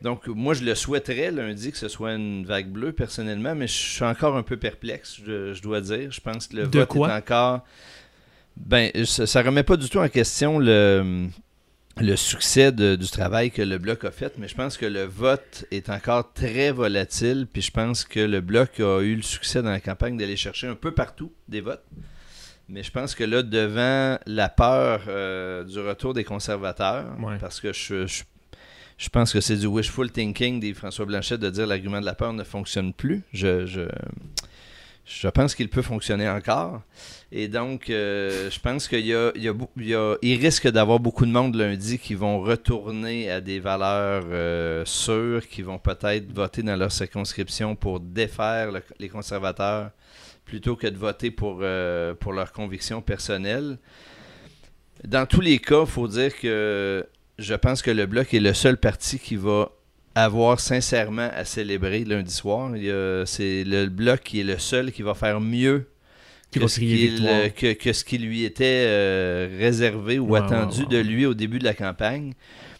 Donc, 0.00 0.28
moi, 0.28 0.54
je 0.54 0.64
le 0.64 0.76
souhaiterais 0.76 1.32
lundi 1.32 1.72
que 1.72 1.78
ce 1.78 1.88
soit 1.88 2.14
une 2.14 2.46
vague 2.46 2.68
bleue, 2.68 2.92
personnellement, 2.92 3.56
mais 3.56 3.66
je 3.66 3.72
suis 3.72 4.04
encore 4.04 4.36
un 4.36 4.44
peu 4.44 4.56
perplexe, 4.56 5.20
je, 5.26 5.60
dois 5.60 5.80
dire. 5.80 6.12
Je 6.12 6.20
pense 6.20 6.46
que 6.46 6.56
le 6.56 6.62
vote 6.64 6.76
est 6.76 7.12
encore... 7.12 7.64
Ben, 8.56 8.92
ça, 9.04 9.42
ne 9.42 9.46
remet 9.48 9.64
pas 9.64 9.76
du 9.76 9.88
tout 9.88 9.98
en 9.98 10.08
question 10.08 10.60
le 10.60 11.26
le 12.00 12.16
succès 12.16 12.72
du 12.72 13.08
travail 13.08 13.50
que 13.50 13.62
le 13.62 13.78
Bloc 13.78 14.04
a 14.04 14.10
fait, 14.10 14.36
mais 14.38 14.48
je 14.48 14.54
pense 14.54 14.76
que 14.76 14.86
le 14.86 15.04
vote 15.04 15.64
est 15.70 15.90
encore 15.90 16.32
très 16.32 16.72
volatile, 16.72 17.46
puis 17.52 17.62
je 17.62 17.70
pense 17.70 18.04
que 18.04 18.20
le 18.20 18.40
Bloc 18.40 18.80
a 18.80 19.00
eu 19.00 19.14
le 19.14 19.22
succès 19.22 19.62
dans 19.62 19.70
la 19.70 19.80
campagne 19.80 20.16
d'aller 20.16 20.36
chercher 20.36 20.66
un 20.66 20.74
peu 20.74 20.92
partout 20.92 21.32
des 21.48 21.60
votes. 21.60 21.84
Mais 22.68 22.82
je 22.82 22.90
pense 22.90 23.14
que 23.14 23.24
là, 23.24 23.42
devant 23.42 24.18
la 24.26 24.48
peur 24.48 25.02
euh, 25.08 25.64
du 25.64 25.78
retour 25.78 26.14
des 26.14 26.24
conservateurs, 26.24 27.04
parce 27.38 27.60
que 27.60 27.72
je, 27.72 28.06
je, 28.96 29.08
pense 29.10 29.32
que 29.32 29.40
c'est 29.40 29.56
du 29.56 29.66
wishful 29.66 30.10
thinking 30.10 30.60
des 30.60 30.72
François 30.72 31.04
Blanchet 31.04 31.38
de 31.38 31.50
dire 31.50 31.66
l'argument 31.66 32.00
de 32.00 32.06
la 32.06 32.14
peur 32.14 32.32
ne 32.32 32.42
fonctionne 32.42 32.94
plus. 32.94 33.22
Je, 33.32 33.66
je, 33.66 33.82
je 35.04 35.28
pense 35.28 35.54
qu'il 35.54 35.68
peut 35.68 35.82
fonctionner 35.82 36.28
encore. 36.28 36.82
Et 37.30 37.48
donc, 37.48 37.90
euh, 37.90 38.50
je 38.50 38.58
pense 38.60 38.88
qu'il 38.88 39.06
y 39.06 39.14
a, 39.14 39.32
il 39.34 40.40
risque 40.40 40.68
d'avoir 40.68 40.98
beaucoup 40.98 41.26
de 41.26 41.30
monde 41.30 41.54
lundi 41.56 41.98
qui 41.98 42.14
vont 42.14 42.40
retourner 42.40 43.30
à 43.30 43.40
des 43.40 43.60
valeurs 43.60 44.24
euh, 44.28 44.84
sûres, 44.86 45.46
qui 45.46 45.62
vont 45.62 45.78
peut-être 45.78 46.32
voter 46.32 46.62
dans 46.62 46.76
leur 46.76 46.92
circonscription 46.92 47.76
pour 47.76 48.00
défaire 48.00 48.70
les 48.98 49.08
conservateurs 49.08 49.90
plutôt 50.44 50.76
que 50.76 50.86
de 50.86 50.96
voter 50.96 51.30
pour, 51.30 51.58
euh, 51.62 52.14
pour 52.14 52.32
leurs 52.32 52.52
convictions 52.52 53.02
personnelles. 53.02 53.78
Dans 55.02 55.26
tous 55.26 55.40
les 55.40 55.58
cas, 55.58 55.80
il 55.82 55.86
faut 55.86 56.08
dire 56.08 56.38
que 56.38 57.06
je 57.38 57.54
pense 57.54 57.82
que 57.82 57.90
le 57.90 58.06
Bloc 58.06 58.32
est 58.32 58.40
le 58.40 58.54
seul 58.54 58.76
parti 58.76 59.18
qui 59.18 59.36
va 59.36 59.70
avoir 60.14 60.60
sincèrement 60.60 61.30
à 61.34 61.44
célébrer 61.44 62.04
lundi 62.04 62.32
soir. 62.32 62.70
C'est 63.26 63.64
le 63.64 63.86
Bloc 63.86 64.22
qui 64.22 64.40
est 64.40 64.44
le 64.44 64.58
seul 64.58 64.92
qui 64.92 65.02
va 65.02 65.14
faire 65.14 65.40
mieux 65.40 65.88
que, 66.52 66.60
va 66.60 66.68
ce 66.68 66.80
euh, 66.82 67.48
que, 67.48 67.72
que 67.72 67.92
ce 67.92 68.04
qui 68.04 68.18
lui 68.18 68.44
était 68.44 68.84
euh, 68.86 69.56
réservé 69.58 70.18
ou 70.18 70.28
Ouais, 70.30 70.40
attendu 70.40 70.80
ouais, 70.80 70.86
ouais. 70.86 70.90
de 70.90 70.98
lui 70.98 71.26
au 71.26 71.34
début 71.34 71.58
de 71.58 71.64
la 71.64 71.74
campagne. 71.74 72.34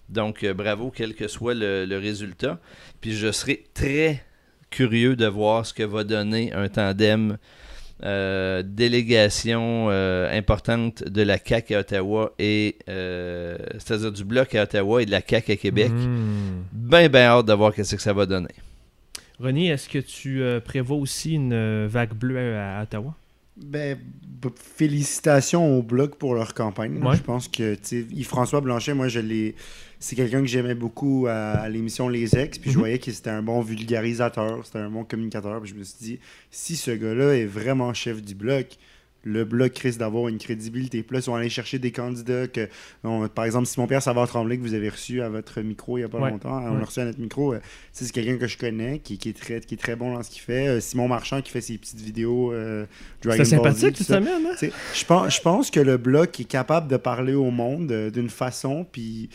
Donc, 0.09 0.45
euh, 0.45 0.55
bravo, 0.55 0.93
quel 0.95 1.15
que 1.15 1.29
soit 1.29 1.55
le, 1.55 1.85
le 1.85 1.99
résultat. 1.99 2.61
Puis 3.01 3.15
je 3.17 3.33
serai 3.33 3.65
très 3.75 4.23
curieux 4.71 5.17
de 5.17 5.27
voir 5.27 5.67
ce 5.67 5.75
que 5.75 5.83
va 5.83 6.05
donner 6.05 6.53
un 6.53 6.69
tandem 6.69 7.39
euh, 8.05 8.63
délégation 8.63 9.89
euh, 9.89 10.37
importante 10.37 11.03
de 11.05 11.23
la 11.23 11.39
CAQ 11.39 11.75
à 11.75 11.81
Ottawa 11.81 12.35
et 12.39 12.77
euh, 12.89 13.57
c'est-à-dire 13.79 14.13
du 14.13 14.25
bloc 14.25 14.55
à 14.55 14.65
Ottawa 14.65 15.03
et 15.03 15.07
de 15.07 15.11
la 15.11 15.23
CAQ 15.27 15.53
à 15.53 15.57
Québec. 15.57 15.91
Hmm. 15.91 16.65
Ben, 16.73 17.09
ben 17.09 17.23
hâte 17.23 17.47
de 17.47 17.53
voir 17.55 17.75
qu'est-ce 17.75 17.97
que 17.97 18.03
ça 18.03 18.13
va 18.13 18.27
donner. 18.27 18.55
René, 19.41 19.69
est-ce 19.69 19.89
que 19.89 19.99
tu 19.99 20.43
prévois 20.65 20.99
aussi 20.99 21.33
une 21.33 21.87
vague 21.87 22.15
bleue 22.15 22.57
à 22.59 22.83
Ottawa? 22.83 23.15
Ben, 23.57 23.99
félicitations 24.57 25.79
au 25.79 25.83
Bloc 25.83 26.17
pour 26.17 26.35
leur 26.35 26.55
campagne. 26.55 27.03
Ouais. 27.03 27.17
Je 27.17 27.23
pense 27.23 27.49
que 27.49 27.77
Yves-François 27.93 28.61
Blanchet, 28.61 28.95
moi, 28.95 29.09
je 29.09 29.21
l'ai. 29.21 29.55
C'est 30.01 30.17
quelqu'un 30.17 30.41
que 30.41 30.47
j'aimais 30.47 30.75
beaucoup 30.75 31.27
à, 31.29 31.53
à 31.53 31.69
l'émission 31.69 32.09
Les 32.09 32.37
Ex, 32.37 32.59
puis 32.59 32.71
je 32.71 32.77
Mhm. 32.77 32.81
voyais 32.81 32.99
que 32.99 33.11
c'était 33.11 33.31
un 33.31 33.43
bon 33.43 33.61
vulgarisateur, 33.63 34.61
c'était 34.67 34.81
un 34.81 34.91
bon 34.91 35.05
communicateur, 35.05 35.61
puis 35.63 35.71
je 35.71 35.77
me 35.79 35.83
suis 35.85 35.97
dit, 35.99 36.19
si 36.51 36.77
ce 36.77 36.91
gars-là 36.91 37.33
est 37.37 37.47
vraiment 37.47 37.95
chef 37.95 38.21
du 38.23 38.35
Bloc, 38.35 38.77
le 39.25 39.45
Bloc 39.45 39.77
risque 39.79 39.99
d'avoir 39.99 40.29
une 40.29 40.39
crédibilité. 40.39 41.03
Puis 41.03 41.15
là, 41.17 41.21
ils 41.23 41.27
vont 41.27 41.35
aller 41.37 41.49
chercher 41.49 41.79
des 41.79 41.91
candidats 41.93 42.47
que, 42.47 42.69
par 43.35 43.45
exemple, 43.45 43.67
Simon 43.67 43.87
Pierre 43.87 44.03
Savard 44.03 44.29
Tremblay, 44.29 44.57
que 44.59 44.63
vous 44.63 44.75
avez 44.75 44.89
reçu 44.89 45.21
à 45.23 45.29
votre 45.29 45.61
micro 45.63 45.97
il 45.99 46.03
n'y 46.03 46.05
a 46.05 46.09
pas 46.09 46.19
Ouais. 46.21 46.31
longtemps, 46.31 46.59
on 46.63 46.73
Ouais. 46.75 46.79
l'a 46.79 46.85
reçu 46.85 47.01
à 47.01 47.05
notre 47.07 47.21
micro, 47.21 47.55
euh, 47.55 47.61
c'est 47.93 48.11
quelqu'un 48.13 48.37
que 48.37 48.47
je 48.47 48.59
connais, 48.59 48.99
qui, 48.99 49.19
qui 49.19 49.31
est 49.31 49.33
très, 49.39 49.61
qui 49.61 49.75
est 49.75 49.79
très 49.79 49.97
bon 49.97 50.15
dans 50.15 50.23
ce 50.23 50.31
qu'il 50.31 50.43
fait. 50.43 50.69
Euh, 50.69 50.81
Simon 50.81 51.09
Marchand, 51.09 51.41
qui 51.43 51.51
fait 51.51 51.61
ses 51.61 51.79
petites 51.79 52.01
vidéos 52.01 52.53
euh, 52.53 52.87
Dragon 53.23 53.43
Z, 53.45 53.49
sympathique 53.49 53.95
tout 53.97 54.05
ça. 54.05 54.19
semaine, 54.19 54.47
hein? 54.47 54.69
Je 54.95 55.05
pense, 55.05 55.35
je 55.37 55.41
pense 55.41 55.71
que 55.71 55.81
le 55.81 55.97
bloc 55.97 56.39
est 56.41 56.45
capable 56.45 56.89
de 56.89 56.97
parler 56.97 57.35
au 57.35 57.51
monde 57.51 57.91
euh, 57.93 58.11
d'une 58.11 58.31
façon, 58.31 58.87
puis 58.91 59.31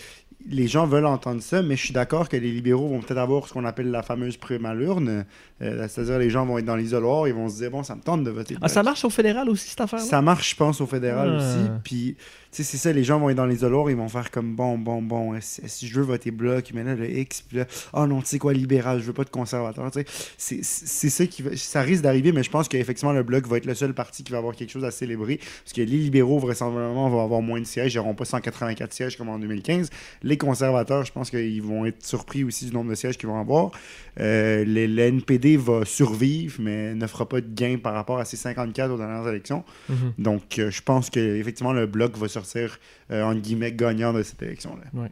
les 0.47 0.67
gens 0.67 0.87
veulent 0.87 1.05
entendre 1.05 1.41
ça, 1.41 1.61
mais 1.61 1.75
je 1.75 1.83
suis 1.85 1.93
d'accord 1.93 2.29
que 2.29 2.37
les 2.37 2.51
libéraux 2.51 2.87
vont 2.87 3.01
peut-être 3.01 3.17
avoir 3.19 3.47
ce 3.47 3.53
qu'on 3.53 3.65
appelle 3.65 3.91
la 3.91 4.03
fameuse 4.03 4.37
prime 4.37 4.65
à 4.65 4.73
l'urne. 4.73 5.25
Euh, 5.61 5.87
C'est-à-dire 5.89 6.17
les 6.17 6.29
gens 6.29 6.45
vont 6.45 6.57
être 6.57 6.65
dans 6.65 6.77
l'isoloir, 6.77 7.27
ils 7.27 7.33
vont 7.33 7.49
se 7.49 7.57
dire, 7.57 7.69
bon, 7.71 7.83
ça 7.83 7.95
me 7.95 8.01
tente 8.01 8.23
de 8.23 8.31
voter. 8.31 8.55
Ah, 8.61 8.69
ça 8.69 8.81
marche 8.81 9.03
au 9.03 9.09
fédéral 9.09 9.49
aussi, 9.49 9.69
cette 9.69 9.81
affaire-là? 9.81 10.05
Ça 10.05 10.21
marche, 10.21 10.51
je 10.51 10.55
pense, 10.55 10.79
au 10.79 10.85
fédéral 10.87 11.33
Ah. 11.33 11.37
aussi. 11.37 11.69
Puis, 11.83 12.15
sais, 12.51 12.63
c'est 12.63 12.77
ça, 12.77 12.91
les 12.91 13.03
gens 13.03 13.19
vont 13.19 13.29
être 13.29 13.37
dans 13.37 13.45
les 13.45 13.55
isoloirs, 13.55 13.89
ils 13.89 13.95
vont 13.95 14.07
faire 14.09 14.31
comme, 14.31 14.55
bon, 14.55 14.77
bon, 14.77 15.01
bon, 15.01 15.33
si 15.41 15.87
je 15.87 15.95
veux 15.99 16.05
voter 16.05 16.31
bloc, 16.31 16.71
mais 16.73 16.83
là, 16.83 16.95
le 16.95 17.09
X, 17.09 17.41
puis 17.41 17.57
là, 17.57 17.65
oh 17.93 18.07
non, 18.07 18.21
tu 18.21 18.27
sais 18.27 18.39
quoi, 18.39 18.53
libéral, 18.53 18.99
je 18.99 19.05
veux 19.05 19.13
pas 19.13 19.23
de 19.23 19.29
conservateur, 19.29 19.89
tu 19.91 20.01
sais. 20.37 20.59
C'est- 20.63 21.09
ça 21.09 21.25
qui 21.27 21.41
va, 21.41 21.51
ça 21.55 21.81
risque 21.81 22.03
d'arriver, 22.03 22.31
mais 22.31 22.43
je 22.43 22.49
pense 22.49 22.67
qu'effectivement, 22.67 23.13
le 23.13 23.23
bloc 23.23 23.47
va 23.47 23.57
être 23.57 23.65
le 23.65 23.75
seul 23.75 23.93
parti 23.93 24.23
qui 24.23 24.31
va 24.31 24.37
avoir 24.39 24.55
quelque 24.55 24.71
chose 24.71 24.85
à 24.85 24.91
célébrer, 24.91 25.37
parce 25.37 25.73
que 25.73 25.81
les 25.81 25.85
libéraux, 25.85 26.39
vraisemblablement, 26.39 27.09
vont 27.09 27.23
avoir 27.23 27.41
moins 27.41 27.59
de 27.59 27.65
sièges, 27.65 27.93
ils 27.93 27.97
n'auront 27.97 28.15
pas 28.15 28.25
184 28.25 28.93
sièges 28.93 29.17
comme 29.17 29.29
en 29.29 29.39
2015. 29.39 29.89
Les 30.23 30.37
conservateurs, 30.37 31.05
je 31.05 31.11
pense 31.11 31.29
qu'ils 31.29 31.61
vont 31.61 31.85
être 31.85 32.05
surpris 32.05 32.43
aussi 32.43 32.65
du 32.65 32.73
nombre 32.73 32.89
de 32.89 32.95
sièges 32.95 33.17
qu'ils 33.17 33.29
vont 33.29 33.39
avoir. 33.39 33.71
Euh, 34.19 34.63
le, 34.65 34.85
le 34.87 35.01
NPD 35.03 35.55
va 35.57 35.85
survivre, 35.85 36.55
mais 36.59 36.93
ne 36.95 37.07
fera 37.07 37.27
pas 37.27 37.41
de 37.41 37.47
gain 37.53 37.77
par 37.81 37.93
rapport 37.93 38.19
à 38.19 38.25
ses 38.25 38.37
54 38.37 38.91
aux 38.91 38.97
dernières 38.97 39.27
élections. 39.27 39.63
Mhm. 39.89 40.13
Donc, 40.17 40.59
euh, 40.59 40.69
je 40.71 40.81
pense 40.81 41.09
que 41.09 41.19
effectivement 41.19 41.73
le 41.73 41.85
bloc 41.85 42.17
va 42.17 42.27
sortir, 42.39 42.79
euh, 43.11 43.23
entre 43.23 43.41
guillemets, 43.41 43.71
gagnant 43.71 44.13
de 44.13 44.23
cette 44.23 44.41
élection-là. 44.41 45.09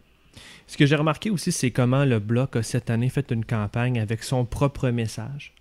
Ce 0.68 0.78
que 0.78 0.86
j'ai 0.86 0.96
remarqué 0.96 1.30
aussi, 1.30 1.52
c'est 1.52 1.72
comment 1.72 2.06
le 2.06 2.20
Bloc 2.20 2.56
a 2.56 2.64
cette 2.64 2.90
année 2.90 3.10
fait 3.10 3.32
une 3.32 3.46
campagne 3.46 4.00
avec 4.00 4.24
son 4.24 4.46
propre 4.46 4.90
message. 4.90 5.54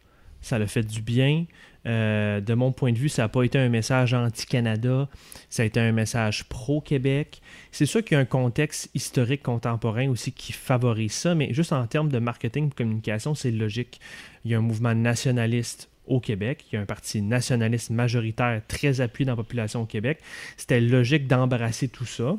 Ça 0.43 0.59
l'a 0.59 0.67
fait 0.67 0.83
du 0.83 1.01
bien. 1.01 1.47
Euh, 1.87 2.41
de 2.41 2.55
mon 2.55 2.73
point 2.73 2.93
de 2.93 2.99
vue, 2.99 3.09
ça 3.09 3.23
n'a 3.23 3.29
pas 3.29 3.45
été 3.45 3.59
un 3.59 3.69
message 3.69 4.13
anti-Canada, 4.13 5.09
ça 5.49 5.63
a 5.63 5.67
été 5.67 5.79
un 5.79 5.93
message 5.93 6.45
pro-Québec. 6.49 7.41
C'est 7.71 7.87
sûr 7.87 8.03
qu'il 8.03 8.17
y 8.17 8.19
a 8.19 8.21
un 8.21 8.25
contexte 8.25 8.91
historique 8.93 9.45
contemporain 9.45 10.09
aussi 10.09 10.33
qui 10.33 10.53
favorise 10.53 11.13
ça, 11.13 11.37
mais 11.37 11.55
juste 11.55 11.73
en 11.73 11.87
termes 11.87 12.11
de 12.11 12.19
marketing 12.19 12.69
et 12.69 12.75
communication, 12.75 13.37
c'est 13.37 13.53
logique. 13.53 14.01
Il 14.45 14.51
y 14.51 14.57
a 14.57 14.59
un 14.59 14.63
mouvement 14.63 14.97
nationaliste 14.97 15.89
au 16.07 16.21
Québec, 16.21 16.65
il 16.71 16.77
y 16.77 16.79
a 16.79 16.83
un 16.83 16.87
parti 16.87 17.23
nationaliste 17.23 17.91
majoritaire 17.91 18.63
très 18.69 19.01
appuyé 19.01 19.27
dans 19.27 19.33
la 19.33 19.37
population 19.37 19.83
au 19.83 19.87
Québec. 19.87 20.19
C'était 20.57 20.81
logique 20.81 21.27
d'embrasser 21.27 21.89
tout 21.89 22.07
ça 22.07 22.37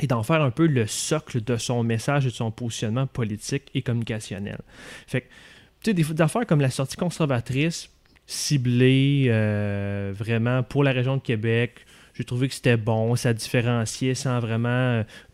et 0.00 0.06
d'en 0.06 0.22
faire 0.22 0.42
un 0.42 0.50
peu 0.50 0.66
le 0.66 0.86
socle 0.86 1.42
de 1.42 1.56
son 1.56 1.82
message 1.82 2.26
et 2.26 2.30
de 2.30 2.34
son 2.34 2.50
positionnement 2.50 3.06
politique 3.06 3.64
et 3.74 3.82
communicationnel. 3.82 4.58
Fait 5.06 5.22
que, 5.22 5.26
tu 5.82 5.90
sais, 5.90 5.94
des 5.94 6.22
affaires 6.22 6.46
comme 6.46 6.60
la 6.60 6.70
sortie 6.70 6.96
conservatrice, 6.96 7.90
ciblée 8.26 9.26
euh, 9.28 10.12
vraiment 10.14 10.62
pour 10.62 10.84
la 10.84 10.92
région 10.92 11.16
de 11.16 11.22
Québec, 11.22 11.86
j'ai 12.14 12.24
trouvé 12.24 12.48
que 12.48 12.54
c'était 12.54 12.76
bon, 12.76 13.14
ça 13.14 13.32
différenciait 13.32 14.14
sans 14.14 14.40
vraiment, 14.40 14.68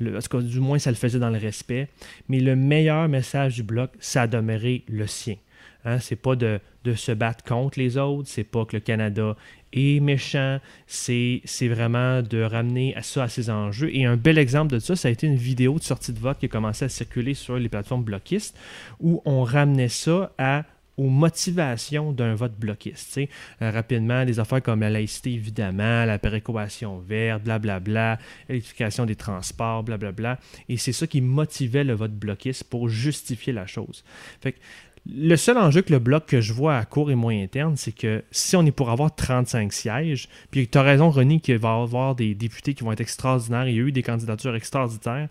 euh, 0.05 0.41
du 0.43 0.61
moins 0.61 0.79
ça 0.79 0.91
le 0.91 0.97
faisait 0.97 1.19
dans 1.19 1.31
le 1.31 1.39
respect. 1.39 1.89
Mais 2.29 2.41
le 2.41 2.57
meilleur 2.57 3.09
message 3.09 3.55
du 3.55 3.63
bloc, 3.63 3.91
ça 4.01 4.23
a 4.23 4.27
demeuré 4.27 4.85
le 4.87 5.07
sien. 5.07 5.37
Hein, 5.85 5.99
c'est 5.99 6.17
pas 6.17 6.35
de, 6.37 6.61
de 6.85 6.95
se 6.95 7.13
battre 7.13 7.45
contre 7.45 7.79
les 7.79 7.97
autres, 7.97 8.29
c'est 8.29 8.45
pas 8.45 8.65
que 8.65 8.77
le 8.77 8.81
Canada 8.81 9.37
est 9.73 10.01
méchant, 10.01 10.61
c'est 10.87 11.43
c'est 11.45 11.69
vraiment 11.69 12.23
de 12.23 12.43
ramener 12.43 12.95
ça 13.03 13.25
à 13.25 13.29
ses 13.29 13.51
enjeux. 13.51 13.91
Et 13.95 14.05
un 14.05 14.17
bel 14.17 14.39
exemple 14.39 14.73
de 14.75 14.79
ça, 14.79 14.97
ça 14.97 15.09
a 15.09 15.11
été 15.11 15.27
une 15.27 15.37
vidéo 15.37 15.79
de 15.79 15.85
sortie 15.85 16.13
de 16.13 16.19
vote 16.19 16.39
qui 16.39 16.47
a 16.47 16.49
commencé 16.49 16.85
à 16.85 16.89
circuler 16.89 17.35
sur 17.35 17.57
les 17.57 17.69
plateformes 17.69 18.05
bloquistes 18.05 18.57
où 19.01 19.21
on 19.25 19.43
ramenait 19.43 19.89
ça 19.89 20.33
à 20.39 20.65
aux 20.97 21.09
motivations 21.09 22.13
d'un 22.13 22.35
vote 22.35 22.55
bloquiste. 22.59 23.19
Euh, 23.63 23.71
rapidement, 23.71 24.25
des 24.25 24.39
affaires 24.39 24.63
comme 24.63 24.81
la 24.81 24.91
laïcité, 24.91 25.33
évidemment, 25.33 26.05
la 26.05 26.19
péréquation 26.19 26.99
verte, 26.99 27.43
blablabla, 27.43 28.19
l'électrification 28.49 29.07
des 29.07 29.17
transports, 29.17 29.83
blablabla. 29.83 30.39
Et 30.69 30.77
c'est 30.77 30.93
ça 30.93 31.07
qui 31.07 31.21
motivait 31.21 31.85
le 31.85 31.95
vote 31.95 32.13
bloquiste 32.13 32.65
pour 32.65 32.89
justifier 32.89 33.53
la 33.53 33.67
chose. 33.67 34.05
Fait 34.41 34.53
que 34.53 34.59
le 35.07 35.37
seul 35.37 35.59
enjeu 35.59 35.83
que 35.83 35.93
le 35.93 35.99
bloc 35.99 36.27
que 36.27 36.41
je 36.41 36.53
vois 36.53 36.79
à 36.79 36.85
court 36.85 37.11
et 37.11 37.15
moyen 37.15 37.47
terme, 37.47 37.77
c'est 37.77 37.93
que 37.93 38.25
si 38.31 38.57
on 38.57 38.65
est 38.65 38.73
pour 38.73 38.91
avoir 38.91 39.15
35 39.15 39.73
sièges, 39.73 40.29
puis 40.51 40.67
tu 40.67 40.79
as 40.79 40.83
raison, 40.83 41.11
René, 41.11 41.41
qu'il 41.41 41.59
va 41.59 41.77
y 41.77 41.83
avoir 41.83 42.15
des 42.15 42.35
députés 42.35 42.75
qui 42.75 42.85
vont 42.85 42.93
être 42.93 43.03
extraordinaires, 43.03 43.69
il 43.69 43.75
y 43.75 43.79
a 43.79 43.83
eu 43.83 43.93
des 43.93 44.03
candidatures 44.03 44.55
extraordinaires, 44.55 45.29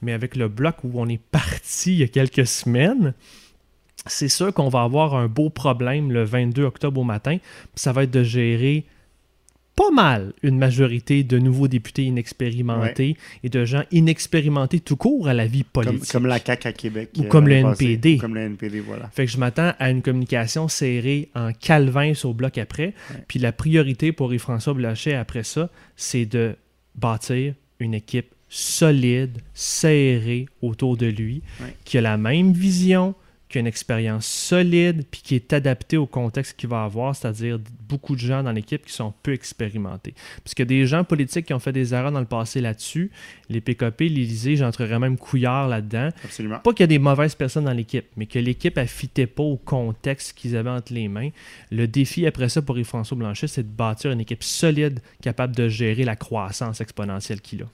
mais 0.00 0.12
avec 0.12 0.36
le 0.36 0.48
bloc 0.48 0.76
où 0.84 0.92
on 0.94 1.06
est 1.06 1.20
parti 1.20 1.92
il 1.92 1.98
y 1.98 2.02
a 2.02 2.08
quelques 2.08 2.46
semaines, 2.46 3.12
c'est 4.06 4.28
sûr 4.28 4.54
qu'on 4.54 4.70
va 4.70 4.82
avoir 4.82 5.14
un 5.14 5.28
beau 5.28 5.50
problème 5.50 6.10
le 6.10 6.24
22 6.24 6.64
octobre 6.64 7.00
au 7.00 7.04
matin, 7.04 7.36
puis 7.38 7.70
ça 7.76 7.92
va 7.92 8.04
être 8.04 8.10
de 8.10 8.22
gérer 8.22 8.86
pas 9.80 9.90
mal 9.94 10.32
une 10.42 10.58
majorité 10.58 11.22
de 11.24 11.38
nouveaux 11.38 11.68
députés 11.68 12.04
inexpérimentés 12.04 13.16
et 13.42 13.48
de 13.48 13.64
gens 13.64 13.82
inexpérimentés 13.90 14.80
tout 14.80 14.96
court 14.96 15.26
à 15.28 15.32
la 15.34 15.46
vie 15.46 15.62
politique. 15.64 16.10
comme 16.12 16.26
la 16.26 16.38
CAQ 16.38 16.68
à 16.68 16.72
Québec. 16.72 17.10
Ou 17.16 17.22
euh, 17.22 17.28
comme 17.28 17.46
le 17.48 17.54
l'année 17.54 17.62
passée. 17.70 17.84
NPD. 17.92 18.16
Comme 18.18 18.34
le 18.34 18.42
NPD, 18.42 18.80
voilà. 18.80 19.08
Fait 19.12 19.24
que 19.24 19.32
je 19.32 19.38
m'attends 19.38 19.72
à 19.78 19.90
une 19.90 20.02
communication 20.02 20.68
serrée 20.68 21.30
en 21.34 21.52
calvin 21.52 22.12
sur 22.14 22.28
le 22.28 22.34
bloc 22.34 22.58
après. 22.58 22.94
Ouais. 23.10 23.24
Puis 23.26 23.38
la 23.38 23.52
priorité 23.52 24.12
pour 24.12 24.34
Yves-François 24.34 24.74
Blanchet 24.74 25.14
après 25.14 25.44
ça, 25.44 25.70
c'est 25.96 26.26
de 26.26 26.56
bâtir 26.94 27.54
une 27.78 27.94
équipe 27.94 28.34
solide, 28.48 29.38
serrée 29.54 30.46
autour 30.60 30.96
de 30.96 31.06
lui, 31.06 31.42
Ouais. 31.60 31.74
qui 31.84 31.96
a 31.98 32.00
la 32.00 32.16
même 32.18 32.52
vision, 32.52 33.14
qui 33.50 33.58
a 33.58 33.60
une 33.60 33.66
expérience 33.66 34.26
solide, 34.26 35.04
puis 35.10 35.20
qui 35.22 35.34
est 35.34 35.52
adaptée 35.52 35.96
au 35.96 36.06
contexte 36.06 36.56
qu'il 36.56 36.68
va 36.68 36.84
avoir, 36.84 37.14
c'est-à-dire 37.16 37.58
beaucoup 37.88 38.14
de 38.14 38.20
gens 38.20 38.42
dans 38.42 38.52
l'équipe 38.52 38.86
qui 38.86 38.92
sont 38.92 39.12
peu 39.22 39.32
expérimentés. 39.32 40.14
Parce 40.44 40.54
que 40.54 40.62
des 40.62 40.86
gens 40.86 41.02
politiques 41.04 41.46
qui 41.46 41.54
ont 41.54 41.58
fait 41.58 41.72
des 41.72 41.92
erreurs 41.92 42.12
dans 42.12 42.20
le 42.20 42.26
passé 42.26 42.60
là-dessus, 42.60 43.10
les 43.48 43.60
PKP, 43.60 44.02
l'Élysée, 44.02 44.56
j'entrerais 44.56 44.98
même 44.98 45.18
couillard 45.18 45.68
là-dedans. 45.68 46.10
Absolument. 46.24 46.60
Pas 46.60 46.72
qu'il 46.72 46.80
y 46.80 46.84
a 46.84 46.86
des 46.86 46.98
mauvaises 46.98 47.34
personnes 47.34 47.64
dans 47.64 47.72
l'équipe, 47.72 48.06
mais 48.16 48.26
que 48.26 48.38
l'équipe 48.38 48.76
ne 48.76 48.84
fitait 48.84 49.26
pas 49.26 49.42
au 49.42 49.56
contexte 49.56 50.38
qu'ils 50.38 50.56
avaient 50.56 50.70
entre 50.70 50.94
les 50.94 51.08
mains. 51.08 51.30
Le 51.72 51.88
défi 51.88 52.26
après 52.26 52.48
ça 52.48 52.62
pour 52.62 52.78
Yves-François 52.78 53.16
Blanchet, 53.16 53.48
c'est 53.48 53.64
de 53.64 53.76
bâtir 53.76 54.12
une 54.12 54.20
équipe 54.20 54.44
solide 54.44 55.00
capable 55.22 55.56
de 55.56 55.68
gérer 55.68 56.04
la 56.04 56.14
croissance 56.14 56.80
exponentielle 56.80 57.40
qu'il 57.40 57.62
a. 57.62 57.66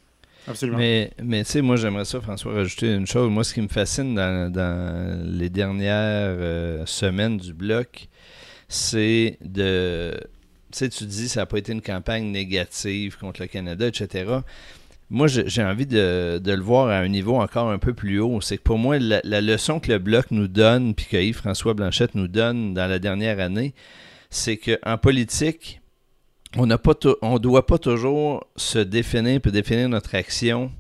Absolument. 0.49 0.79
Mais, 0.79 1.11
mais 1.23 1.45
tu 1.45 1.53
sais, 1.53 1.63
moi, 1.63 1.77
j'aimerais 1.77 2.05
ça, 2.05 2.21
François, 2.21 2.55
rajouter 2.55 2.95
une 2.95 3.07
chose. 3.07 3.31
Moi, 3.31 3.45
ce 3.45 3.55
qui 3.55 3.61
me 3.61 3.69
fascine 3.69 4.15
dans, 4.15 5.23
les 5.25 5.51
dernières 5.51 5.93
euh, 5.95 6.87
semaines 6.87 7.37
du 7.37 7.53
bloc, 7.53 8.09
c'est 8.69 9.39
de. 9.43 10.13
Tu 10.73 10.79
sais, 10.79 10.89
tu 10.89 11.05
dis, 11.05 11.29
ça 11.29 11.41
n'a 11.41 11.47
pas 11.47 11.59
été 11.59 11.73
une 11.73 11.83
campagne 11.83 12.31
négative 12.31 13.17
contre 13.19 13.41
le 13.43 13.47
Canada, 13.47 13.87
etc. 13.87 14.41
Moi, 15.09 15.29
j'ai 15.29 15.49
j'ai 15.49 15.63
envie 15.63 15.87
de, 15.87 16.41
de 16.43 16.53
le 16.53 16.63
voir 16.63 16.89
à 16.89 16.99
un 16.99 17.09
niveau 17.09 17.37
encore 17.37 17.71
un 17.71 17.79
peu 17.79 17.95
plus 17.95 18.19
haut. 18.19 18.41
C'est 18.41 18.59
que 18.59 18.63
pour 18.63 18.79
moi, 18.79 18.99
la, 18.99 19.21
la 19.23 19.41
leçon 19.41 19.79
que 19.79 19.93
le 19.93 19.99
bloc 19.99 20.31
nous 20.33 20.49
donne, 20.49 20.95
puis 20.95 21.07
que 21.07 21.17
Yves-François 21.17 21.75
Blanchette 21.75 22.15
nous 22.15 22.29
donne 22.29 22.75
dans 22.75 22.89
la 22.89 22.99
dernière 22.99 23.39
année, 23.39 23.75
c'est 24.31 24.57
qu'en 24.57 24.99
politique, 24.99 25.81
on 26.57 26.69
on 27.23 27.39
doit 27.39 27.67
pas 27.67 27.79
toujours 27.79 28.47
se 28.57 28.79
définir 28.79 29.41
puis 29.41 29.53
définir 29.53 29.89
notre 29.89 30.15
action 30.15 30.73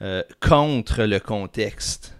euh, 0.00 0.22
contre 0.40 1.04
le 1.04 1.18
contexte. 1.18 2.14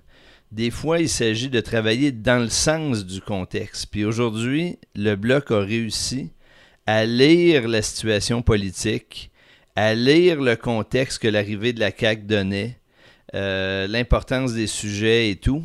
Des 0.51 0.71
fois, 0.71 0.99
il 0.99 1.09
s'agit 1.09 1.51
de 1.51 1.61
travailler 1.61 2.11
dans 2.11 2.43
le 2.43 2.49
sens 2.49 3.05
du 3.05 3.21
contexte. 3.21 3.87
Puis 3.91 4.05
aujourd'hui, 4.05 4.79
le 4.95 5.15
bloc 5.15 5.51
a 5.51 5.61
réussi 5.61 6.33
à 6.87 7.05
lire 7.05 7.69
la 7.69 7.83
situation 7.83 8.41
politique, 8.41 9.31
à 9.77 9.95
lire 9.95 10.41
le 10.41 10.57
contexte 10.57 11.21
que 11.21 11.29
l'arrivée 11.29 11.73
de 11.73 11.81
la 11.81 11.91
CAQ 11.97 12.23
donnait, 12.23 12.79
euh, 13.35 13.87
l'importance 13.87 14.55
des 14.55 14.67
sujets 14.67 15.31
et 15.31 15.37
tout. 15.37 15.63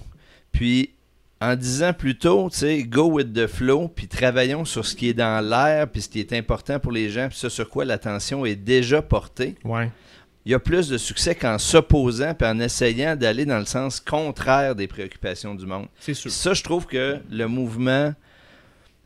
Puis, 0.52 0.92
en 1.44 1.56
disant 1.58 1.92
plutôt, 1.92 2.50
tu 2.50 2.60
sais, 2.60 2.84
go 2.84 3.10
with 3.10 3.34
the 3.34 3.48
flow, 3.48 3.90
puis 3.90 4.08
travaillons 4.08 4.64
sur 4.64 4.86
ce 4.86 4.96
qui 4.96 5.10
est 5.10 5.14
dans 5.14 5.46
l'air, 5.46 5.90
puis 5.90 6.02
ce 6.02 6.08
qui 6.08 6.22
est 6.22 6.32
important 6.32 6.80
pour 6.80 6.94
les 6.94 7.10
gens, 7.10 7.28
puis 7.28 7.38
ce 7.38 7.50
sur 7.50 7.70
quoi 7.70 7.84
l'attention 7.84 8.46
est 8.46 8.56
déjà 8.56 9.02
portée. 9.02 9.56
Ouais. 9.66 9.92
Il 10.46 10.52
y 10.54 10.56
a 10.56 10.60
plus 10.60 10.88
de 10.88 10.98
succès 10.98 11.36
qu'en 11.36 11.58
s'opposant 11.58 12.34
puis 12.34 12.48
en 12.48 12.60
essayant 12.60 13.16
d'aller 13.16 13.46
dans 13.46 13.60
le 13.60 13.66
sens 13.66 14.00
contraire 14.00 14.76
des 14.76 14.88
préoccupations 14.88 15.56
du 15.56 15.66
monde. 15.66 15.88
C'est 16.00 16.14
sûr. 16.14 16.32
Ça, 16.32 16.54
je 16.54 16.64
trouve 16.64 16.86
que 16.86 17.18
le 17.30 17.48
mouvement 17.48 18.14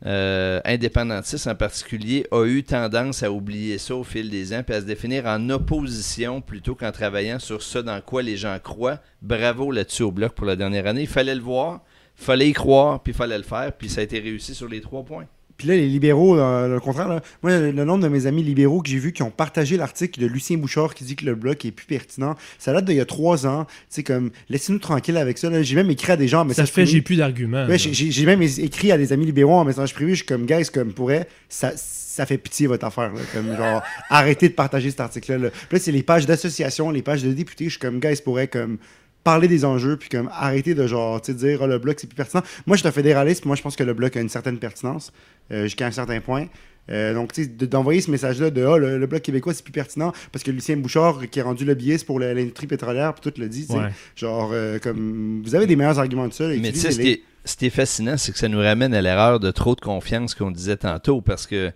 euh, 0.06 0.60
indépendantiste 0.64 1.48
en 1.48 1.54
particulier 1.56 2.26
a 2.30 2.44
eu 2.44 2.62
tendance 2.62 3.24
à 3.24 3.32
oublier 3.32 3.78
ça 3.78 3.96
au 3.96 4.04
fil 4.04 4.30
des 4.30 4.52
ans 4.52 4.62
puis 4.64 4.74
à 4.74 4.80
se 4.80 4.86
définir 4.86 5.26
en 5.26 5.50
opposition 5.50 6.40
plutôt 6.40 6.76
qu'en 6.76 6.92
travaillant 6.92 7.40
sur 7.40 7.62
ce 7.62 7.78
dans 7.78 8.00
quoi 8.00 8.22
les 8.22 8.36
gens 8.36 8.56
croient. 8.62 8.98
Bravo 9.22 9.70
là-dessus 9.70 10.04
au 10.04 10.12
bloc 10.12 10.34
pour 10.34 10.46
la 10.46 10.56
dernière 10.56 10.86
année. 10.86 11.02
Il 11.02 11.08
fallait 11.08 11.34
le 11.36 11.40
voir, 11.40 11.82
fallait 12.18 12.48
y 12.48 12.52
croire, 12.52 13.02
puis 13.02 13.12
il 13.12 13.16
fallait 13.16 13.38
le 13.38 13.44
faire, 13.44 13.72
puis 13.76 13.88
ça 13.88 14.00
a 14.00 14.04
été 14.04 14.18
réussi 14.18 14.54
sur 14.54 14.68
les 14.68 14.80
trois 14.80 15.04
points. 15.04 15.24
Puis 15.56 15.66
là, 15.66 15.74
les 15.74 15.88
libéraux, 15.88 16.38
euh, 16.38 16.68
le 16.68 16.78
contraire, 16.78 17.08
là, 17.08 17.20
moi, 17.42 17.58
le, 17.58 17.72
le 17.72 17.84
nombre 17.84 18.04
de 18.04 18.08
mes 18.08 18.26
amis 18.26 18.44
libéraux 18.44 18.80
que 18.80 18.88
j'ai 18.88 18.98
vus 19.00 19.12
qui 19.12 19.24
ont 19.24 19.30
partagé 19.32 19.76
l'article 19.76 20.20
de 20.20 20.26
Lucien 20.26 20.56
Bouchard 20.56 20.94
qui 20.94 21.02
dit 21.02 21.16
que 21.16 21.24
le 21.24 21.34
bloc 21.34 21.64
est 21.64 21.72
plus 21.72 21.84
pertinent, 21.86 22.36
ça 22.60 22.72
date 22.72 22.84
d'il 22.84 22.94
y 22.94 23.00
a 23.00 23.04
trois 23.04 23.44
ans. 23.44 23.66
C'est 23.88 24.04
comme, 24.04 24.30
laissez-nous 24.50 24.78
tranquille 24.78 25.16
avec 25.16 25.36
ça. 25.36 25.50
J'ai 25.64 25.74
même 25.74 25.90
écrit 25.90 26.12
à 26.12 26.16
des 26.16 26.28
gens 26.28 26.38
en 26.38 26.42
Ça 26.42 26.48
message 26.48 26.68
fait, 26.68 26.82
privé. 26.82 26.86
j'ai 26.92 27.02
plus 27.02 27.16
d'arguments. 27.16 27.66
Ouais, 27.66 27.76
j'ai- 27.76 28.24
même 28.26 28.40
écrit 28.40 28.92
à 28.92 28.98
des 28.98 29.12
amis 29.12 29.26
libéraux 29.26 29.54
en 29.54 29.64
message 29.64 29.94
privé. 29.94 30.12
Je 30.12 30.18
suis 30.18 30.26
comme, 30.26 30.46
guys, 30.46 30.66
comme 30.72 30.92
pourrait, 30.92 31.26
ça, 31.48 31.72
ça 31.76 32.24
fait 32.24 32.38
pitié 32.38 32.68
votre 32.68 32.86
affaire. 32.86 33.12
Là, 33.12 33.20
comme 33.34 33.56
genre, 33.56 33.82
arrêtez 34.10 34.48
de 34.50 34.54
partager 34.54 34.90
cet 34.90 35.00
article-là. 35.00 35.38
Là, 35.38 35.50
Puis 35.50 35.66
là, 35.72 35.78
c'est 35.80 35.90
les 35.90 36.04
pages 36.04 36.24
d'association, 36.24 36.92
les 36.92 37.02
pages 37.02 37.24
de 37.24 37.32
députés. 37.32 37.64
Je 37.64 37.70
suis 37.70 37.78
comme, 37.80 37.98
guys, 37.98 38.22
pourrait 38.24 38.46
comme 38.46 38.78
parler 39.24 39.48
des 39.48 39.64
enjeux, 39.64 39.96
puis 39.96 40.08
comme 40.08 40.30
arrêter 40.32 40.74
de 40.74 40.86
genre, 40.86 41.20
tu 41.20 41.34
dire, 41.34 41.60
oh, 41.62 41.66
le 41.66 41.78
bloc, 41.78 41.98
c'est 42.00 42.06
plus 42.06 42.16
pertinent. 42.16 42.42
Moi, 42.66 42.76
je 42.76 42.80
suis 42.80 42.88
un 42.88 42.92
fédéraliste, 42.92 43.40
puis 43.42 43.48
moi, 43.48 43.56
je 43.56 43.62
pense 43.62 43.76
que 43.76 43.84
le 43.84 43.92
bloc 43.94 44.16
a 44.16 44.20
une 44.20 44.28
certaine 44.28 44.58
pertinence 44.58 45.12
euh, 45.52 45.64
jusqu'à 45.64 45.86
un 45.86 45.90
certain 45.90 46.20
point. 46.20 46.46
Euh, 46.90 47.12
donc, 47.12 47.34
tu 47.34 47.42
sais, 47.42 47.48
de- 47.48 47.66
d'envoyer 47.66 48.00
ce 48.00 48.10
message-là 48.10 48.50
de 48.50 48.64
oh, 48.64 48.78
le, 48.78 48.96
le 48.98 49.06
bloc 49.06 49.20
québécois, 49.20 49.52
c'est 49.52 49.62
plus 49.62 49.72
pertinent 49.72 50.12
parce 50.32 50.42
que 50.42 50.50
Lucien 50.50 50.76
Bouchard, 50.78 51.20
qui 51.30 51.38
est 51.38 51.42
rendu 51.42 51.66
lobbyiste 51.66 52.06
pour 52.06 52.18
l'industrie 52.18 52.66
pétrolière, 52.66 53.12
puis 53.12 53.30
tout 53.30 53.38
le 53.38 53.46
dit. 53.48 53.66
Ouais. 53.68 53.90
Genre, 54.16 54.50
euh, 54.54 54.78
comme, 54.78 55.42
vous 55.44 55.54
avez 55.54 55.66
des 55.66 55.76
meilleurs 55.76 55.98
arguments 55.98 56.28
de 56.28 56.32
ça. 56.32 56.46
Mais 56.48 56.72
tu 56.72 56.78
sais, 56.78 56.90
ce 56.92 57.00
utilisez-les. 57.00 57.04
qui, 57.04 57.10
est, 57.10 57.22
ce 57.44 57.56
qui 57.56 57.66
est 57.66 57.70
fascinant, 57.70 58.16
c'est 58.16 58.32
que 58.32 58.38
ça 58.38 58.48
nous 58.48 58.58
ramène 58.60 58.94
à 58.94 59.02
l'erreur 59.02 59.38
de 59.40 59.50
trop 59.50 59.74
de 59.74 59.80
confiance 59.82 60.34
qu'on 60.34 60.50
disait 60.50 60.78
tantôt, 60.78 61.20
parce 61.20 61.46
que, 61.46 61.70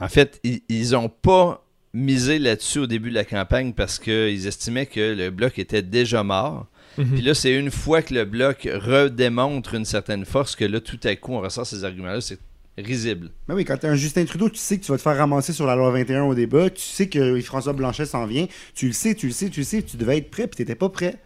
en 0.00 0.08
fait, 0.08 0.40
ils- 0.44 0.62
ils 0.70 0.92
n'ont 0.92 1.10
pas 1.10 1.62
misé 1.92 2.38
là-dessus 2.38 2.78
au 2.80 2.86
début 2.86 3.10
de 3.10 3.14
la 3.14 3.24
campagne 3.24 3.72
parce 3.74 3.98
qu'ils 3.98 4.46
estimaient 4.46 4.86
que 4.86 5.14
le 5.14 5.28
bloc 5.30 5.58
était 5.58 5.82
déjà 5.82 6.22
mort. 6.24 6.66
Mhm. 6.98 7.14
Puis 7.14 7.22
là, 7.22 7.34
c'est 7.34 7.54
une 7.54 7.70
fois 7.70 8.02
que 8.02 8.14
le 8.14 8.24
bloc 8.24 8.68
redémontre 8.72 9.74
une 9.74 9.84
certaine 9.84 10.24
force 10.24 10.56
que 10.56 10.64
là, 10.64 10.80
tout 10.80 11.00
à 11.04 11.14
coup, 11.16 11.32
on 11.32 11.40
ressort 11.40 11.66
ces 11.66 11.84
arguments-là. 11.84 12.20
C'est 12.20 12.38
risible. 12.76 13.30
Ben 13.48 13.54
oui, 13.54 13.64
quand 13.64 13.76
t'es 13.76 13.86
un 13.86 13.94
Justin 13.94 14.24
Trudeau, 14.24 14.48
tu 14.48 14.58
sais 14.58 14.78
que 14.78 14.84
tu 14.84 14.90
vas 14.90 14.96
te 14.98 15.02
faire 15.02 15.16
ramasser 15.16 15.52
sur 15.52 15.66
la 15.66 15.76
loi 15.76 15.90
21 15.92 16.24
au 16.24 16.34
débat, 16.34 16.70
tu 16.70 16.82
sais 16.82 17.08
que 17.08 17.40
François 17.40 17.72
Blanchet 17.72 18.06
s'en 18.06 18.26
vient, 18.26 18.46
tu 18.74 18.86
le 18.88 18.92
sais, 18.92 19.14
tu 19.14 19.26
le 19.26 19.32
sais, 19.32 19.48
tu 19.48 19.60
le 19.60 19.64
sais, 19.64 19.82
tu 19.82 19.96
devais 19.96 20.18
être 20.18 20.30
prêt, 20.30 20.46
puis 20.46 20.56
t'étais 20.56 20.74
pas 20.74 20.88
prêt. 20.88 21.16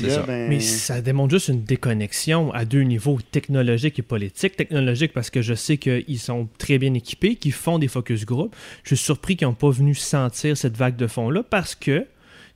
Là, 0.00 0.10
ça. 0.10 0.22
ben, 0.22 0.48
Mais 0.48 0.60
ça 0.60 1.00
démontre 1.00 1.32
juste 1.32 1.48
une 1.48 1.62
déconnexion 1.62 2.52
à 2.52 2.64
deux 2.64 2.82
niveaux, 2.82 3.18
technologique 3.30 3.98
et 3.98 4.02
politique. 4.02 4.56
Technologique 4.56 5.12
parce 5.12 5.30
que 5.30 5.42
je 5.42 5.54
sais 5.54 5.78
qu'ils 5.78 6.18
sont 6.18 6.48
très 6.58 6.78
bien 6.78 6.92
équipés, 6.94 7.36
qu'ils 7.36 7.52
font 7.52 7.78
des 7.78 7.88
focus 7.88 8.26
group. 8.26 8.54
Je 8.82 8.94
suis 8.94 9.04
surpris 9.04 9.36
qu'ils 9.36 9.46
n'ont 9.46 9.54
pas 9.54 9.70
venu 9.70 9.94
sentir 9.94 10.56
cette 10.56 10.76
vague 10.76 10.96
de 10.96 11.06
fond-là 11.06 11.42
parce 11.42 11.74
que 11.74 12.04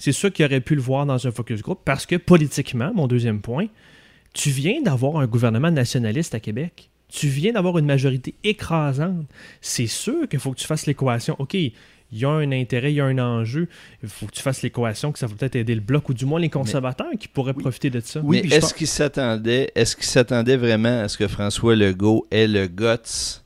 c'est 0.01 0.13
sûr 0.13 0.33
qu'ils 0.33 0.45
auraient 0.47 0.61
pu 0.61 0.75
le 0.75 0.81
voir 0.81 1.07
dans 1.07 1.25
un 1.27 1.31
focus 1.31 1.63
group 1.63 1.81
parce 1.85 2.07
que 2.07 2.17
politiquement, 2.17 2.91
mon 2.95 3.07
deuxième 3.07 3.41
point, 3.41 3.67
tu 4.33 4.51
viens 4.51 4.81
d'avoir 4.83 5.19
un 5.19 5.27
gouvernement 5.27 5.71
nationaliste 5.71 6.35
à 6.35 6.41
Québec. 6.41 6.89
Tu 7.09 7.27
viens 7.29 7.53
d'avoir 7.53 7.77
une 7.79 7.87
majorité 7.87 8.35
écrasante. 8.45 9.27
C'est 9.61 9.87
sûr 9.89 10.29
qu'il 10.29 10.39
faut 10.39 10.53
que 10.53 10.59
tu 10.61 10.67
fasses 10.67 10.87
l'équation. 10.87 11.35
OK, 11.39 11.55
il 11.55 11.73
y 12.13 12.25
a 12.25 12.31
un 12.31 12.51
intérêt, 12.53 12.93
il 12.93 12.97
y 12.97 13.01
a 13.01 13.05
un 13.05 13.19
enjeu. 13.19 13.69
Il 14.03 14.09
faut 14.09 14.27
que 14.27 14.33
tu 14.33 14.43
fasses 14.43 14.63
l'équation 14.63 15.11
que 15.13 15.19
ça 15.19 15.27
va 15.27 15.35
peut-être 15.35 15.57
aider 15.57 15.75
le 15.75 15.81
bloc 15.81 16.09
ou 16.09 16.15
du 16.15 16.25
moins 16.25 16.41
les 16.41 16.49
conservateurs 16.49 17.11
qui 17.19 17.29
pourraient 17.29 17.53
Oui. 17.57 17.63
profiter 17.63 17.91
de 17.91 18.01
ça. 18.01 18.21
Oui, 18.23 18.41
Mais 18.45 18.49
est-ce 18.57 18.61
pense- 18.61 18.73
qu'ils 18.73 18.87
s'attendaient, 18.87 19.71
est-ce 19.75 19.97
qu'ils 19.97 20.07
s'attendaient 20.07 20.57
vraiment 20.57 21.01
à 21.03 21.09
ce 21.09 21.19
que 21.19 21.27
François 21.29 21.75
Legault 21.77 22.27
ait 22.31 22.47
le 22.49 22.69
guts 22.69 23.40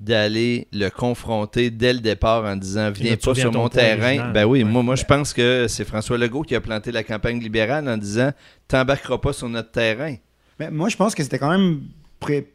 d'aller 0.00 0.68
le 0.72 0.88
confronter 0.90 1.70
dès 1.70 1.92
le 1.92 1.98
départ 2.00 2.44
en 2.44 2.54
disant 2.56 2.90
viens 2.90 3.16
pas 3.16 3.34
sur 3.34 3.52
mon 3.52 3.68
terrain. 3.68 4.04
original. 4.06 4.32
Ben 4.32 4.44
oui, 4.44 4.62
Ouais. 4.62 4.70
moi, 4.70 4.82
moi 4.82 4.94
je 4.96 5.04
pense 5.04 5.32
que 5.32 5.66
c'est 5.68 5.84
François 5.84 6.16
Legault 6.18 6.42
qui 6.42 6.54
a 6.54 6.60
planté 6.60 6.92
la 6.92 7.02
campagne 7.02 7.40
libérale 7.40 7.88
en 7.88 7.96
disant 7.96 8.30
t'embarqueras 8.68 9.18
pas 9.18 9.32
sur 9.32 9.48
notre 9.48 9.72
terrain. 9.72 10.14
Mais 10.60 10.70
moi, 10.70 10.88
je 10.88 10.96
pense 10.96 11.14
que 11.14 11.22
c'était 11.22 11.38
quand 11.38 11.50
même 11.50 11.82
prêt. 12.20 12.46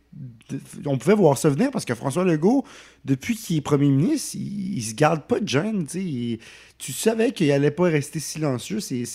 On 0.86 0.98
pouvait 0.98 1.16
voir 1.16 1.38
ça 1.38 1.50
venir 1.50 1.72
parce 1.72 1.86
que 1.86 1.96
François 1.96 2.24
Legault, 2.26 2.64
depuis 3.06 3.36
qu'il 3.36 3.58
est 3.58 3.62
premier 3.62 3.88
ministre, 3.90 4.36
il, 4.36 4.78
il 4.78 4.84
se 4.84 4.94
garde 4.94 5.22
pas 5.24 5.40
de 5.40 5.48
gêne. 5.48 5.86
tu. 5.90 6.00
Il- 6.00 6.40
tu 6.80 6.92
savais 6.92 7.32
qu'il 7.32 7.50
allait 7.54 7.72
pas 7.72 7.84
rester 7.86 8.20
silencieux. 8.20 8.82
C'est, 8.82 9.06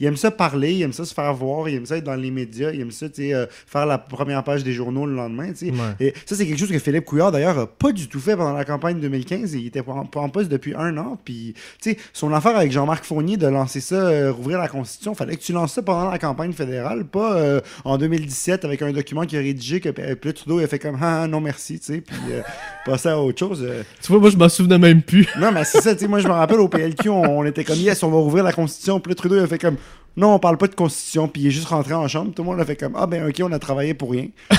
il 0.00 0.06
aime 0.06 0.16
ça 0.16 0.30
parler, 0.30 0.72
il 0.72 0.80
aime 0.82 0.94
ça 0.94 1.04
se 1.04 1.12
faire 1.12 1.34
voir, 1.34 1.68
il 1.68 1.74
aime 1.74 1.84
ça 1.84 1.98
être 1.98 2.04
dans 2.04 2.14
les 2.14 2.30
médias, 2.30 2.70
il 2.72 2.80
aime 2.80 2.90
ça 2.90 3.10
tu 3.10 3.34
euh, 3.34 3.44
faire 3.66 3.84
la 3.84 3.98
première 3.98 4.42
page 4.44 4.64
des 4.64 4.72
journaux 4.72 5.04
le 5.04 5.14
lendemain. 5.14 5.52
tu. 5.52 5.66
Ouais. 5.66 5.72
Et 6.00 6.14
ça, 6.24 6.34
c'est 6.36 6.46
quelque 6.46 6.58
chose 6.58 6.70
que 6.70 6.78
Philippe 6.78 7.04
Couillard, 7.04 7.32
d'ailleurs, 7.32 7.58
a 7.58 7.66
pas 7.66 7.92
du 7.92 8.08
tout 8.08 8.18
fait 8.20 8.34
pendant 8.34 8.54
la 8.54 8.64
campagne 8.64 8.98
2015. 8.98 9.52
Il 9.52 9.66
était 9.66 9.82
en, 9.86 10.08
en 10.14 10.28
poste 10.30 10.48
depuis 10.50 10.72
un 10.74 10.96
an. 10.96 11.18
Puis, 11.22 11.52
tu 11.82 11.94
son 12.14 12.32
affaire 12.32 12.56
avec 12.56 12.72
Jean-Marc 12.72 13.04
Fournier 13.04 13.36
de 13.36 13.46
lancer 13.46 13.80
ça, 13.80 13.96
euh, 13.96 14.32
rouvrir 14.32 14.58
la 14.58 14.68
Constitution, 14.68 15.14
fallait 15.14 15.36
que 15.36 15.42
tu 15.42 15.52
lances 15.52 15.74
ça 15.74 15.82
pendant 15.82 16.10
la 16.10 16.18
campagne 16.18 16.54
fédérale, 16.54 17.04
pas 17.04 17.36
euh, 17.36 17.60
en 17.84 17.98
2017 17.98 18.64
avec 18.64 18.80
un 18.80 18.92
document 18.92 19.26
qui 19.26 19.36
a 19.36 19.40
rédigé 19.40 19.80
que 19.80 19.90
puis 19.90 20.04
là, 20.06 20.32
Trudeau 20.46 20.60
il 20.60 20.64
a 20.64 20.68
fait 20.68 20.78
comme 20.78 20.96
ah, 21.02 21.26
non 21.26 21.40
merci, 21.40 21.80
tu 21.80 21.86
sais, 21.86 22.00
puis 22.00 22.16
euh, 22.30 22.40
passer 22.84 23.08
à 23.08 23.18
autre 23.20 23.36
chose. 23.36 23.64
euh. 23.68 23.82
Tu 24.00 24.12
vois, 24.12 24.20
moi, 24.20 24.30
je 24.30 24.36
m'en 24.36 24.48
souvenais 24.48 24.78
même 24.78 25.02
plus. 25.02 25.26
Non, 25.40 25.50
mais 25.50 25.64
c'est 25.64 25.80
ça, 25.80 25.92
tu 25.94 26.02
sais, 26.02 26.08
moi 26.08 26.20
je 26.20 26.28
me 26.28 26.32
rappelle 26.32 26.60
au 26.60 26.68
PLQ, 26.68 27.08
on, 27.08 27.38
on 27.38 27.44
était 27.44 27.64
comme 27.64 27.74
yes, 27.78 28.00
on 28.04 28.10
va 28.10 28.18
rouvrir 28.18 28.44
la 28.44 28.52
Constitution, 28.52 29.00
puis 29.00 29.14
Trudeau 29.16 29.34
il 29.36 29.42
a 29.42 29.46
fait 29.48 29.58
comme 29.58 29.76
non, 30.16 30.34
on 30.34 30.38
parle 30.38 30.56
pas 30.56 30.66
de 30.66 30.74
Constitution, 30.74 31.28
puis 31.28 31.42
il 31.42 31.46
est 31.48 31.50
juste 31.50 31.66
rentré 31.68 31.92
en 31.92 32.08
chambre, 32.08 32.32
tout 32.32 32.42
le 32.42 32.48
monde 32.48 32.58
a 32.60 32.64
fait 32.64 32.76
comme 32.76 32.94
ah 32.96 33.06
ben 33.06 33.28
ok, 33.28 33.36
on 33.42 33.52
a 33.52 33.58
travaillé 33.58 33.92
pour 33.94 34.10
rien. 34.12 34.28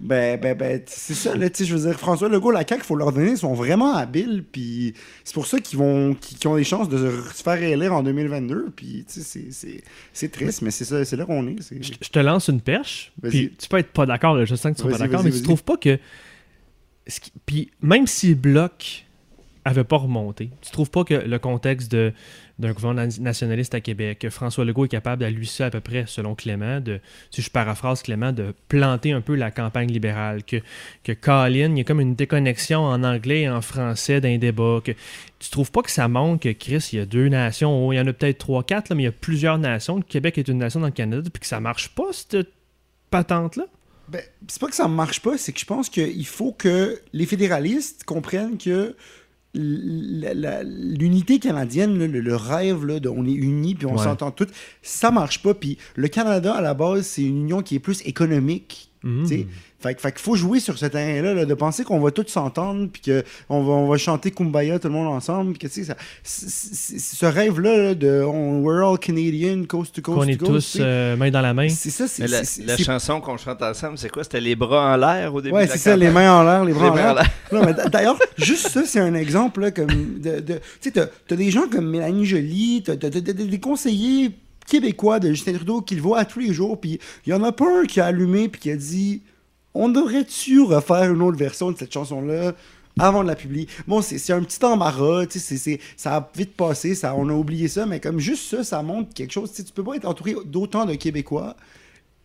Ben, 0.00 0.38
ben, 0.38 0.56
ben, 0.56 0.82
c'est 0.86 1.14
ça, 1.14 1.34
là, 1.36 1.48
tu 1.48 1.58
sais, 1.58 1.64
je 1.64 1.76
veux 1.76 1.88
dire, 1.88 1.98
François 1.98 2.28
Legault, 2.28 2.50
la 2.50 2.66
CAQ, 2.66 2.82
il 2.82 2.84
faut 2.84 2.96
leur 2.96 3.12
donner, 3.12 3.30
ils 3.30 3.38
sont 3.38 3.54
vraiment 3.54 3.94
habiles, 3.94 4.44
puis 4.50 4.94
c'est 5.24 5.32
pour 5.34 5.46
ça 5.46 5.60
qu'ils 5.60 5.78
vont, 5.78 6.16
ont 6.44 6.56
des 6.56 6.64
chances 6.64 6.88
de 6.88 7.22
se 7.32 7.42
faire 7.42 7.54
réélire 7.58 7.92
en 7.94 8.02
2022, 8.02 8.72
puis 8.74 9.04
tu 9.06 9.20
sais, 9.20 9.20
c'est- 9.22 9.52
c'est- 9.52 9.82
c'est 10.12 10.30
triste, 10.32 10.60
mais 10.62 10.70
c'est 10.72 10.84
ça, 10.84 11.04
c'est 11.04 11.16
là 11.16 11.24
qu'on 11.24 11.46
est. 11.46 11.62
c'est- 11.62 11.80
Je, 11.82 11.92
je 12.00 12.08
te 12.10 12.18
lance 12.18 12.48
une 12.48 12.60
perche. 12.60 13.12
Puis 13.22 13.52
tu 13.58 13.68
peux 13.68 13.78
être 13.78 13.92
pas 13.92 14.06
d'accord, 14.06 14.44
je 14.44 14.54
sens 14.56 14.72
que 14.72 14.76
tu 14.76 14.82
seras 14.82 14.90
pas 14.90 14.98
d'accord, 14.98 15.22
mais 15.24 15.30
tu 15.30 15.42
trouves 15.42 15.64
pas 15.64 15.76
que. 15.76 15.98
Puis 17.46 17.70
même 17.80 18.06
si 18.06 18.28
le 18.30 18.34
bloc 18.34 19.06
avait 19.64 19.84
pas 19.84 19.96
remonté, 19.96 20.50
tu 20.60 20.70
trouves 20.72 20.90
pas 20.90 21.04
que 21.04 21.14
le 21.14 21.38
contexte 21.38 21.90
de 21.92 22.12
d'un 22.58 22.72
gouvernement 22.72 23.08
nationaliste 23.20 23.74
à 23.74 23.80
Québec, 23.80 24.20
que 24.20 24.30
François 24.30 24.64
Legault 24.64 24.84
est 24.84 24.88
capable 24.88 25.24
à 25.24 25.30
lui 25.30 25.46
seul 25.46 25.68
à 25.68 25.70
peu 25.70 25.80
près, 25.80 26.04
selon 26.06 26.34
Clément, 26.34 26.80
de, 26.80 27.00
si 27.30 27.42
je 27.42 27.50
paraphrase 27.50 28.02
Clément, 28.02 28.32
de 28.32 28.54
planter 28.68 29.12
un 29.12 29.20
peu 29.20 29.34
la 29.34 29.50
campagne 29.50 29.90
libérale, 29.90 30.44
que, 30.44 30.56
que 31.04 31.12
Colin, 31.12 31.72
il 31.72 31.78
y 31.78 31.80
a 31.80 31.84
comme 31.84 32.00
une 32.00 32.14
déconnexion 32.14 32.80
en 32.80 33.02
anglais 33.04 33.42
et 33.42 33.48
en 33.48 33.60
français 33.60 34.20
d'un 34.20 34.38
débat, 34.38 34.80
que 34.84 34.92
tu 35.38 35.50
trouves 35.50 35.70
pas 35.70 35.82
que 35.82 35.90
ça 35.90 36.08
montre 36.08 36.42
que 36.42 36.52
Chris, 36.52 36.90
il 36.92 36.98
y 36.98 37.02
a 37.02 37.06
deux 37.06 37.28
nations, 37.28 37.86
oh, 37.86 37.92
il 37.92 37.96
y 37.96 38.00
en 38.00 38.06
a 38.06 38.12
peut-être 38.12 38.38
trois, 38.38 38.62
quatre, 38.62 38.90
là, 38.90 38.96
mais 38.96 39.02
il 39.02 39.06
y 39.06 39.08
a 39.08 39.12
plusieurs 39.12 39.58
nations, 39.58 39.96
le 39.96 40.02
Québec 40.02 40.38
est 40.38 40.48
une 40.48 40.58
nation 40.58 40.80
dans 40.80 40.86
le 40.86 40.92
Canada, 40.92 41.28
puis 41.32 41.40
que 41.40 41.46
ça 41.46 41.60
marche 41.60 41.88
pas, 41.94 42.12
cette 42.12 42.48
patente-là? 43.10 43.64
Ben, 44.08 44.20
c'est 44.46 44.60
pas 44.60 44.68
que 44.68 44.74
ça 44.74 44.88
marche 44.88 45.20
pas, 45.20 45.38
c'est 45.38 45.52
que 45.52 45.60
je 45.60 45.64
pense 45.64 45.88
qu'il 45.88 46.26
faut 46.26 46.52
que 46.52 47.00
les 47.12 47.24
fédéralistes 47.24 48.04
comprennent 48.04 48.58
que 48.58 48.94
l'unité 49.54 51.38
canadienne, 51.38 51.98
là, 51.98 52.06
le, 52.06 52.20
le 52.20 52.36
rêve 52.36 52.84
là, 52.86 53.00
de 53.00 53.08
on 53.08 53.24
est 53.26 53.32
unis 53.32 53.74
puis 53.74 53.86
on 53.86 53.96
Ouais. 53.96 54.04
s'entend 54.04 54.30
tous, 54.30 54.48
ça 54.82 55.10
marche 55.10 55.42
pas. 55.42 55.54
Puis 55.54 55.78
le 55.96 56.08
Canada, 56.08 56.54
à 56.54 56.60
la 56.60 56.74
base, 56.74 57.06
c'est 57.06 57.22
une 57.22 57.42
union 57.42 57.62
qui 57.62 57.74
est 57.76 57.80
plus 57.80 58.00
économique. 58.06 58.90
Mhm. 59.04 59.26
Fait, 59.82 59.94
que- 59.94 60.00
fait 60.00 60.12
qu'il 60.12 60.20
faut 60.20 60.36
jouer 60.36 60.60
sur 60.60 60.78
ce 60.78 60.86
terrain-là, 60.86 61.34
là, 61.34 61.44
de 61.44 61.54
penser 61.54 61.82
qu'on 61.84 61.98
va 62.00 62.10
tous 62.12 62.28
s'entendre, 62.28 62.88
puis 62.92 63.02
qu'on 63.48 63.62
va, 63.64 63.72
on 63.72 63.88
va 63.88 63.96
chanter 63.98 64.30
Kumbaya 64.30 64.78
tout 64.78 64.88
le 64.88 64.94
monde 64.94 65.08
ensemble, 65.08 65.52
puis 65.54 65.58
que 65.58 65.66
tu 65.66 65.80
sais, 65.80 65.84
ça- 65.84 65.96
c'est- 66.22 66.48
c'est- 66.48 66.74
c'est- 66.98 67.16
ce 67.16 67.26
rêve-là 67.26 67.76
là, 67.76 67.94
de 67.94 68.22
on, 68.24 68.60
We're 68.62 68.88
all 68.88 68.98
Canadian, 68.98 69.64
coast 69.64 69.94
to 69.96 70.02
coast 70.02 70.18
Qu'on 70.18 70.26
est 70.28 70.36
coast, 70.36 70.72
tous 70.74 70.78
euh, 70.80 71.16
main 71.16 71.30
dans 71.30 71.40
la 71.40 71.52
main. 71.52 71.68
c'est 71.68 71.90
ça, 71.90 72.06
c'est 72.06 72.26
la, 72.28 72.42
la 72.64 72.76
chanson 72.76 73.20
qu'on 73.20 73.36
chante 73.36 73.60
ensemble, 73.62 73.98
c'est 73.98 74.08
quoi? 74.10 74.22
C'était 74.22 74.40
les 74.40 74.54
bras 74.54 74.94
en 74.94 74.96
l'air 74.96 75.34
au 75.34 75.40
début 75.40 75.54
Ouais, 75.56 75.66
c'est 75.66 75.78
ça, 75.78 75.96
les 75.96 76.10
mains 76.10 76.32
en 76.40 76.42
l'air, 76.44 76.64
les 76.64 76.72
bras 76.72 76.94
Les 76.94 77.02
en 77.02 77.64
l'air. 77.64 77.90
D'ailleurs, 77.90 78.18
juste 78.38 78.68
ça, 78.68 78.84
c'est 78.86 79.00
un 79.00 79.14
exemple 79.14 79.60
là, 79.62 79.70
comme 79.72 79.88
de. 80.20 80.40
de- 80.40 80.60
tu 80.80 80.90
sais, 80.92 81.08
t'as 81.26 81.36
des 81.36 81.50
gens 81.50 81.68
comme 81.70 81.88
Mélanie 81.90 82.24
Joly, 82.24 82.82
t'as 82.86 82.96
t'as- 82.96 83.10
t'as- 83.10 83.20
t'as 83.20 83.32
des 83.32 83.58
conseillers 83.60 84.30
québécois 84.66 85.18
de 85.18 85.28
Justin 85.30 85.54
Trudeau 85.54 85.80
qui 85.80 85.96
le 85.96 86.00
voient 86.02 86.20
à 86.20 86.24
tous 86.24 86.38
les 86.38 86.52
jours, 86.52 86.80
puis 86.80 87.00
il 87.26 87.30
y 87.30 87.32
en 87.34 87.42
a 87.42 87.50
pas 87.52 87.64
un 87.80 87.84
qui 87.84 88.00
a 88.00 88.06
allumé 88.06 88.48
puis 88.48 88.60
qui 88.60 88.70
a 88.70 88.76
dit 88.76 89.22
on 89.74 89.88
devrait-tu 89.88 90.60
refaire 90.62 91.12
une 91.12 91.22
autre 91.22 91.38
version 91.38 91.70
de 91.70 91.78
cette 91.78 91.92
chanson-là 91.92 92.52
avant 92.98 93.22
de 93.22 93.28
la 93.28 93.36
publier? 93.36 93.66
Bon, 93.86 94.02
c'est 94.02 94.32
un 94.32 94.42
petit 94.42 94.62
embarras, 94.64 95.24
c'est- 95.30 95.80
ça 95.96 96.16
a 96.16 96.30
vite 96.36 96.54
passé, 96.56 96.94
ça, 96.94 97.14
on 97.16 97.28
a 97.28 97.32
oublié 97.32 97.68
ça, 97.68 97.86
mais 97.86 98.00
comme 98.00 98.18
juste 98.18 98.50
ça, 98.50 98.64
ça 98.64 98.82
montre 98.82 99.14
quelque 99.14 99.32
chose. 99.32 99.50
Tu 99.50 99.56
sais, 99.56 99.64
tu 99.64 99.72
peux 99.72 99.82
pas 99.84 99.94
être 99.96 100.04
entouré 100.06 100.34
d'autant 100.44 100.84
de 100.84 100.94
Québécois 100.94 101.56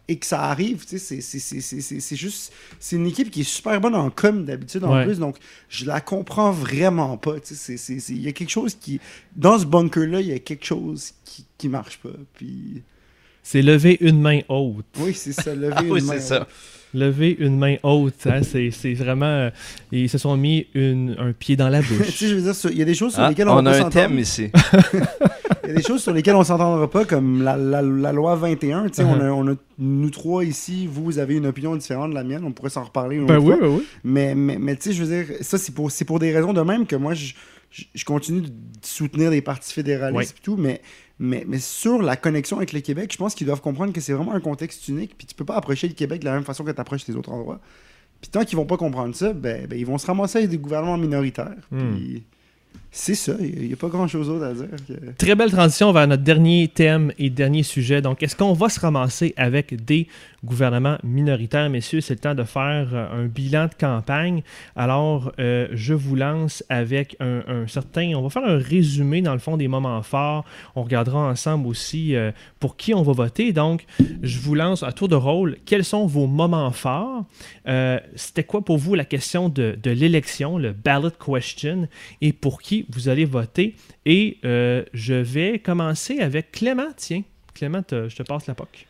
et 0.10 0.18
que 0.18 0.26
ça 0.26 0.42
arrive, 0.44 0.86
tu 0.86 1.00
sais, 1.00 1.20
c'est- 1.22 2.16
juste... 2.16 2.54
C'est 2.80 2.96
une 2.96 3.08
équipe 3.08 3.30
qui 3.30 3.42
est 3.42 3.44
super 3.44 3.80
bonne 3.82 3.96
en 3.96 4.10
com 4.10 4.46
d'habitude 4.46 4.84
en 4.86 4.94
Ouais. 4.96 5.04
plus, 5.06 5.20
donc 5.20 5.36
je 5.70 5.86
la 5.86 6.00
comprends 6.02 6.52
vraiment 6.52 7.18
pas, 7.18 7.40
tu 7.42 7.56
sais, 7.56 7.76
il 8.10 8.22
y 8.22 8.28
a 8.28 8.32
quelque 8.32 8.50
chose 8.50 8.76
qui... 8.76 9.00
Dans 9.36 9.60
ce 9.60 9.66
bunker-là, 9.66 10.22
il 10.22 10.28
y 10.28 10.34
a 10.34 10.40
quelque 10.40 10.66
chose 10.66 11.12
qui, 11.26 11.46
qui 11.58 11.68
marche 11.70 11.98
pas, 12.00 12.10
puis... 12.36 12.84
C'est 13.44 13.62
lever 13.62 13.98
une 14.02 14.20
main 14.22 14.42
haute. 14.50 14.86
Oui, 15.00 15.14
c'est 15.14 15.32
ça, 15.32 15.56
lever 15.56 15.74
Ah 15.78 15.84
oui, 15.88 16.00
une 16.02 16.06
main. 16.06 16.14
c'est 16.16 16.20
ça. 16.22 16.48
Lever 16.98 17.36
une 17.40 17.58
main 17.58 17.76
haute, 17.84 18.26
hein, 18.26 18.42
c'est 18.44 18.72
c'est 18.72 18.94
vraiment... 18.94 19.26
euh, 19.26 19.50
ils 19.92 20.10
se 20.10 20.18
sont 20.18 20.36
mis 20.36 20.68
une- 20.74 21.16
un 21.20 21.32
pied 21.32 21.56
dans 21.56 21.70
la 21.70 21.82
tu 21.84 21.88
sais, 21.90 21.96
bouche. 21.96 22.18
je 22.20 22.36
veux 22.36 22.42
dire, 22.42 22.54
il 22.72 22.78
y 22.78 22.82
a 22.82 22.86
des 22.86 22.94
choses 22.96 23.14
sur 23.14 23.22
Ah, 23.24 23.30
lesquelles 23.30 23.48
on, 23.50 23.54
on 23.58 23.66
a 23.66 23.70
un 23.72 23.74
s'entendre. 23.74 23.94
thème 23.94 24.20
ici. 24.20 24.50
Il 25.64 25.72
y 25.72 25.74
a 25.74 25.76
des 25.76 25.84
choses 25.84 26.02
sur 26.02 26.14
lesquelles 26.14 26.36
on 26.36 26.46
s'entendra 26.46 26.90
pas, 26.90 27.04
comme 27.04 27.44
la, 27.44 27.58
la- 27.58 27.82
la 27.82 28.12
loi 28.14 28.36
21. 28.38 28.88
Tu 28.88 28.94
sais, 28.96 29.04
on, 29.04 29.20
a, 29.20 29.30
on 29.32 29.52
a- 29.52 29.56
nous 29.80 30.10
trois 30.10 30.46
ici, 30.46 30.88
vous, 30.90 31.04
vous 31.04 31.20
avez 31.20 31.36
une 31.36 31.46
opinion 31.46 31.76
différente 31.76 32.12
de 32.12 32.16
la 32.16 32.24
mienne. 32.24 32.44
On 32.46 32.54
pourrait 32.54 32.70
s'en 32.70 32.86
reparler 32.86 33.18
une 33.18 33.26
Ben 33.26 33.36
autre 33.38 33.46
oui, 33.48 33.58
fois. 33.58 33.68
ben 33.68 33.76
oui. 33.76 33.84
Mais, 34.06 34.34
mais, 34.34 34.58
mais 34.58 34.76
tu 34.78 34.84
sais, 34.84 34.94
je 34.94 35.04
veux 35.04 35.24
dire, 35.26 35.36
ça, 35.42 35.58
c'est 35.58 35.74
pour, 35.76 35.92
c'est 35.92 36.06
pour 36.06 36.20
des 36.20 36.32
raisons 36.32 36.54
de 36.54 36.62
même 36.62 36.86
que 36.88 36.96
moi, 36.96 37.14
je, 37.14 37.34
continue 38.06 38.42
de 38.42 38.52
soutenir 38.82 39.30
les 39.30 39.42
partis 39.42 39.74
fédéralistes 39.74 40.16
Ouais. 40.18 40.26
et 40.26 40.42
tout. 40.42 40.56
Mais, 40.58 40.82
mais, 41.20 41.46
mais 41.48 41.60
sur 41.60 42.02
la 42.02 42.16
connexion 42.16 42.58
avec 42.58 42.74
le 42.74 42.82
Québec, 42.82 43.12
je 43.12 43.18
pense 43.18 43.34
qu'ils 43.34 43.48
doivent 43.48 43.62
comprendre 43.62 43.92
que 43.92 44.02
c'est 44.02 44.14
vraiment 44.14 44.34
un 44.34 44.40
contexte 44.40 44.88
unique. 44.88 45.18
Puis 45.18 45.26
tu 45.26 45.36
peux 45.36 45.46
pas 45.46 45.56
approcher 45.56 45.88
le 45.88 45.94
Québec 45.94 46.22
de 46.22 46.26
la 46.26 46.34
même 46.34 46.44
façon 46.44 46.64
que 46.64 46.72
tu 46.72 46.82
approches 46.82 47.08
les 47.08 47.16
autres 47.16 47.32
endroits. 47.32 47.60
Puis 48.22 48.30
tant 48.30 48.44
qu'ils 48.44 48.58
vont 48.58 48.66
pas 48.66 48.78
comprendre 48.78 49.16
ça, 49.16 49.34
ben, 49.34 49.68
ben, 49.68 49.78
ils 49.78 49.86
vont 49.86 49.98
se 49.98 50.06
ramasser 50.06 50.40
avec 50.40 50.50
des 50.50 50.58
gouvernements 50.58 50.98
minoritaires. 50.98 51.68
Hmm. 51.72 51.96
Puis 51.96 52.24
c'est 52.98 53.14
ça. 53.14 53.34
Il 53.40 53.68
n'y 53.68 53.74
a, 53.74 53.76
pas 53.76 53.90
grand-chose 53.90 54.26
d'autre 54.26 54.46
à 54.46 54.54
dire. 54.54 54.66
Très 55.20 55.36
belle 55.36 55.52
transition 55.52 55.92
vers 55.92 56.08
notre 56.08 56.24
dernier 56.24 56.68
thème 56.68 57.14
et 57.20 57.30
dernier 57.30 57.62
sujet. 57.62 58.02
Donc, 58.02 58.24
est-ce 58.24 58.36
qu'on 58.36 58.54
va 58.54 58.70
se 58.70 58.80
ramasser 58.80 59.36
avec 59.38 59.86
des 59.86 60.08
gouvernements 60.44 60.98
minoritaires, 61.04 61.70
messieurs? 61.70 62.02
C'est 62.02 62.16
le 62.16 62.20
temps 62.20 62.34
de 62.34 62.44
faire 62.44 62.90
euh, 62.94 63.24
un 63.24 63.26
bilan 63.28 63.68
de 63.68 63.76
campagne. 63.80 64.42
Alors, 64.76 65.32
euh, 65.38 65.68
je 65.74 65.94
vous 65.94 66.16
lance 66.16 66.64
avec 66.70 67.16
un, 67.20 67.68
certain... 67.68 68.14
On 68.16 68.24
va 68.24 68.30
faire 68.32 68.46
un 68.46 68.58
résumé, 68.58 69.22
dans 69.22 69.34
le 69.34 69.40
fond, 69.40 69.58
des 69.58 69.68
moments 69.68 70.02
forts. 70.02 70.44
On 70.76 70.82
regardera 70.82 71.30
ensemble 71.30 71.68
aussi 71.68 72.16
euh, 72.16 72.32
pour 72.60 72.78
qui 72.78 72.96
on 72.96 73.04
va 73.04 73.14
voter. 73.14 73.54
Donc, 73.54 73.86
je 74.24 74.40
vous 74.40 74.56
lance 74.56 74.82
à 74.82 74.92
tour 74.92 75.08
de 75.08 75.16
rôle. 75.16 75.58
Quels 75.68 75.86
sont 75.86 76.08
vos 76.08 76.26
moments 76.26 76.72
forts? 76.72 77.26
C'était 78.16 78.44
quoi 78.44 78.66
pour 78.66 78.80
vous 78.80 78.96
la 78.96 79.06
question 79.06 79.50
de 79.50 79.78
l'élection, 79.86 80.58
le 80.58 80.72
ballot 80.74 81.12
question, 81.12 81.88
et 82.22 82.34
pour 82.34 82.62
qui 82.62 82.87
vous 82.90 83.10
allez 83.10 83.26
voter? 83.26 83.76
Et 84.06 84.38
euh, 84.46 84.84
je 84.94 85.14
vais 85.14 85.60
commencer 85.60 86.20
avec 86.20 86.52
Clément. 86.52 86.88
Tiens, 86.96 87.24
Clément, 87.54 87.84
te- 87.84 88.08
je 88.10 88.16
te 88.16 88.24
passe 88.24 88.48
la 88.48 88.56
POC. 88.56 88.88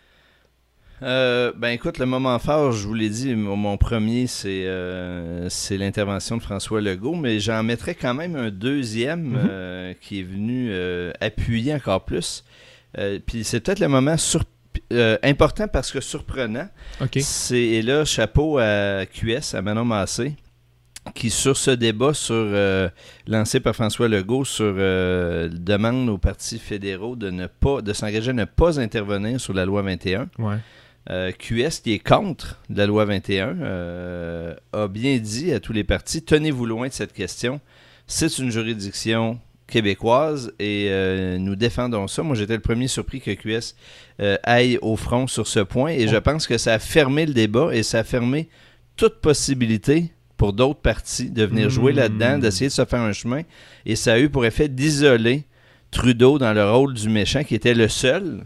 Euh, 1.03 1.53
ben 1.55 1.69
écoute, 1.69 1.99
le 1.99 2.07
moment 2.07 2.39
fort, 2.39 2.71
je 2.71 2.87
vous 2.87 2.95
l'ai 2.95 3.09
dit, 3.09 3.35
mon, 3.35 3.77
premier, 3.77 4.25
c'est 4.25 4.65
euh, 4.65 5.47
c'est 5.47 5.77
l'intervention 5.77 6.37
de 6.37 6.41
François 6.41 6.81
Legault, 6.81 7.13
mais 7.15 7.39
j'en 7.39 7.61
mettrais 7.61 7.93
quand 7.93 8.15
même 8.15 8.35
un 8.35 8.49
deuxième 8.49 9.21
Mhm. 9.29 9.47
euh, 9.47 9.93
qui 10.01 10.21
est 10.21 10.23
venu 10.23 10.71
appuyer 11.21 11.73
encore 11.75 12.03
plus. 12.05 12.43
Puis 13.27 13.43
c'est 13.43 13.59
peut-être 13.59 13.79
le 13.79 13.89
moment 13.89 14.15
important 15.23 15.67
parce 15.67 15.91
que 15.91 16.01
surprenant. 16.01 16.67
OK. 16.99 17.19
C'est 17.21 17.59
et 17.61 17.81
là, 17.83 18.03
chapeau 18.05 18.57
à 18.57 19.05
QS, 19.05 19.53
à 19.53 19.61
Manon 19.61 19.85
Massé, 19.85 20.33
qui 21.14 21.30
sur 21.30 21.58
ce 21.58 21.72
débat 21.72 22.14
sur 22.14 22.36
euh, 22.36 22.89
lancé 23.28 23.60
par 23.60 23.76
François 23.76 24.08
Legault 24.08 24.45
sur 24.45 24.74
euh, 24.78 25.49
demande 25.51 26.10
aux 26.10 26.18
partis 26.18 26.60
fédéraux 26.60 27.16
de 27.16 27.30
ne 27.30 27.47
pas 27.47 27.82
de 27.82 27.93
s'engager 27.93 28.32
à 28.32 28.34
ne 28.34 28.45
pas 28.45 28.80
intervenir 28.80 29.39
sur 29.39 29.53
la 29.53 29.66
loi 29.66 29.82
21. 29.82 30.30
Ouais. 30.39 30.58
Euh, 31.10 31.32
QS, 31.32 31.82
qui 31.84 31.93
est 31.93 31.99
contre 31.99 32.60
la 32.70 32.86
loi 32.86 33.05
21, 33.05 33.58
euh, 33.62 34.55
a 34.74 34.88
bien 34.88 35.18
dit 35.18 35.53
à 35.53 35.60
tous 35.60 35.72
les 35.72 35.86
partis 35.86 36.22
tenez-vous 36.22 36.66
loin 36.66 36.88
de 36.88 36.93
cette 36.93 37.14
question. 37.14 37.62
C'est 38.08 38.38
une 38.39 38.51
juridiction 38.51 39.39
québécoise 39.68 40.53
et 40.60 40.88
euh, 40.89 41.38
nous 41.38 41.55
défendons 41.55 42.08
ça. 42.08 42.24
Moi, 42.24 42.36
j'étais 42.36 42.55
le 42.55 42.62
premier 42.62 42.88
surpris 42.88 43.22
que 43.22 43.32
QS 43.32 43.76
euh, 44.22 44.38
aille 44.43 44.80
au 44.82 44.95
front 44.95 45.28
sur 45.28 45.45
ce 45.45 45.60
point 45.60 45.91
et 45.91 46.08
je 46.08 46.16
pense 46.18 46.47
que 46.47 46.58
ça 46.58 46.74
a 46.74 46.80
fermé 46.80 47.26
le 47.26 47.34
débat 47.34 47.76
et 47.76 47.84
ça 47.84 47.99
a 47.99 48.03
fermé 48.03 48.49
toute 48.95 49.22
possibilité 49.22 50.12
pour 50.38 50.53
d'autres 50.53 50.79
partis 50.81 51.29
de 51.31 51.43
venir 51.43 51.69
jouer 51.69 51.91
Hmm. 51.93 51.97
là-dedans, 51.97 52.38
d'essayer 52.38 52.67
de 52.67 52.73
se 52.73 52.85
faire 52.85 53.01
un 53.01 53.13
chemin. 53.13 53.41
Et 53.85 53.95
ça 53.95 54.13
a 54.13 54.19
eu 54.19 54.29
pour 54.29 54.45
effet 54.45 54.67
d'isoler 54.69 55.43
Trudeau 55.91 56.38
dans 56.38 56.53
le 56.53 56.69
rôle 56.69 56.93
du 56.93 57.09
méchant 57.09 57.43
qui 57.43 57.55
était 57.55 57.73
le 57.73 57.88
seul 57.88 58.43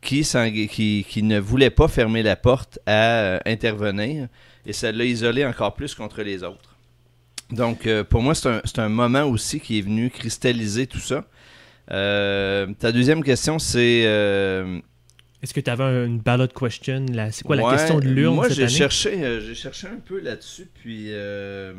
qui, 0.00 0.22
s'eng- 0.22 0.68
qui, 0.68 1.04
qui 1.08 1.22
ne 1.22 1.38
voulait 1.40 1.70
pas 1.70 1.88
fermer 1.88 2.22
la 2.22 2.36
porte 2.36 2.78
à 2.86 2.92
euh, 3.20 3.38
intervenir 3.46 4.28
et 4.66 4.72
ça 4.72 4.92
l'a 4.92 5.04
isolé 5.04 5.44
encore 5.44 5.74
plus 5.74 5.94
contre 5.94 6.22
les 6.22 6.42
autres. 6.42 6.76
Donc, 7.50 7.86
euh, 7.86 8.04
pour 8.04 8.22
moi, 8.22 8.34
c'est 8.34 8.78
un, 8.78 8.88
moment 8.88 9.24
aussi 9.24 9.60
qui 9.60 9.78
est 9.78 9.82
venu 9.82 10.10
cristalliser 10.10 10.86
tout 10.86 10.98
ça. 11.00 11.24
Euh, 11.90 12.66
ta 12.78 12.92
deuxième 12.92 13.22
question, 13.22 13.58
c'est. 13.58 14.04
euh, 14.06 14.78
Est-ce 15.44 15.52
que 15.52 15.60
tu 15.60 15.68
avais 15.68 16.06
une 16.06 16.20
ballot 16.20 16.48
question? 16.48 17.04
là? 17.12 17.30
C'est 17.30 17.44
quoi 17.44 17.54
la 17.54 17.70
question 17.70 17.98
de 17.98 18.08
l'urne 18.08 18.36
Moi, 18.36 18.48
cette 18.48 18.56
j'ai 18.56 18.62
année? 18.62 18.72
cherché, 18.72 19.22
euh, 19.22 19.40
j'ai 19.42 19.54
cherché 19.54 19.86
un 19.88 20.00
peu 20.02 20.18
là-dessus, 20.18 20.66
puis 20.74 21.08
euh, 21.12 21.74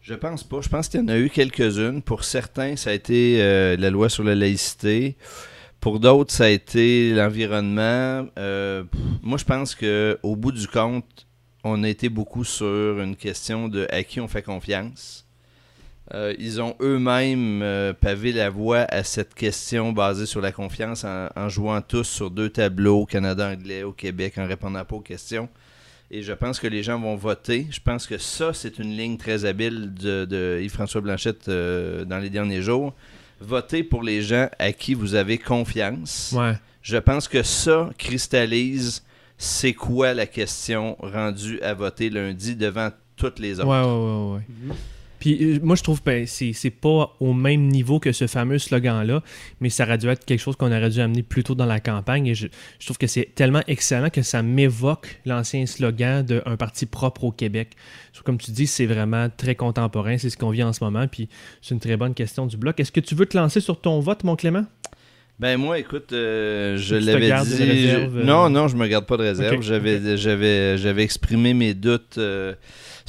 je 0.00 0.14
pense 0.14 0.44
pas. 0.44 0.62
Je 0.62 0.70
pense 0.70 0.88
qu'il 0.88 0.98
y 0.98 1.02
en 1.02 1.08
a 1.08 1.18
eu 1.18 1.28
quelques-unes. 1.28 2.00
Pour 2.00 2.24
certains, 2.24 2.76
ça 2.76 2.88
a 2.88 2.92
été 2.94 3.42
euh, 3.42 3.76
la 3.76 3.90
loi 3.90 4.08
sur 4.08 4.24
la 4.24 4.34
laïcité. 4.34 5.16
Pour 5.78 6.00
d'autres, 6.00 6.32
ça 6.32 6.44
a 6.44 6.48
été 6.48 7.12
l'environnement. 7.12 8.26
Euh, 8.38 8.84
pff, 8.84 9.00
moi, 9.20 9.36
je 9.36 9.44
pense 9.44 9.74
que 9.74 10.18
au 10.22 10.34
bout 10.34 10.52
du 10.52 10.66
compte, 10.66 11.26
on 11.64 11.84
a 11.84 11.88
été 11.90 12.08
beaucoup 12.08 12.44
sur 12.44 12.98
une 12.98 13.14
question 13.14 13.68
de 13.68 13.86
à 13.90 14.02
qui 14.04 14.20
on 14.22 14.28
fait 14.28 14.42
confiance. 14.42 15.26
Euh, 16.12 16.34
ils 16.38 16.60
ont 16.60 16.74
eux-mêmes 16.80 17.62
euh, 17.62 17.92
pavé 17.92 18.32
la 18.32 18.50
voie 18.50 18.80
à 18.88 19.04
cette 19.04 19.32
question 19.34 19.92
basée 19.92 20.26
sur 20.26 20.40
la 20.40 20.50
confiance 20.50 21.04
en, 21.04 21.28
en 21.36 21.48
jouant 21.48 21.80
tous 21.82 22.02
sur 22.04 22.30
deux 22.30 22.50
tableaux, 22.50 23.06
Canada-Anglais, 23.06 23.84
au 23.84 23.92
Québec, 23.92 24.34
en 24.38 24.46
répondant 24.46 24.84
pas 24.84 24.96
aux 24.96 25.00
questions. 25.00 25.48
Et 26.10 26.22
je 26.22 26.32
pense 26.32 26.58
que 26.58 26.66
les 26.66 26.82
gens 26.82 26.98
vont 26.98 27.14
voter. 27.14 27.68
Je 27.70 27.78
pense 27.78 28.08
que 28.08 28.18
ça, 28.18 28.52
c'est 28.52 28.80
une 28.80 28.96
ligne 28.96 29.16
très 29.16 29.44
habile 29.44 29.94
de, 29.94 30.24
de 30.24 30.58
Yves-François 30.62 31.00
Blanchette 31.00 31.48
euh, 31.48 32.04
dans 32.04 32.18
les 32.18 32.30
derniers 32.30 32.62
jours. 32.62 32.92
Votez 33.40 33.84
pour 33.84 34.02
les 34.02 34.20
gens 34.20 34.48
à 34.58 34.72
qui 34.72 34.94
vous 34.94 35.14
avez 35.14 35.38
confiance. 35.38 36.34
Ouais. 36.36 36.54
Je 36.82 36.96
pense 36.96 37.28
que 37.28 37.42
ça 37.44 37.90
cristallise 37.96 39.04
c'est 39.38 39.72
quoi 39.72 40.12
la 40.12 40.26
question 40.26 40.96
rendue 41.00 41.60
à 41.62 41.72
voter 41.74 42.10
lundi 42.10 42.56
devant 42.56 42.90
toutes 43.16 43.38
les 43.38 43.60
Ouais, 43.60 43.64
autres. 43.64 43.86
ouais, 43.86 44.32
ouais, 44.32 44.36
ouais. 44.38 44.46
Mhm. 44.66 44.74
Puis 45.20 45.38
euh, 45.44 45.58
moi, 45.62 45.76
je 45.76 45.82
trouve 45.84 46.02
que 46.02 46.26
c'est 46.26 46.52
c'est 46.52 46.70
pas 46.70 47.14
au 47.20 47.32
même 47.34 47.68
niveau 47.68 48.00
que 48.00 48.10
ce 48.10 48.26
fameux 48.26 48.58
slogan-là, 48.58 49.22
mais 49.60 49.68
ça 49.70 49.84
aurait 49.84 49.98
dû 49.98 50.08
être 50.08 50.24
quelque 50.24 50.40
chose 50.40 50.56
qu'on 50.56 50.72
aurait 50.72 50.90
dû 50.90 50.98
amener 51.00 51.22
plus 51.22 51.44
tôt 51.44 51.54
dans 51.54 51.66
la 51.66 51.78
campagne. 51.78 52.26
Et 52.26 52.34
je, 52.34 52.46
je 52.80 52.86
trouve 52.86 52.98
que 52.98 53.06
c'est 53.06 53.28
tellement 53.34 53.62
excellent 53.68 54.10
que 54.10 54.22
ça 54.22 54.42
m'évoque 54.42 55.20
l'ancien 55.26 55.66
slogan 55.66 56.24
d'un 56.24 56.56
parti 56.56 56.86
propre 56.86 57.24
au 57.24 57.30
Québec. 57.30 57.70
Comme 58.24 58.38
tu 58.38 58.50
dis, 58.50 58.66
c'est 58.66 58.86
vraiment 58.86 59.28
très 59.34 59.54
contemporain. 59.54 60.18
C'est 60.18 60.30
ce 60.30 60.36
qu'on 60.36 60.50
vit 60.50 60.62
en 60.64 60.72
ce 60.72 60.82
moment. 60.82 61.06
Puis 61.06 61.28
c'est 61.62 61.74
une 61.74 61.80
très 61.80 61.96
bonne 61.96 62.14
question 62.14 62.46
du 62.46 62.56
bloc. 62.56 62.80
Est-ce 62.80 62.90
que 62.92 63.00
tu 63.00 63.14
veux 63.14 63.26
te 63.26 63.36
lancer 63.36 63.60
sur 63.60 63.80
ton 63.80 64.00
vote, 64.00 64.24
mon 64.24 64.36
Clément? 64.36 64.64
Ben 65.38 65.56
moi, 65.56 65.78
écoute, 65.78 66.12
euh, 66.12 66.76
je 66.76 66.96
l'avais 66.96 67.20
dit. 67.44 67.62
une 67.62 67.70
réserve, 67.70 68.12
je- 68.14 68.18
euh, 68.20 68.24
Non, 68.24 68.50
non, 68.50 68.68
je 68.68 68.76
me 68.76 68.86
garde 68.86 69.06
pas 69.06 69.16
de 69.16 69.22
réserve. 69.22 69.62
J'avais, 69.62 70.18
j'avais, 70.18 70.76
j'avais 70.76 71.02
exprimé 71.02 71.54
mes 71.54 71.72
doutes 71.72 72.18
euh, 72.18 72.52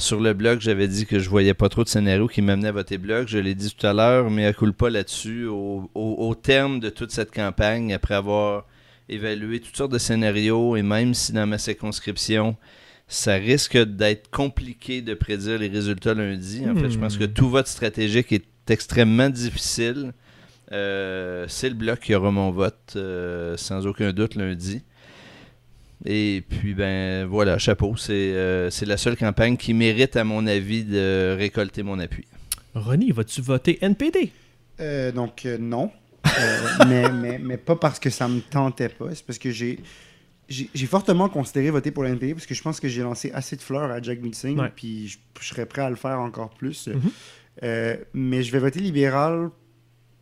sur 0.02 0.20
le 0.20 0.32
blog. 0.34 0.60
J'avais 0.60 0.88
dit 0.88 1.06
que 1.06 1.18
je 1.18 1.28
voyais 1.28 1.54
pas 1.54 1.68
trop 1.68 1.84
de 1.84 1.88
scénarios 1.88 2.28
qui 2.28 2.42
m'amenaient 2.42 2.68
à 2.68 2.72
voter 2.72 2.98
blog. 2.98 3.26
Je 3.28 3.38
l'ai 3.38 3.54
dit 3.54 3.74
tout 3.74 3.86
à 3.86 3.92
l'heure, 3.92 4.30
mais 4.30 4.46
à 4.46 4.52
coule 4.52 4.72
pas 4.74 4.90
là-dessus. 4.90 5.46
Au, 5.46 5.90
au- 5.94 6.16
au 6.28 6.34
terme 6.34 6.80
de 6.80 6.88
toute 6.90 7.10
cette 7.12 7.32
campagne, 7.32 7.92
après 7.94 8.14
avoir 8.14 8.66
évalué 9.08 9.60
toutes 9.60 9.76
sortes 9.76 9.92
de 9.92 9.98
scénarios, 9.98 10.76
et 10.76 10.82
même 10.82 11.14
si 11.14 11.32
dans 11.32 11.46
ma 11.46 11.58
circonscription, 11.58 12.56
ça 13.08 13.34
risque 13.34 13.76
d'être 13.76 14.30
compliqué 14.30 15.02
de 15.02 15.14
prédire 15.14 15.58
les 15.58 15.68
résultats 15.68 16.14
lundi. 16.14 16.64
En 16.68 16.74
fait, 16.74 16.90
je 16.90 16.98
pense 16.98 17.16
que 17.18 17.24
Hmm. 17.24 17.32
tout 17.32 17.48
vote 17.50 17.66
stratégique 17.66 18.32
est 18.32 18.44
extrêmement 18.70 19.28
difficile. 19.28 20.12
Euh, 20.72 21.44
c'est 21.48 21.68
le 21.68 21.74
bloc 21.74 22.00
qui 22.00 22.14
aura 22.14 22.30
mon 22.30 22.50
vote, 22.50 22.94
euh, 22.96 23.56
sans 23.58 23.86
aucun 23.86 24.12
doute, 24.12 24.36
lundi. 24.36 24.82
Et 26.04 26.42
puis, 26.48 26.74
ben 26.74 27.26
voilà, 27.26 27.58
chapeau. 27.58 27.96
C'est 27.96 28.12
euh, 28.12 28.70
c'est 28.70 28.86
la 28.86 28.96
seule 28.96 29.16
campagne 29.16 29.56
qui 29.56 29.72
mérite, 29.74 30.16
à 30.16 30.24
mon 30.24 30.46
avis, 30.46 30.84
de 30.84 31.34
récolter 31.38 31.82
mon 31.82 31.98
appui. 31.98 32.26
Ronnie, 32.74 33.10
vas-tu 33.12 33.40
voter 33.40 33.78
NPD? 33.82 34.32
Euh, 34.80 35.12
donc, 35.12 35.46
euh, 35.46 35.58
non. 35.58 35.90
Euh, 36.26 36.68
mais, 36.88 37.10
mais, 37.12 37.38
mais 37.38 37.56
pas 37.56 37.76
parce 37.76 37.98
que 38.00 38.10
ça 38.10 38.26
me 38.28 38.40
tentait 38.40 38.88
pas. 38.88 39.14
C'est 39.14 39.24
parce 39.24 39.38
que 39.38 39.50
j'ai. 39.50 39.78
j'ai 40.48 40.86
fortement 40.86 41.28
considéré 41.28 41.70
voter 41.70 41.90
pour 41.92 42.02
la 42.02 42.10
NPD 42.10 42.34
parce 42.34 42.46
que 42.46 42.54
je 42.54 42.62
pense 42.62 42.80
que 42.80 42.88
j'ai 42.88 43.02
lancé 43.02 43.30
assez 43.32 43.56
de 43.56 43.62
fleurs 43.62 43.90
à 43.90 44.02
Jack 44.02 44.20
Meeting, 44.20 44.58
Ouais. 44.58 44.72
puis 44.74 45.08
je, 45.08 45.18
je 45.40 45.46
serais 45.48 45.66
prêt 45.66 45.82
à 45.82 45.90
le 45.90 45.96
faire 45.96 46.18
encore 46.20 46.50
plus. 46.50 46.88
Mhm. 46.88 47.00
Euh, 47.62 47.96
mais 48.14 48.42
je 48.42 48.50
vais 48.50 48.58
voter 48.58 48.80
libéral. 48.80 49.50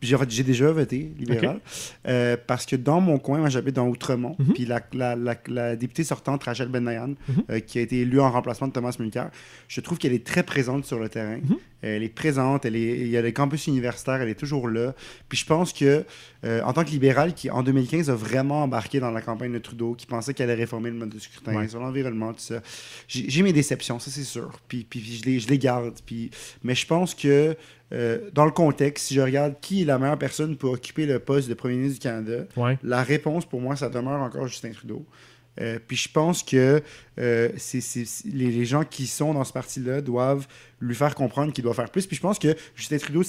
J'ai 0.02 0.14
en 0.16 0.18
fait, 0.20 0.30
j'ai 0.30 0.42
déjà 0.42 0.70
voté 0.72 1.12
libéral 1.18 1.60
euh, 2.08 2.36
parce 2.46 2.64
que 2.64 2.74
dans 2.76 3.00
mon 3.00 3.18
coin, 3.18 3.38
moi 3.38 3.48
j'habite 3.50 3.76
dans 3.76 3.86
Outremont, 3.86 4.34
Mhm. 4.38 4.52
puis 4.54 4.64
la, 4.64 4.80
la, 4.94 5.14
la, 5.14 5.34
la 5.48 5.76
députée 5.76 6.04
sortante 6.04 6.42
Rachel 6.44 6.68
Bennayan, 6.68 7.08
Mhm. 7.08 7.16
euh, 7.50 7.60
qui 7.60 7.78
a 7.78 7.82
été 7.82 8.00
élue 8.00 8.20
en 8.20 8.30
remplacement 8.30 8.68
de 8.68 8.72
Thomas 8.72 8.96
Mulcair, 8.98 9.30
je 9.68 9.80
trouve 9.80 9.98
qu'elle 9.98 10.14
est 10.14 10.26
très 10.26 10.42
présente 10.42 10.86
sur 10.86 10.98
le 10.98 11.08
terrain. 11.10 11.36
Mhm. 11.36 11.56
Elle 11.82 12.02
est 12.02 12.08
présente, 12.14 12.64
elle 12.64 12.76
est, 12.76 12.98
il 13.00 13.08
y 13.08 13.16
a 13.16 13.22
le 13.22 13.30
campus 13.30 13.66
universitaire, 13.66 14.20
elle 14.20 14.28
est 14.28 14.34
toujours 14.38 14.68
là. 14.68 14.94
Puis 15.28 15.38
je 15.38 15.46
pense 15.46 15.72
que, 15.72 16.04
euh, 16.44 16.62
en 16.62 16.72
tant 16.72 16.84
que 16.84 16.90
libéral, 16.90 17.32
qui 17.34 17.50
en 17.50 17.62
2015 17.62 18.10
a 18.10 18.14
vraiment 18.14 18.62
embarqué 18.64 19.00
dans 19.00 19.10
la 19.10 19.22
campagne 19.22 19.52
de 19.52 19.58
Trudeau, 19.58 19.94
qui 19.94 20.06
pensait 20.06 20.34
qu'elle 20.34 20.50
allait 20.50 20.60
réformer 20.62 20.90
le 20.90 20.96
mode 20.96 21.08
de 21.10 21.18
scrutin 21.18 21.54
Ouais. 21.56 21.68
sur 21.68 21.80
l'environnement, 21.80 22.32
tout 22.32 22.40
ça, 22.40 22.60
j'ai 23.08 23.28
j'ai 23.30 23.42
mes 23.42 23.52
déceptions, 23.52 23.98
ça 23.98 24.10
c'est 24.10 24.24
sûr. 24.24 24.50
Puis, 24.68 24.86
puis, 24.88 25.00
puis 25.00 25.16
je, 25.16 25.24
les, 25.24 25.40
je 25.40 25.48
les 25.48 25.58
garde. 25.58 25.94
Puis, 26.04 26.30
mais 26.62 26.74
je 26.74 26.86
pense 26.86 27.14
que, 27.14 27.56
euh, 27.92 28.18
dans 28.32 28.44
le 28.44 28.50
contexte, 28.52 29.06
si 29.06 29.14
je 29.14 29.20
regarde 29.20 29.54
qui 29.60 29.82
est 29.82 29.84
la 29.84 29.98
meilleure 29.98 30.18
personne 30.18 30.56
pour 30.56 30.72
occuper 30.72 31.06
le 31.06 31.18
poste 31.18 31.48
de 31.48 31.54
premier 31.54 31.76
ministre 31.76 31.98
du 32.00 32.02
Canada, 32.02 32.44
Ouais. 32.56 32.78
la 32.82 33.02
réponse 33.02 33.46
pour 33.46 33.60
moi, 33.60 33.74
ça 33.76 33.88
demeure 33.88 34.20
encore 34.20 34.46
Justin 34.46 34.70
Trudeau. 34.72 35.04
Euh, 35.60 35.78
puis 35.86 35.96
je 35.96 36.08
pense 36.08 36.42
que 36.42 36.82
euh, 37.18 37.48
les, 38.24 38.50
les 38.50 38.64
gens 38.64 38.84
qui 38.84 39.06
sont 39.06 39.34
dans 39.34 39.44
ce 39.44 39.52
parti-là 39.52 40.00
doivent 40.00 40.46
lui 40.80 40.94
faire 40.94 41.14
comprendre 41.14 41.52
qu'il 41.52 41.64
doit 41.64 41.74
faire 41.74 41.90
plus. 41.90 42.06
Puis 42.06 42.16
je 42.16 42.22
pense 42.22 42.38
que 42.38 42.56
Justin 42.74 42.98
Trudeau, 42.98 43.22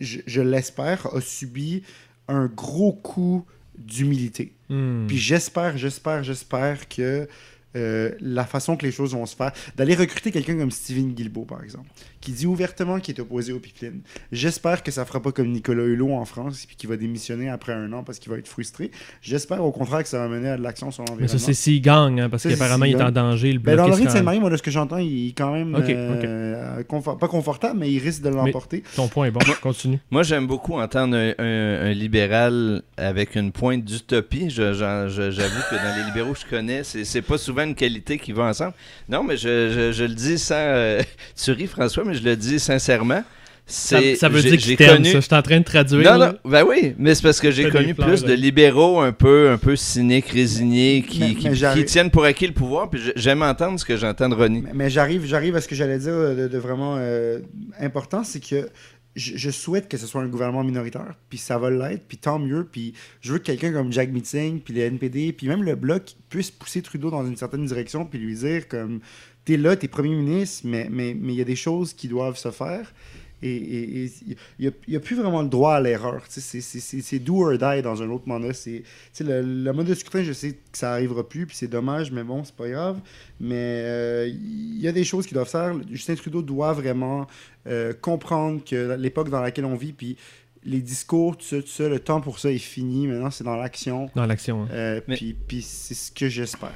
je 0.00 0.40
l'espère, 0.40 1.14
a 1.14 1.20
subi 1.20 1.82
un 2.28 2.46
gros 2.46 2.92
coup 2.92 3.44
d'humilité. 3.78 4.52
Hmm. 4.68 5.06
Puis 5.06 5.18
j'espère, 5.18 5.76
j'espère, 5.76 6.24
j'espère 6.24 6.88
que 6.88 7.28
euh, 7.76 8.10
la 8.20 8.44
façon 8.44 8.76
que 8.76 8.84
les 8.84 8.90
choses 8.92 9.12
vont 9.12 9.26
se 9.26 9.36
faire, 9.36 9.52
d'aller 9.76 9.94
recruter 9.94 10.32
quelqu'un 10.32 10.56
comme 10.56 10.70
Steven 10.70 11.12
Guilbeault, 11.12 11.44
par 11.44 11.62
exemple, 11.62 11.86
qui 12.20 12.32
dit 12.32 12.46
ouvertement 12.46 12.98
qu'il 12.98 13.14
est 13.14 13.20
opposé 13.20 13.52
aux 13.52 13.60
pipelines. 13.60 14.00
J'espère 14.32 14.82
que 14.82 14.90
ça 14.90 15.04
fera 15.04 15.20
pas 15.22 15.30
comme 15.32 15.48
Nicolas 15.48 15.84
Hulot 15.84 16.12
en 16.12 16.24
France, 16.24 16.64
puis 16.66 16.74
qu'il 16.76 16.88
va 16.88 16.96
démissionner 16.96 17.48
après 17.50 17.72
un 17.74 17.92
an 17.92 18.02
parce 18.02 18.18
qu'il 18.18 18.32
va 18.32 18.38
être 18.38 18.48
frustré. 18.48 18.90
J'espère 19.22 19.62
au 19.64 19.70
contraire 19.72 20.02
que 20.02 20.08
ça 20.08 20.18
va 20.18 20.26
mener 20.28 20.48
à 20.48 20.56
de 20.56 20.62
l'action 20.62 20.90
sur 20.90 21.04
Mais 21.04 21.10
l'environnement. 21.10 21.38
ça, 21.38 21.44
c'est 21.44 21.54
s'il 21.54 21.80
gagne, 21.82 22.20
hein, 22.20 22.28
parce 22.28 22.42
qu'apparemment, 22.48 22.84
il 22.86 22.96
est 22.96 23.02
en 23.02 23.12
danger. 23.12 23.52
Le 23.52 23.58
Ben, 23.58 23.76
dans 23.76 23.84
est 23.84 23.88
l'Orient 23.90 24.04
de 24.06 24.10
Sainte-Marie, 24.10 24.40
moi, 24.40 24.50
de 24.50 24.56
ce 24.56 24.62
que 24.62 24.70
j'entends, 24.70 24.98
il 24.98 25.28
est 25.28 25.32
quand 25.32 25.52
même 25.52 25.74
euh, 25.78 26.82
confort- 26.84 27.18
pas 27.18 27.28
confortable, 27.28 27.78
mais 27.78 27.92
il 27.92 27.98
risque 27.98 28.22
de 28.22 28.28
l'emporter. 28.30 28.82
Ton 28.94 29.08
point 29.08 29.26
est 29.26 29.30
bon. 29.30 29.40
Continue. 29.62 29.98
Moi, 30.10 30.22
j'aime 30.22 30.46
beaucoup 30.46 30.74
entendre 30.78 31.16
un, 31.16 31.32
un- 31.38 31.86
un 31.86 31.92
libéral 31.92 32.82
avec 32.96 33.34
une 33.36 33.52
pointe 33.52 33.84
d'utopie. 33.84 34.50
J'avoue 34.50 34.74
que 34.78 35.74
dans 35.76 35.96
les 35.96 36.04
libéraux 36.06 36.32
que 36.32 36.40
je 36.40 36.46
connais, 36.46 36.82
c'est 36.84 37.22
pas 37.22 37.38
souvent 37.38 37.65
une 37.66 37.74
qualité 37.74 38.18
qui 38.18 38.32
va 38.32 38.44
ensemble. 38.44 38.72
Non, 39.08 39.22
mais 39.22 39.36
je, 39.36 39.70
je- 39.70 39.92
je 39.92 40.04
le 40.04 40.14
dis 40.14 40.38
sans. 40.38 40.54
euh, 40.56 41.02
tu 41.42 41.50
ris, 41.52 41.66
François, 41.66 42.04
mais 42.04 42.14
je 42.14 42.22
le 42.22 42.36
dis 42.36 42.58
sincèrement. 42.58 43.22
Ça, 43.68 43.98
veut 43.98 44.42
dire 44.42 44.52
qu'il 44.52 44.60
j'ai 44.60 44.76
t'aime, 44.76 44.98
connu- 44.98 45.10
ça. 45.10 45.18
Je 45.18 45.24
suis 45.26 45.34
en 45.34 45.42
train 45.42 45.58
de 45.58 45.64
traduire. 45.64 46.12
Non, 46.12 46.18
là. 46.18 46.32
non, 46.44 46.50
ben 46.50 46.64
oui, 46.68 46.94
mais 46.98 47.16
c'est 47.16 47.22
parce 47.24 47.40
que 47.40 47.50
j'ai 47.50 47.68
connu 47.68 47.94
fleurs, 47.94 48.06
plus 48.06 48.22
de 48.22 48.32
libéraux 48.32 49.00
un 49.00 49.10
peu, 49.10 49.50
un 49.50 49.56
peu 49.58 49.74
cyniques, 49.74 50.28
résignés, 50.28 51.02
qui, 51.02 51.18
Mais- 51.18 51.34
qui- 51.34 51.48
mais 51.48 51.54
j'arrive- 51.56 51.84
qui 51.84 51.90
tiennent 51.90 52.12
pour 52.12 52.24
acquis 52.24 52.46
le 52.46 52.52
pouvoir. 52.52 52.88
Puis 52.88 53.00
j'aime 53.16 53.42
entendre 53.42 53.80
ce 53.80 53.84
que 53.84 53.96
j'entends 53.96 54.28
de 54.28 54.36
Ronnie. 54.36 54.62
Mais, 54.62 54.70
mais 54.72 54.88
j'arrive, 54.90 55.24
j'arrive 55.26 55.56
à 55.56 55.60
ce 55.60 55.66
que 55.66 55.74
j'allais 55.74 55.98
dire 55.98 56.12
de, 56.14 56.46
de 56.46 56.58
vraiment 56.58 56.94
euh, 56.98 57.40
important, 57.80 58.22
c'est 58.22 58.38
que 58.38 58.68
je, 59.16 59.50
souhaite 59.50 59.88
que 59.88 59.96
ce 59.96 60.06
soit 60.06 60.22
un 60.22 60.28
gouvernement 60.28 60.62
minoritaire, 60.62 61.14
puis 61.28 61.38
ça 61.38 61.58
va 61.58 61.70
l'être, 61.70 62.04
puis 62.06 62.18
tant 62.18 62.38
mieux, 62.38 62.64
puis 62.70 62.92
je 63.22 63.32
veux 63.32 63.38
que 63.38 63.44
quelqu'un 63.44 63.72
comme 63.72 63.90
Jack 63.90 64.10
Meeting, 64.10 64.60
puis 64.60 64.74
le 64.74 64.82
NPD, 64.82 65.32
puis 65.32 65.48
même 65.48 65.62
le 65.62 65.74
Bloc 65.74 66.14
puisse 66.28 66.50
pousser 66.50 66.82
Trudeau 66.82 67.10
dans 67.10 67.26
une 67.26 67.36
certaine 67.36 67.64
direction, 67.64 68.04
puis 68.04 68.18
lui 68.18 68.34
dire 68.34 68.68
comme, 68.68 69.00
t'es 69.44 69.56
là, 69.56 69.74
t'es 69.74 69.88
premier 69.88 70.14
ministre, 70.14 70.66
mais 70.66 70.88
il 71.10 71.34
y 71.34 71.40
a 71.40 71.44
des 71.44 71.56
choses 71.56 71.94
qui 71.94 72.08
doivent 72.08 72.36
se 72.36 72.50
faire. 72.50 72.92
Et 73.46 74.10
il 74.58 74.72
n'y 74.88 74.96
a, 74.96 75.00
plus 75.00 75.16
vraiment 75.16 75.42
le 75.42 75.48
droit 75.48 75.74
à 75.74 75.80
l'erreur. 75.80 76.22
C'est 76.28 77.18
do 77.18 77.42
or 77.44 77.52
die 77.52 77.82
dans 77.82 78.02
un 78.02 78.10
autre 78.10 78.24
mandat. 78.26 78.52
C'est- 78.52 78.82
Le, 79.20 79.40
le 79.42 79.72
mode 79.72 79.86
de 79.86 79.94
scrutin, 79.94 80.22
je 80.22 80.32
sais 80.32 80.52
que 80.52 80.78
ça 80.78 80.92
arrivera 80.92 81.28
plus, 81.28 81.46
puis 81.46 81.56
c'est 81.56 81.68
dommage, 81.68 82.10
mais 82.10 82.22
bon, 82.24 82.44
c'est 82.44 82.54
pas 82.56 82.68
grave. 82.68 83.00
Mais 83.40 83.54
euh, 83.56 84.28
il 84.28 84.80
y 84.80 84.88
a 84.88 84.92
des 84.92 85.04
choses 85.04 85.26
qui 85.26 85.34
doivent 85.34 85.48
faire. 85.48 85.74
Justin 85.90 86.14
Trudeau 86.14 86.42
doit 86.42 86.72
vraiment 86.72 87.26
euh, 87.66 87.92
comprendre 87.92 88.62
que 88.64 88.96
l'époque 88.98 89.30
dans 89.30 89.40
laquelle 89.40 89.64
on 89.64 89.76
vit, 89.76 89.92
puis 89.92 90.16
les 90.64 90.80
discours, 90.80 91.36
tout 91.36 91.44
ça, 91.44 91.60
tout 91.62 91.68
ça, 91.68 91.88
le 91.88 92.00
temps 92.00 92.20
pour 92.20 92.38
ça 92.40 92.50
est 92.50 92.58
fini. 92.58 93.06
Maintenant, 93.06 93.30
c'est 93.30 93.44
dans 93.44 93.56
l'action. 93.56 94.10
Dans 94.16 94.26
l'action. 94.26 94.62
hein. 94.64 94.68
Euh, 94.72 95.00
Mais- 95.06 95.16
Puis 95.16 95.34
puis 95.46 95.62
c'est 95.62 95.94
ce 95.94 96.10
que 96.10 96.28
j'espère. 96.28 96.72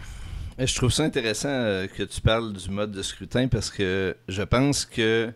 Je 0.58 0.74
trouve 0.74 0.92
ça 0.92 1.04
intéressant 1.04 1.48
euh, 1.48 1.86
que 1.86 2.02
tu 2.02 2.20
parles 2.20 2.52
du 2.52 2.68
mode 2.70 2.92
de 2.92 3.00
scrutin 3.02 3.48
parce 3.48 3.70
que 3.70 4.14
je 4.28 4.42
pense 4.42 4.84
que 4.84 5.32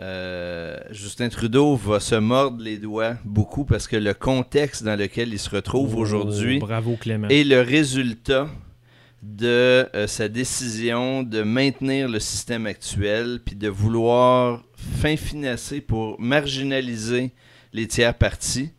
euh, 0.00 0.76
Justin 0.90 1.28
Trudeau 1.28 1.74
va 1.74 1.98
se 1.98 2.14
mordre 2.14 2.62
les 2.62 2.78
doigts 2.78 3.16
beaucoup 3.24 3.64
parce 3.64 3.88
que 3.88 3.96
le 3.96 4.14
contexte 4.14 4.84
dans 4.84 4.96
lequel 4.96 5.32
il 5.32 5.38
se 5.38 5.50
retrouve 5.50 5.96
Oh, 5.96 6.00
aujourd'hui 6.00 6.60
est 7.30 7.44
le 7.44 7.60
résultat 7.60 8.48
de 9.22 9.88
euh, 9.96 10.06
sa 10.06 10.28
décision 10.28 11.24
de 11.24 11.42
maintenir 11.42 12.08
le 12.08 12.20
système 12.20 12.66
actuel 12.66 13.40
puis 13.44 13.56
de 13.56 13.68
vouloir 13.68 14.62
fin 14.76 15.16
financer 15.16 15.80
pour 15.80 16.20
marginaliser 16.20 17.32
les 17.72 17.88
tiers 17.88 18.14
partis. 18.14 18.70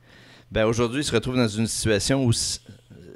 Ben 0.51 0.65
aujourd'hui, 0.65 1.01
il 1.01 1.03
se 1.03 1.11
retrouve 1.11 1.35
dans 1.35 1.47
une 1.47 1.67
situation 1.67 2.25
où 2.25 2.31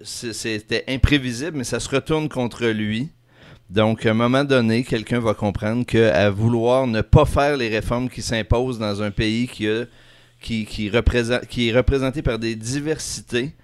c'était 0.04 0.84
imprévisible, 0.88 1.58
mais 1.58 1.64
ça 1.64 1.80
se 1.80 1.90
retourne 1.90 2.30
contre 2.30 2.68
lui. 2.68 3.10
Donc, 3.74 4.06
à 4.06 4.12
un 4.12 4.14
moment 4.14 4.44
donné, 4.44 4.84
quelqu'un 4.84 5.20
va 5.20 5.34
comprendre 5.34 5.84
qu'à 5.84 6.30
vouloir 6.30 6.86
ne 6.86 7.02
pas 7.02 7.26
faire 7.26 7.58
les 7.58 7.70
réformes 7.70 8.08
qui 8.08 8.22
s'imposent 8.22 8.78
dans 8.78 9.02
un 9.02 9.10
pays 9.10 9.48
qui, 9.48 9.68
qui, 10.40 10.88
est 10.88 11.72
représenté 11.76 12.22
par 12.22 12.38
des 12.38 12.56
diversités, 12.56 13.56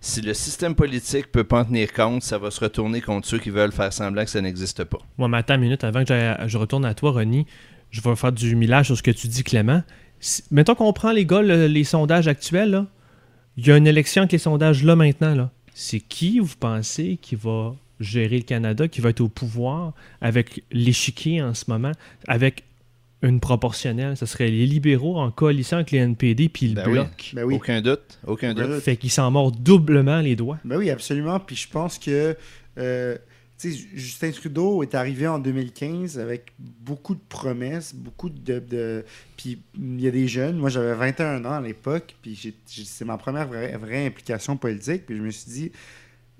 si 0.00 0.22
le 0.22 0.32
système 0.32 0.74
politique 0.74 1.30
peut 1.30 1.44
pas 1.44 1.60
en 1.60 1.64
tenir 1.66 1.92
compte, 1.92 2.22
ça 2.22 2.38
va 2.38 2.50
se 2.50 2.60
retourner 2.60 3.02
contre 3.02 3.28
ceux 3.28 3.38
qui 3.38 3.50
veulent 3.50 3.72
faire 3.72 3.92
semblant 3.92 4.24
que 4.24 4.30
ça 4.30 4.40
n'existe 4.40 4.84
pas. 4.84 5.00
Moi, 5.18 5.28
mais 5.28 5.36
attends 5.36 5.56
une 5.56 5.60
minute, 5.60 5.84
avant 5.84 6.02
que 6.02 6.34
je 6.46 6.56
retourne 6.56 6.86
à 6.86 6.94
toi, 6.94 7.10
Ronnie, 7.10 7.44
je 7.90 8.00
vais 8.00 8.16
faire 8.16 8.32
du 8.32 8.56
millage 8.56 8.86
sur 8.86 8.96
ce 8.96 9.02
que 9.02 9.10
tu 9.10 9.28
dis, 9.28 9.44
Clément. 9.44 9.82
Si- 10.18 10.44
mettons 10.50 10.76
qu'on 10.76 10.94
prend, 10.94 11.12
les 11.12 11.26
gars, 11.26 11.42
le- 11.42 11.66
les 11.66 11.84
sondages 11.84 12.26
actuels, 12.26 12.86
il 13.58 13.66
y 13.66 13.70
a 13.70 13.76
une 13.76 13.86
élection 13.86 14.22
avec 14.22 14.32
les 14.32 14.38
sondages 14.38 14.82
là 14.82 14.96
maintenant. 14.96 15.34
Là. 15.34 15.50
C'est 15.74 16.00
qui, 16.00 16.38
vous 16.38 16.56
pensez, 16.58 17.18
qui 17.20 17.34
va 17.34 17.74
gérer 18.00 18.36
le 18.38 18.44
Canada, 18.44 18.88
qui 18.88 19.00
va 19.00 19.10
être 19.10 19.20
au 19.20 19.28
pouvoir 19.28 19.92
avec 20.20 20.62
l'échiquier 20.72 21.42
en 21.42 21.54
ce 21.54 21.64
moment, 21.68 21.92
avec 22.26 22.64
une 23.22 23.40
proportionnelle? 23.40 24.16
Ce 24.16 24.26
serait 24.26 24.48
les 24.48 24.66
libéraux 24.66 25.18
en 25.18 25.30
coalition 25.30 25.78
avec 25.78 25.90
les 25.90 25.98
NPD 25.98 26.48
puis 26.48 26.68
le 26.68 26.74
Ben 26.74 26.88
oui. 26.88 26.98
Ben 27.34 27.44
oui. 27.44 27.54
Aucun 27.56 27.80
doute, 27.80 28.18
aucun 28.26 28.52
Aucun 28.52 28.66
doute. 28.66 28.80
Fait 28.80 28.96
qu'ils 28.96 29.10
s'en 29.10 29.30
mordent 29.30 29.60
doublement 29.62 30.20
les 30.20 30.36
doigts. 30.36 30.58
Ben 30.64 30.76
oui, 30.76 30.90
absolument. 30.90 31.40
Puis 31.40 31.56
je 31.56 31.68
pense 31.68 31.98
que 31.98 32.36
euh, 32.78 33.18
Justin 33.60 34.30
Trudeau 34.30 34.84
est 34.84 34.94
arrivé 34.94 35.26
en 35.26 35.40
2015 35.40 36.20
avec 36.20 36.52
beaucoup 36.58 37.16
de 37.16 37.20
promesses, 37.28 37.92
beaucoup 37.92 38.30
de. 38.30 38.60
de- 38.60 39.04
puis 39.36 39.58
il 39.76 40.00
y 40.00 40.06
a 40.06 40.12
des 40.12 40.28
jeunes. 40.28 40.56
Moi, 40.56 40.70
j'avais 40.70 40.94
21 40.94 41.44
ans 41.44 41.54
à 41.54 41.60
l'époque, 41.60 42.14
puis 42.22 42.38
c'est 42.66 43.04
ma 43.04 43.18
première 43.18 43.48
vraie, 43.48 43.76
vraie 43.76 44.06
implication 44.06 44.56
politique. 44.56 45.06
Puis 45.06 45.16
je 45.16 45.22
me 45.22 45.30
suis 45.30 45.50
dit, 45.50 45.72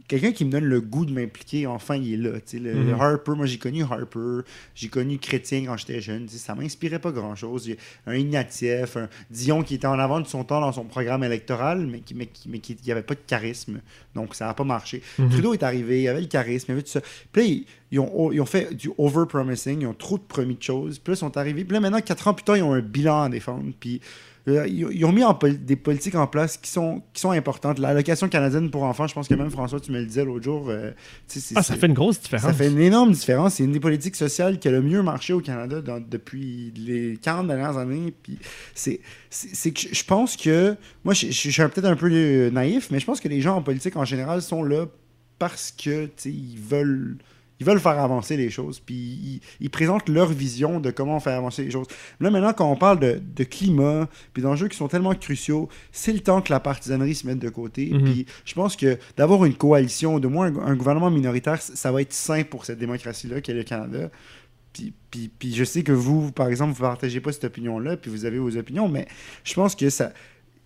quelqu'un 0.09 0.33
qui 0.33 0.45
me 0.45 0.51
donne 0.51 0.65
le 0.65 0.81
goût 0.81 1.05
de 1.05 1.13
m'impliquer, 1.13 1.67
enfin, 1.67 1.97
il 1.97 2.15
est 2.15 2.17
là. 2.17 2.39
Le, 2.55 2.75
Mhm. 2.75 2.95
Harper, 3.01 3.33
moi, 3.37 3.47
j'ai 3.47 3.59
connu 3.59 3.83
Harper, 3.83 4.41
j'ai 4.75 4.89
connu 4.89 5.19
Chrétien 5.19 5.65
quand 5.67 5.77
j'étais 5.77 6.01
jeune. 6.01 6.25
Tu 6.27 6.33
sais, 6.33 6.39
ça 6.39 6.55
m'inspirait 6.55 6.99
pas 6.99 7.13
grand-chose. 7.13 7.71
Un 8.07 8.15
Ignatieff, 8.15 8.97
un 8.97 9.09
Dion 9.31 9.63
qui 9.63 9.75
était 9.75 9.87
en 9.87 9.99
avant 9.99 10.21
de 10.21 10.27
son 10.27 10.45
temps 10.45 10.61
dans 10.61 10.73
son 10.73 10.85
programme 10.85 11.23
électoral, 11.25 11.87
mais 11.87 12.01
qui 12.01 12.15
mais 12.15 12.29
mais 12.49 12.59
qui, 12.59 12.75
qui 12.75 12.91
avait 12.91 13.03
pas 13.03 13.15
de 13.15 13.21
charisme. 13.27 13.81
Donc, 14.15 14.35
ça 14.35 14.47
n'a 14.47 14.55
pas 14.55 14.65
marché. 14.65 15.03
Mhm. 15.19 15.29
Trudeau 15.31 15.53
est 15.55 15.63
arrivé, 15.63 16.03
il 16.03 16.09
avait 16.09 16.23
le 16.23 16.27
charisme, 16.27 16.67
il 16.71 16.73
avait 16.73 16.83
tout 16.83 16.89
ça. 16.91 17.01
Puis 17.31 17.43
là, 17.43 17.49
ils, 17.49 17.67
ils 17.93 18.01
ont, 18.01 18.33
ils 18.33 18.41
ont 18.41 18.47
fait 18.47 18.75
du 18.75 18.91
over-promising, 18.99 19.83
ils 19.83 19.87
ont 19.87 19.95
trop 19.95 20.17
de 20.19 20.23
promis 20.23 20.55
de 20.57 20.63
choses. 20.63 20.99
Puis 20.99 21.13
là, 21.13 21.17
ils 21.17 21.19
sont 21.21 21.37
arrivés. 21.37 21.65
Puis 21.65 21.75
là, 21.75 21.81
maintenant, 21.81 22.01
quatre 22.01 22.27
ans 22.29 22.35
plus 22.35 22.45
tard, 22.45 22.57
ils 22.57 22.63
ont 22.63 22.73
un 22.73 22.81
bilan 22.81 23.23
à 23.25 23.29
défendre. 23.29 23.71
Puis 23.79 24.01
ils, 24.67 24.87
ils 24.93 25.05
ont 25.05 25.13
mis 25.13 25.25
en 25.25 25.35
pol- 25.35 25.59
des 25.65 25.77
politiques 25.77 26.15
en 26.15 26.27
place 26.27 26.57
qui 26.57 26.71
sont, 26.71 27.03
qui 27.13 27.21
sont 27.21 27.31
importantes. 27.31 27.79
L'allocation 27.79 28.29
canadienne 28.29 28.71
pour 28.71 28.83
enfants, 28.85 29.07
je 29.07 29.15
pense 29.15 29.29
que 29.29 29.35
même 29.35 29.51
François, 29.51 29.81
tu 29.81 29.93
me 29.93 29.99
le 30.01 30.07
disais 30.07 30.25
l'autre 30.25 30.45
jour. 30.45 30.69
euh, 30.69 30.93
Ah, 31.55 31.63
ça 31.63 31.77
fait 31.77 31.87
une 31.87 31.95
grosse 31.95 32.21
différence. 32.21 32.47
ça 32.47 32.53
fait 32.53 32.69
une 32.69 32.81
énorme 32.81 33.13
différence. 33.13 33.55
C'est 33.55 33.65
une 33.65 33.73
des 33.73 33.81
politiques 33.81 34.17
sociales 34.17 34.59
qui 34.59 34.69
a 34.69 34.71
le 34.71 34.83
mieux 34.83 35.03
marché 35.03 35.33
au 35.33 35.41
Canada 35.41 35.81
dans- 35.81 36.01
depuis 36.01 36.73
les 36.77 37.19
40 37.21 37.47
dernières 37.49 37.77
années. 37.77 38.13
Puis 38.23 38.39
c'est, 38.75 39.01
que 39.71 39.81
je- 39.93 40.05
pense 40.05 40.37
que. 40.37 40.77
Moi, 41.05 41.15
je, 41.15 41.31
suis 41.31 41.51
peut-être 41.53 41.85
un 41.87 41.97
peu 41.97 42.11
euh, 42.13 42.51
naïf, 42.51 42.91
mais 42.91 43.01
je 43.01 43.05
pense 43.07 43.21
que 43.21 43.29
les 43.29 43.41
gens 43.41 43.57
en 43.57 43.63
politique 43.63 43.97
en 43.97 44.05
général 44.05 44.43
sont 44.43 44.63
là 44.63 44.87
parce 45.39 45.73
que 45.73 46.09
ils 46.25 46.59
veulent. 46.59 47.19
Ils 47.61 47.67
veulent 47.67 47.81
faire 47.81 47.99
avancer 47.99 48.37
les 48.37 48.51
choses, 48.51 48.81
puis 48.81 48.95
ils, 48.95 49.41
ils 49.61 49.71
présentent 49.71 50.09
leur 50.09 50.29
vision 50.29 50.81
de 50.81 50.91
comment 50.91 51.19
faire 51.21 51.37
avancer 51.37 51.65
les 51.65 51.71
choses. 51.71 51.87
Là, 52.21 52.31
maintenant, 52.31 52.53
quand 52.53 52.71
on 52.71 52.77
parle 52.77 53.01
de, 53.01 53.21
de 53.35 53.45
climat, 53.45 54.09
puis 54.33 54.43
d'enjeux 54.43 54.69
qui 54.69 54.77
sont 54.77 54.89
tellement 54.89 55.15
cruciaux, 55.15 55.69
c'est 55.93 56.13
le 56.13 56.21
temps 56.21 56.41
que 56.41 56.53
la 56.53 56.61
partisanerie 56.61 57.15
se 57.15 57.27
mette 57.27 57.39
de 57.39 57.49
côté. 57.49 57.91
Mhm. 57.93 58.05
Puis 58.05 58.27
je 58.45 58.55
pense 58.55 58.77
que 58.77 58.99
d'avoir 59.17 59.45
une 59.45 59.55
coalition, 59.55 60.19
de 60.19 60.29
moins 60.29 60.47
un, 60.47 60.67
un 60.67 60.77
gouvernement 60.77 61.11
minoritaire, 61.11 61.61
ça 61.61 61.93
va 61.93 62.03
être 62.03 62.13
sain 62.13 62.45
pour 62.45 62.65
cette 62.65 62.79
démocratie-là 62.79 63.41
qu'est 63.41 63.55
le 63.55 63.65
Canada. 63.65 64.11
Puis, 64.73 64.93
puis, 65.11 65.31
puis 65.39 65.55
je 65.55 65.65
sais 65.65 65.83
que 65.83 65.93
vous, 65.93 66.31
par 66.31 66.49
exemple, 66.49 66.73
vous 66.73 66.83
ne 66.83 66.89
partagez 66.89 67.21
pas 67.21 67.33
cette 67.33 67.45
opinion-là, 67.45 67.97
puis 67.97 68.11
vous 68.11 68.25
avez 68.25 68.39
vos 68.39 68.57
opinions, 68.57 68.89
mais 68.89 69.09
je 69.45 69.55
pense 69.55 69.75
que 69.75 69.91
ça, 69.91 70.13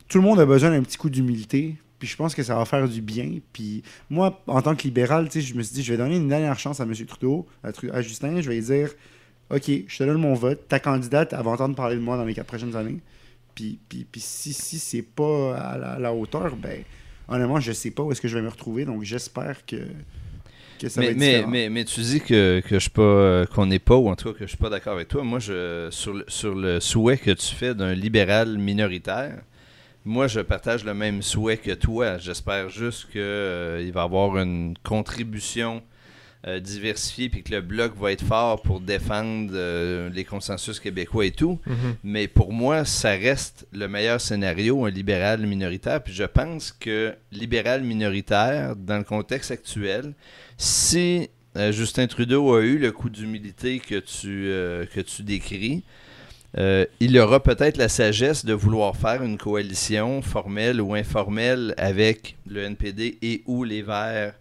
tout 0.08 0.18
le 0.18 0.24
monde 0.24 0.40
a 0.40 0.46
besoin 0.46 0.70
d'un 0.70 0.82
petit 0.82 0.98
coup 0.98 1.08
d'humilité. 1.08 1.76
Puis 2.02 2.08
je 2.08 2.16
pense 2.16 2.34
que 2.34 2.42
ça 2.42 2.56
va 2.56 2.64
faire 2.64 2.88
du 2.88 3.00
bien. 3.00 3.38
Puis 3.52 3.84
moi, 4.10 4.42
en 4.48 4.60
tant 4.60 4.74
que 4.74 4.82
libéral, 4.82 5.28
tu 5.28 5.40
sais, 5.40 5.46
je 5.46 5.54
me 5.54 5.62
suis 5.62 5.72
dit, 5.72 5.84
je 5.84 5.92
vais 5.92 5.98
donner 5.98 6.16
une 6.16 6.26
dernière 6.26 6.58
chance 6.58 6.80
à 6.80 6.82
M. 6.82 6.92
Trudeau, 7.06 7.46
à, 7.62 8.02
Justin. 8.02 8.40
Je 8.40 8.48
vais 8.48 8.56
lui 8.56 8.64
dire, 8.64 8.90
OK, 9.50 9.70
je 9.86 9.98
te 9.98 10.02
donne 10.02 10.16
mon 10.16 10.34
vote. 10.34 10.66
Ta 10.66 10.80
candidate, 10.80 11.32
elle 11.32 11.44
va 11.44 11.52
entendre 11.52 11.76
parler 11.76 11.94
de 11.94 12.00
moi 12.00 12.16
dans 12.16 12.24
les 12.24 12.34
quatre 12.34 12.48
prochaines 12.48 12.74
années. 12.74 12.98
Puis, 13.54 13.78
puis, 13.88 14.04
puis 14.10 14.20
si, 14.20 14.52
si 14.52 14.80
c'est 14.80 15.02
pas 15.02 15.56
à 15.56 15.78
la, 15.78 15.92
à 15.92 15.98
la 16.00 16.12
hauteur, 16.12 16.56
ben, 16.56 16.82
honnêtement, 17.28 17.60
je 17.60 17.70
sais 17.70 17.92
pas 17.92 18.02
où 18.02 18.10
est-ce 18.10 18.20
que 18.20 18.26
je 18.26 18.36
vais 18.36 18.42
me 18.42 18.48
retrouver. 18.48 18.84
Donc 18.84 19.04
j'espère 19.04 19.64
que, 19.64 19.76
que 20.80 20.88
ça 20.88 21.02
va 21.02 21.06
être 21.06 21.16
mais, 21.16 21.44
mais, 21.46 21.68
mais 21.70 21.84
tu 21.84 22.00
dis 22.00 22.20
que, 22.20 22.62
que 22.66 22.80
je 22.80 22.90
pas 22.90 23.02
euh, 23.02 23.46
qu'on 23.46 23.66
n'est 23.66 23.78
pas 23.78 23.94
ou 23.94 24.08
en 24.08 24.16
tout 24.16 24.32
cas 24.32 24.38
que 24.40 24.44
je 24.44 24.48
suis 24.48 24.58
pas 24.58 24.70
d'accord 24.70 24.94
avec 24.94 25.06
toi. 25.06 25.22
Moi 25.22 25.38
je 25.38 25.86
sur 25.92 26.14
le, 26.14 26.24
sur 26.26 26.56
le 26.56 26.80
souhait 26.80 27.18
que 27.18 27.30
tu 27.30 27.54
fais 27.54 27.76
d'un 27.76 27.94
libéral 27.94 28.58
minoritaire, 28.58 29.44
moi 30.04 30.26
je 30.26 30.40
partage 30.40 30.84
le 30.84 30.94
même 30.94 31.22
souhait 31.22 31.56
que 31.56 31.72
toi. 31.72 32.18
J'espère 32.18 32.68
juste 32.68 33.06
que 33.12 33.18
euh, 33.18 33.90
va 33.92 34.00
y 34.00 34.04
avoir 34.04 34.36
une 34.38 34.74
contribution 34.82 35.82
euh, 36.46 36.58
diversifiée 36.58 37.28
puis 37.28 37.42
que 37.44 37.52
le 37.52 37.60
bloc 37.60 37.96
va 37.96 38.10
être 38.10 38.24
fort 38.24 38.62
pour 38.62 38.80
défendre 38.80 39.52
euh, 39.54 40.10
les 40.10 40.24
consensus 40.24 40.80
québécois 40.80 41.26
et 41.26 41.30
tout. 41.30 41.60
Mhm. 41.66 41.96
Mais 42.02 42.26
pour 42.26 42.52
moi, 42.52 42.84
ça 42.84 43.10
reste 43.10 43.66
le 43.72 43.86
meilleur 43.86 44.20
scénario, 44.20 44.84
un 44.84 44.90
libéral 44.90 45.46
minoritaire. 45.46 46.02
Puis 46.02 46.14
je 46.14 46.24
pense 46.24 46.72
que 46.72 47.14
libéral 47.30 47.82
minoritaire, 47.82 48.74
dans 48.74 48.98
le 48.98 49.04
contexte 49.04 49.50
actuel, 49.50 50.14
si 50.56 51.28
Justin 51.54 52.06
Trudeau 52.06 52.54
a 52.54 52.62
eu 52.62 52.78
le 52.78 52.92
coup 52.92 53.10
d'humilité 53.10 53.78
que 53.78 53.96
tu, 53.96 54.48
que 54.94 55.00
tu 55.00 55.22
décris, 55.22 55.84
euh, 56.58 56.84
il 57.00 57.18
aura 57.18 57.42
peut-être 57.42 57.78
la 57.78 57.88
sagesse 57.88 58.44
de 58.44 58.52
vouloir 58.52 58.96
faire 58.96 59.22
une 59.22 59.38
coalition 59.38 60.20
formelle 60.20 60.80
ou 60.80 60.94
informelle 60.94 61.74
avec 61.78 62.36
le 62.46 62.62
NPD 62.64 63.18
et 63.22 63.42
ou 63.46 63.64
les 63.64 63.82
Verts, 63.82 64.34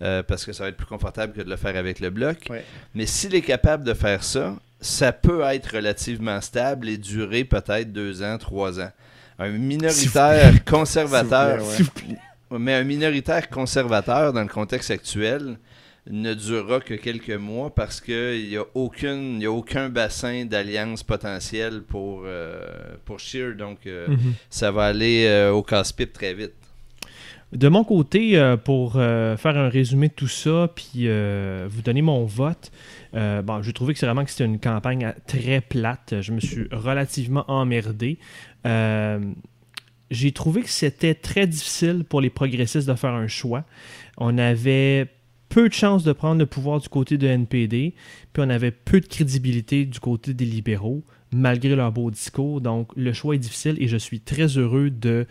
euh, 0.00 0.22
parce 0.22 0.46
que 0.46 0.52
ça 0.52 0.64
va 0.64 0.70
être 0.70 0.76
plus 0.76 0.86
confortable 0.86 1.34
que 1.34 1.42
de 1.42 1.50
le 1.50 1.56
faire 1.56 1.76
avec 1.76 2.00
le 2.00 2.10
Bloc. 2.10 2.46
Ouais. 2.48 2.64
Mais 2.94 3.04
s'il 3.04 3.34
est 3.34 3.42
capable 3.42 3.84
de 3.84 3.92
faire 3.92 4.24
ça, 4.24 4.56
ça 4.80 5.12
peut 5.12 5.42
être 5.42 5.74
relativement 5.74 6.40
stable 6.40 6.88
et 6.88 6.96
durer 6.96 7.44
peut-être 7.44 7.92
deux 7.92 8.22
ans, 8.22 8.38
trois 8.38 8.80
ans. 8.80 8.90
Un 9.38 9.50
minoritaire 9.50 10.64
conservateur, 10.64 11.62
mais 12.50 12.74
un 12.74 12.84
minoritaire 12.84 13.48
conservateur 13.50 14.32
dans 14.32 14.42
le 14.42 14.48
contexte 14.48 14.90
actuel 14.90 15.58
ne 16.10 16.34
durera 16.34 16.80
que 16.80 16.94
quelques 16.94 17.30
mois 17.30 17.74
parce 17.74 18.00
qu'il 18.00 18.48
n'y 18.48 18.56
a, 18.56 18.64
aucune, 18.74 19.36
il 19.36 19.42
y 19.42 19.46
a 19.46 19.52
aucun 19.52 19.88
bassin 19.88 20.44
d'alliance 20.44 21.02
potentielle 21.02 21.82
pour, 21.82 22.22
euh, 22.24 22.60
pour. 23.04 23.18
Donc, 23.56 23.78
euh, 23.86 24.08
Mhm. 24.08 24.34
ça 24.48 24.70
va 24.70 24.84
aller 24.84 25.26
euh, 25.26 25.50
au 25.50 25.62
casse-pipe 25.62 26.12
très 26.12 26.34
vite. 26.34 26.52
De 27.52 27.68
mon 27.68 27.82
côté, 27.82 28.38
euh, 28.38 28.56
pour 28.56 28.92
faire 28.94 29.56
un 29.56 29.68
résumé 29.68 30.08
de 30.08 30.12
tout 30.12 30.28
ça, 30.28 30.70
puis 30.74 31.08
vous 31.68 31.82
donner 31.82 32.02
mon 32.02 32.24
vote, 32.24 32.70
bon, 33.12 33.62
j'ai 33.62 33.72
trouvé 33.72 33.94
que 33.94 33.98
c'est 33.98 34.06
vraiment 34.06 34.24
que 34.24 34.30
c'était 34.30 34.44
une 34.44 34.60
campagne 34.60 35.14
très 35.26 35.60
plate. 35.60 36.16
Je 36.20 36.32
me 36.32 36.40
suis 36.40 36.68
relativement 36.70 37.44
emmerdé. 37.48 38.18
J'ai 40.10 40.32
trouvé 40.32 40.62
que 40.62 40.70
c'était 40.70 41.14
très 41.14 41.46
difficile 41.46 42.04
pour 42.08 42.20
les 42.20 42.30
progressistes 42.30 42.88
de 42.88 42.94
faire 42.94 43.12
un 43.14 43.28
choix. 43.28 43.64
On 44.16 44.38
avait 44.38 45.06
peu 45.48 45.68
de 45.68 45.74
chances 45.74 46.04
de 46.04 46.12
prendre 46.12 46.38
le 46.38 46.46
pouvoir 46.46 46.80
du 46.80 46.88
côté 46.88 47.18
de 47.18 47.26
NPD, 47.26 47.94
puis 48.32 48.42
on 48.44 48.50
avait 48.50 48.70
peu 48.70 49.00
de 49.00 49.06
crédibilité 49.06 49.84
du 49.84 50.00
côté 50.00 50.34
des 50.34 50.44
libéraux, 50.44 51.02
malgré 51.32 51.74
leur 51.74 51.92
beau 51.92 52.10
discours. 52.10 52.60
Donc, 52.60 52.90
le 52.96 53.12
choix 53.12 53.34
est 53.34 53.38
difficile 53.38 53.76
et 53.80 53.88
je 53.88 53.96
suis 53.96 54.20
très 54.20 54.46
heureux 54.58 54.90
de 54.90 55.26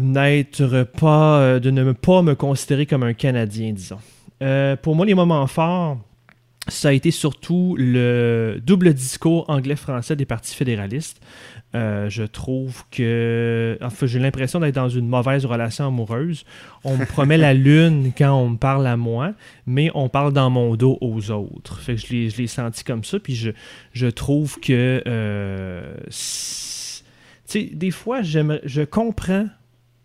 n'être 0.00 0.84
pas, 0.84 1.40
euh, 1.40 1.60
de 1.60 1.70
ne 1.70 1.92
pas 1.92 2.22
me 2.22 2.34
considérer 2.34 2.86
comme 2.86 3.02
un 3.02 3.14
Canadien, 3.14 3.72
disons. 3.72 3.98
Euh, 4.42 4.76
pour 4.76 4.94
moi, 4.94 5.04
les 5.04 5.14
moments 5.14 5.46
forts, 5.46 5.98
ça 6.68 6.88
a 6.88 6.92
été 6.92 7.10
surtout 7.10 7.74
le 7.78 8.60
double 8.64 8.94
discours 8.94 9.44
anglais-français 9.48 10.16
des 10.16 10.26
partis 10.26 10.54
fédéralistes. 10.54 11.20
Euh, 11.74 12.10
je 12.10 12.24
trouve 12.24 12.84
que. 12.90 13.78
Enfin, 13.80 14.06
j'ai 14.06 14.18
l'impression 14.18 14.58
d'être 14.58 14.74
dans 14.74 14.88
une 14.88 15.06
mauvaise 15.06 15.44
relation 15.46 15.86
amoureuse. 15.86 16.44
On 16.82 16.96
me 16.96 17.04
promet 17.04 17.36
la 17.36 17.54
lune 17.66 18.12
quand 18.16 18.32
on 18.32 18.50
me 18.50 18.56
parle 18.56 18.86
à 18.88 18.96
moi, 18.96 19.32
mais 19.66 19.90
on 19.94 20.08
parle 20.08 20.32
dans 20.32 20.50
mon 20.50 20.74
dos 20.74 20.98
aux 21.00 21.30
autres. 21.30 21.80
Fait 21.80 21.94
que 21.94 22.00
je 22.00 22.36
l'ai, 22.36 22.46
senti 22.48 22.82
comme 22.82 23.04
ça, 23.04 23.20
puis 23.20 23.36
je, 23.36 23.50
je 23.92 24.06
trouve 24.08 24.58
que. 24.58 25.00
euh, 25.06 25.94
tu 26.06 26.12
sais, 27.46 27.70
des 27.72 27.90
fois, 27.92 28.22
je 28.22 28.82
comprends 28.84 29.46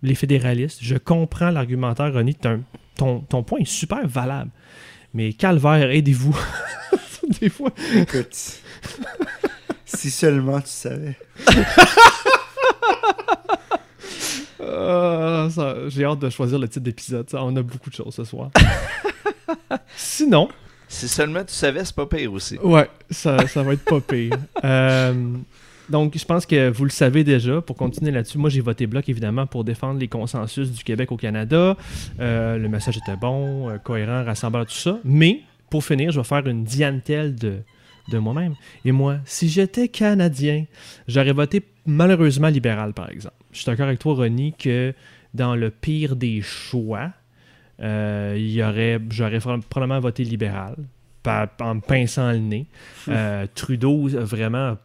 les 0.04 0.16
fédéralistes, 0.16 0.80
je 0.84 0.96
comprends 0.98 1.50
l'argumentaire, 1.50 2.16
un- 2.16 2.60
Ton, 2.96 3.20
ton 3.22 3.44
point 3.44 3.60
est 3.60 3.68
super 3.68 4.08
valable. 4.08 4.52
Mais 5.16 5.34
calvaire, 5.34 5.90
aidez-vous. 5.90 6.38
des 7.42 7.50
fois. 7.50 7.72
Écoute, 7.96 8.62
si 9.86 10.10
seulement 10.12 10.60
tu 10.62 10.70
savais. 10.70 11.18
Ah, 14.62 15.48
ça- 15.52 15.76
J'ai 15.90 16.06
hâte 16.06 16.20
de 16.20 16.30
choisir 16.30 16.60
le 16.60 16.68
titre 16.68 16.84
d'épisode. 16.86 17.30
ça. 17.30 17.44
On 17.44 17.56
a 17.56 17.62
beaucoup 17.62 17.90
de 17.90 17.96
choses 17.96 18.14
ce 18.16 18.24
soir. 18.24 18.52
Sinon, 19.96 20.50
Si 20.88 21.08
seulement 21.08 21.44
tu 21.44 21.54
savais, 21.54 21.84
c'est 21.84 21.96
pas 21.96 22.06
pire 22.06 22.32
aussi. 22.34 22.58
ouais, 22.60 22.88
ça, 23.10 23.48
ça 23.48 23.64
va 23.64 23.74
être 23.74 23.84
pas 23.86 24.00
pire. 24.02 24.38
Euh, 24.64 25.14
donc, 25.90 26.18
je 26.18 26.26
pense 26.26 26.46
que 26.48 26.70
vous 26.70 26.84
le 26.86 26.90
savez 26.90 27.24
déjà. 27.24 27.62
Pour 27.62 27.76
continuer 27.76 28.10
là-dessus, 28.12 28.40
moi, 28.40 28.50
j'ai 28.50 28.62
voté 28.62 28.88
bloc, 28.88 29.08
évidemment, 29.08 29.46
pour 29.46 29.64
défendre 29.64 30.00
les 30.00 30.08
consensus 30.08 30.72
du 30.72 30.84
Québec 30.84 31.12
au 31.12 31.18
Canada. 31.18 31.78
Euh, 32.20 32.58
le 32.58 32.68
message 32.70 32.98
était 32.98 33.16
bon, 33.16 33.70
euh, 33.70 33.78
cohérent, 33.78 34.24
rassembleur, 34.24 34.66
tout 34.66 34.74
ça. 34.74 34.98
Mais, 35.04 35.42
pour 35.70 35.84
finir, 35.84 36.12
je 36.12 36.20
vais 36.20 36.24
faire 36.24 36.48
une 36.48 36.64
diantelle 36.64 37.36
de, 37.36 37.58
de 38.10 38.18
moi-même. 38.18 38.56
Et 38.84 38.92
moi, 38.92 39.18
si 39.26 39.50
j'étais 39.50 39.88
Canadien, 39.88 40.66
j'aurais 41.08 41.34
voté 41.34 41.64
malheureusement 41.86 42.50
libéral, 42.50 42.94
par 42.94 43.10
exemple. 43.10 43.36
Je 43.52 43.60
suis 43.60 43.66
d'accord 43.66 43.88
avec 43.88 44.00
toi, 44.00 44.16
Ronnie, 44.16 44.54
que 44.54 44.94
dans 45.34 45.56
le 45.56 45.70
pire 45.70 46.16
des 46.16 46.42
choix, 46.42 47.12
euh, 47.82 48.38
j'aurais 49.10 49.40
probablement 49.70 50.00
voté 50.00 50.24
libéral, 50.24 50.76
en 51.60 51.76
me 51.76 51.82
pinçant 51.82 52.32
le 52.32 52.40
nez. 52.40 52.68
Euh, 53.10 53.48
Trudeau, 53.54 54.08
vraiment, 54.08 54.78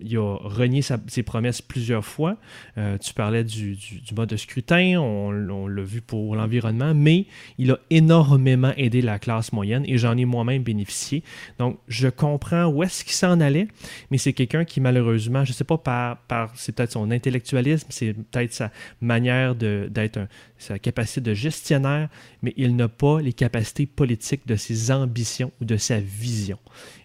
il 0.00 0.16
a 0.16 0.36
renié 0.40 0.82
ses 0.82 1.22
promesses 1.22 1.62
plusieurs 1.62 2.04
fois. 2.04 2.36
Euh, 2.76 2.98
tu 2.98 3.14
parlais 3.14 3.44
du, 3.44 3.76
mode 4.16 4.28
de 4.28 4.36
scrutin, 4.36 4.96
on, 4.98 5.66
l'a 5.66 5.82
vu 5.82 6.00
pour 6.00 6.36
l'environnement, 6.36 6.94
mais 6.94 7.26
il 7.58 7.70
a 7.70 7.78
énormément 7.90 8.72
aidé 8.76 9.02
la 9.02 9.18
classe 9.18 9.52
moyenne 9.52 9.84
et 9.86 9.98
j'en 9.98 10.16
ai 10.16 10.24
moi-même 10.24 10.62
bénéficié. 10.62 11.22
Donc, 11.58 11.78
je 11.88 12.08
comprends 12.08 12.66
où 12.66 12.82
est-ce 12.82 13.04
qu'il 13.04 13.14
s'en 13.14 13.40
allait, 13.40 13.68
mais 14.10 14.18
c'est 14.18 14.32
quelqu'un 14.32 14.64
qui, 14.64 14.80
malheureusement, 14.80 15.44
je 15.44 15.50
ne 15.50 15.54
sais 15.54 15.64
pas 15.64 15.78
par, 15.78 16.52
c'est 16.54 16.74
peut-être 16.74 16.92
son 16.92 17.10
intellectualisme, 17.10 17.86
c'est 17.90 18.14
peut-être 18.14 18.52
sa 18.52 18.70
manière 19.00 19.54
d'être, 19.54 20.18
un- 20.18 20.28
sa 20.58 20.78
capacité 20.78 21.20
de 21.20 21.34
gestionnaire, 21.34 22.08
mais 22.42 22.52
il 22.56 22.76
n'a 22.76 22.88
pas 22.88 23.20
les 23.20 23.32
capacités 23.32 23.86
politiques 23.86 24.46
de 24.46 24.56
ses 24.56 24.90
ambitions 24.90 25.52
ou 25.60 25.64
de 25.64 25.76
sa 25.76 26.00
vision. 26.00 26.58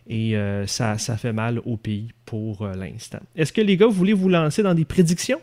Et 0.08 0.36
euh, 0.36 0.68
ça, 0.68 0.98
ça 0.98 1.18
fait 1.18 1.34
mal 1.34 1.60
au 1.66 1.78
pays 1.78 2.10
pour 2.26 2.64
euh, 2.64 2.74
l'instant. 2.74 3.20
Est-ce 3.36 3.54
que 3.54 3.62
les 3.62 3.78
gars, 3.78 3.86
vous 3.86 3.94
voulez 3.94 4.14
vous 4.14 4.30
lancer 4.30 4.64
dans 4.64 4.74
des 4.74 4.86
prédictions? 4.86 5.40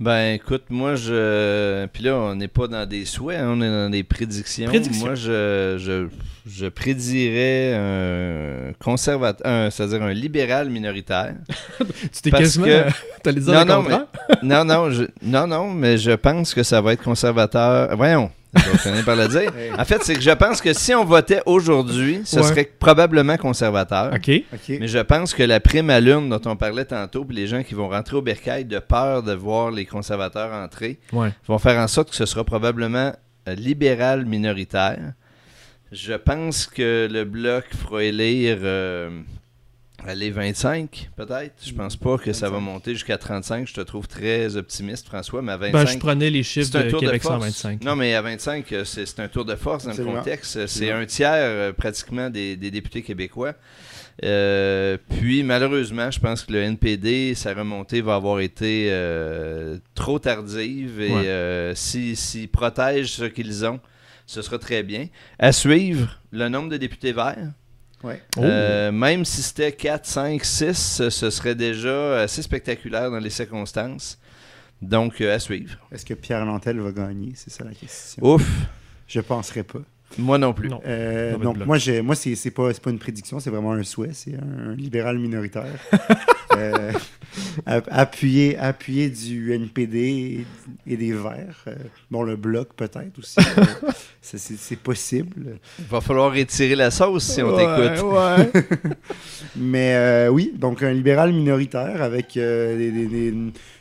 Ben 0.00 0.34
écoute, 0.34 0.64
moi 0.70 0.94
je. 0.94 1.86
Puis 1.86 2.04
là, 2.04 2.14
on 2.16 2.36
n'est 2.36 2.46
pas 2.46 2.68
dans 2.68 2.86
des 2.86 3.04
souhaits, 3.04 3.40
hein, 3.40 3.48
on 3.56 3.60
est 3.60 3.68
dans 3.68 3.90
des 3.90 4.04
prédictions. 4.04 4.66
Prédictions. 4.68 5.04
Moi 5.06 5.16
je, 5.16 5.74
je, 5.78 6.06
je 6.48 6.66
prédirais 6.66 7.74
un 7.74 8.72
conservateur, 8.78 9.72
c'est-à-dire 9.72 10.02
un 10.02 10.12
libéral 10.12 10.70
minoritaire. 10.70 11.34
Tu 12.12 12.22
t'es 12.22 12.30
quasiment... 12.30 12.66
que- 12.66 12.84
T'allais 13.24 13.40
dire 13.40 13.52
Non, 13.52 13.82
le 13.82 13.90
non, 13.90 14.06
non, 14.42 14.64
non, 14.64 14.90
je, 14.90 15.04
non, 15.20 15.46
non, 15.48 15.70
mais 15.72 15.98
je 15.98 16.12
pense 16.12 16.54
que 16.54 16.62
ça 16.62 16.80
va 16.80 16.92
être 16.92 17.02
conservateur. 17.02 17.96
Voyons, 17.96 18.30
je 18.54 18.70
vais 18.70 18.78
finir 18.78 19.04
par 19.04 19.16
le 19.16 19.28
dire. 19.28 19.52
En 19.78 19.84
fait, 19.84 20.02
c'est 20.02 20.14
que 20.14 20.20
je 20.20 20.30
pense 20.30 20.60
que 20.60 20.72
si 20.72 20.94
on 20.94 21.04
votait 21.04 21.42
aujourd'hui, 21.46 22.22
ce 22.24 22.36
Ouais. 22.40 22.42
serait 22.46 22.64
probablement 22.78 23.36
conservateur. 23.36 24.12
OK. 24.14 24.30
ok. 24.52 24.76
Mais 24.80 24.88
je 24.88 24.98
pense 25.00 25.34
que 25.34 25.42
la 25.42 25.60
prime 25.60 25.90
à 25.90 26.00
l'une 26.00 26.28
dont 26.30 26.40
on 26.46 26.56
parlait 26.56 26.84
tantôt, 26.86 27.24
puis 27.24 27.36
les 27.36 27.46
gens 27.46 27.62
qui 27.62 27.74
vont 27.74 27.88
rentrer 27.88 28.16
au 28.16 28.22
bercail 28.22 28.64
de 28.64 28.78
peur 28.78 29.22
de 29.22 29.32
voir 29.34 29.70
les 29.70 29.84
conservateurs 29.84 30.52
entrer, 30.52 30.98
Ouais. 31.12 31.30
vont 31.46 31.58
faire 31.58 31.78
en 31.78 31.88
sorte 31.88 32.10
que 32.10 32.16
ce 32.16 32.26
sera 32.26 32.44
probablement 32.44 33.12
euh, 33.48 33.54
libéral 33.54 34.24
minoritaire. 34.26 35.12
Je 35.92 36.12
pense 36.14 36.66
que 36.66 37.08
le 37.10 37.24
bloc 37.24 37.64
fera 37.74 38.02
élire 38.04 38.58
euh, 38.62 39.10
les 40.14 40.30
25, 40.30 41.10
peut-être. 41.16 41.54
Je 41.64 41.72
pense 41.72 41.96
pas 41.96 42.16
que 42.18 42.32
ça 42.32 42.46
va 42.48 42.56
25. 42.58 42.64
monter 42.72 42.92
jusqu'à 42.94 43.18
35. 43.18 43.66
Je 43.68 43.74
te 43.74 43.80
trouve 43.80 44.06
très 44.08 44.56
optimiste, 44.56 45.06
François, 45.06 45.42
mais 45.42 45.52
à 45.52 45.56
25... 45.56 45.72
Ben, 45.72 45.86
je 45.86 45.98
prenais 45.98 46.30
les 46.30 46.42
chiffres 46.42 46.68
C'est 46.72 46.78
un 46.78 46.84
de 46.84 46.90
tour 46.90 47.00
de 47.00 47.06
Québec 47.06 47.22
force. 47.22 47.34
125. 47.40 47.84
Non, 47.84 47.96
mais 47.96 48.14
à 48.14 48.22
25, 48.22 48.72
euh, 48.72 48.84
c'est 48.84 49.20
un 49.20 49.28
tour 49.28 49.44
de 49.44 49.54
force 49.56 49.84
dans 49.84 49.90
Absolument. 49.90 50.12
le 50.14 50.18
contexte. 50.20 50.66
C'est 50.66 50.90
un 50.90 51.04
tiers 51.04 51.32
euh, 51.34 51.72
pratiquement 51.72 52.30
des, 52.30 52.56
des 52.56 52.70
députés 52.70 53.02
québécois. 53.02 53.54
Euh, 54.24 54.96
puis 55.10 55.42
malheureusement, 55.44 56.10
je 56.10 56.18
pense 56.18 56.42
que 56.44 56.52
le 56.52 56.62
NPD, 56.62 57.34
sa 57.34 57.54
remontée 57.54 58.00
va 58.00 58.16
avoir 58.16 58.40
été 58.40 58.88
euh, 58.90 59.78
trop 59.94 60.18
tardive 60.18 61.00
et 61.00 61.12
Ouais. 61.12 61.26
euh, 61.28 61.74
si- 61.76 62.16
s'ils 62.16 62.48
protègent 62.48 63.12
ce 63.12 63.24
qu'ils 63.24 63.64
ont, 63.64 63.78
ce 64.26 64.42
sera 64.42 64.58
très 64.58 64.82
bien. 64.82 65.06
À 65.38 65.52
suivre, 65.52 66.18
le 66.32 66.48
nombre 66.48 66.68
de 66.68 66.76
députés 66.76 67.12
verts. 67.12 67.52
Ouais. 68.02 68.22
Oh. 68.36 68.42
Euh, 68.42 68.92
même 68.92 69.24
si 69.24 69.42
c'était 69.42 69.72
4, 69.72 70.06
5, 70.06 70.44
6, 70.44 71.08
ce 71.08 71.30
serait 71.30 71.54
déjà 71.54 72.20
assez 72.20 72.42
spectaculaire 72.42 73.10
dans 73.10 73.18
les 73.18 73.30
circonstances. 73.30 74.18
Donc, 74.80 75.20
euh, 75.20 75.34
à 75.34 75.38
suivre. 75.38 75.76
Est-ce 75.90 76.06
que 76.06 76.14
Pierre 76.14 76.44
Lantel 76.44 76.78
va 76.78 76.92
gagner? 76.92 77.32
C'est 77.34 77.50
ça 77.50 77.64
la 77.64 77.72
question. 77.74 78.24
Ouf, 78.24 78.48
Je 79.08 79.20
penserais 79.20 79.64
pas. 79.64 79.80
Moi 80.16 80.38
non 80.38 80.52
plus. 80.52 80.68
Non. 80.68 80.80
Euh, 80.86 81.36
donc, 81.36 81.56
bloc. 81.56 81.66
moi, 81.66 81.78
j'ai, 81.78 82.00
moi 82.02 82.14
c'est, 82.14 82.34
c'est 82.34 82.50
pas, 82.50 82.72
c'est 82.72 82.82
pas 82.82 82.90
une 82.90 82.98
prédiction, 82.98 83.38
c'est 83.40 83.50
vraiment 83.50 83.72
un 83.72 83.82
souhait. 83.82 84.10
C'est 84.12 84.34
un, 84.34 84.70
un 84.70 84.74
libéral 84.74 85.18
minoritaire. 85.18 85.66
Euh, 86.56 86.92
app- 87.66 87.86
appuyé, 87.92 88.56
appuyé 88.56 89.10
du 89.10 89.52
NPD 89.52 89.98
et, 90.88 90.92
et 90.92 90.96
des 90.96 91.12
Verts. 91.12 91.62
Euh, 91.68 91.74
bon, 92.10 92.24
le 92.24 92.34
bloc 92.34 92.70
peut-être 92.74 93.16
aussi. 93.18 93.36
Euh, 93.38 93.64
ça, 94.22 94.38
c'est, 94.38 94.56
c'est 94.58 94.78
possible. 94.78 95.58
Il 95.78 95.84
va 95.84 96.00
falloir 96.00 96.34
étirer 96.34 96.74
la 96.74 96.90
sauce 96.90 97.22
si 97.24 97.42
on 97.42 97.54
Ouais, 97.54 97.64
t'écoute. 97.92 98.02
ouais. 98.10 98.50
Mais 99.56 99.94
euh, 99.94 100.28
oui, 100.30 100.52
donc 100.56 100.82
un 100.82 100.92
libéral 100.92 101.32
minoritaire 101.32 102.02
avec 102.02 102.36
euh, 102.36 102.76
des- 102.76 102.90
des- 102.90 103.06
des- 103.06 103.34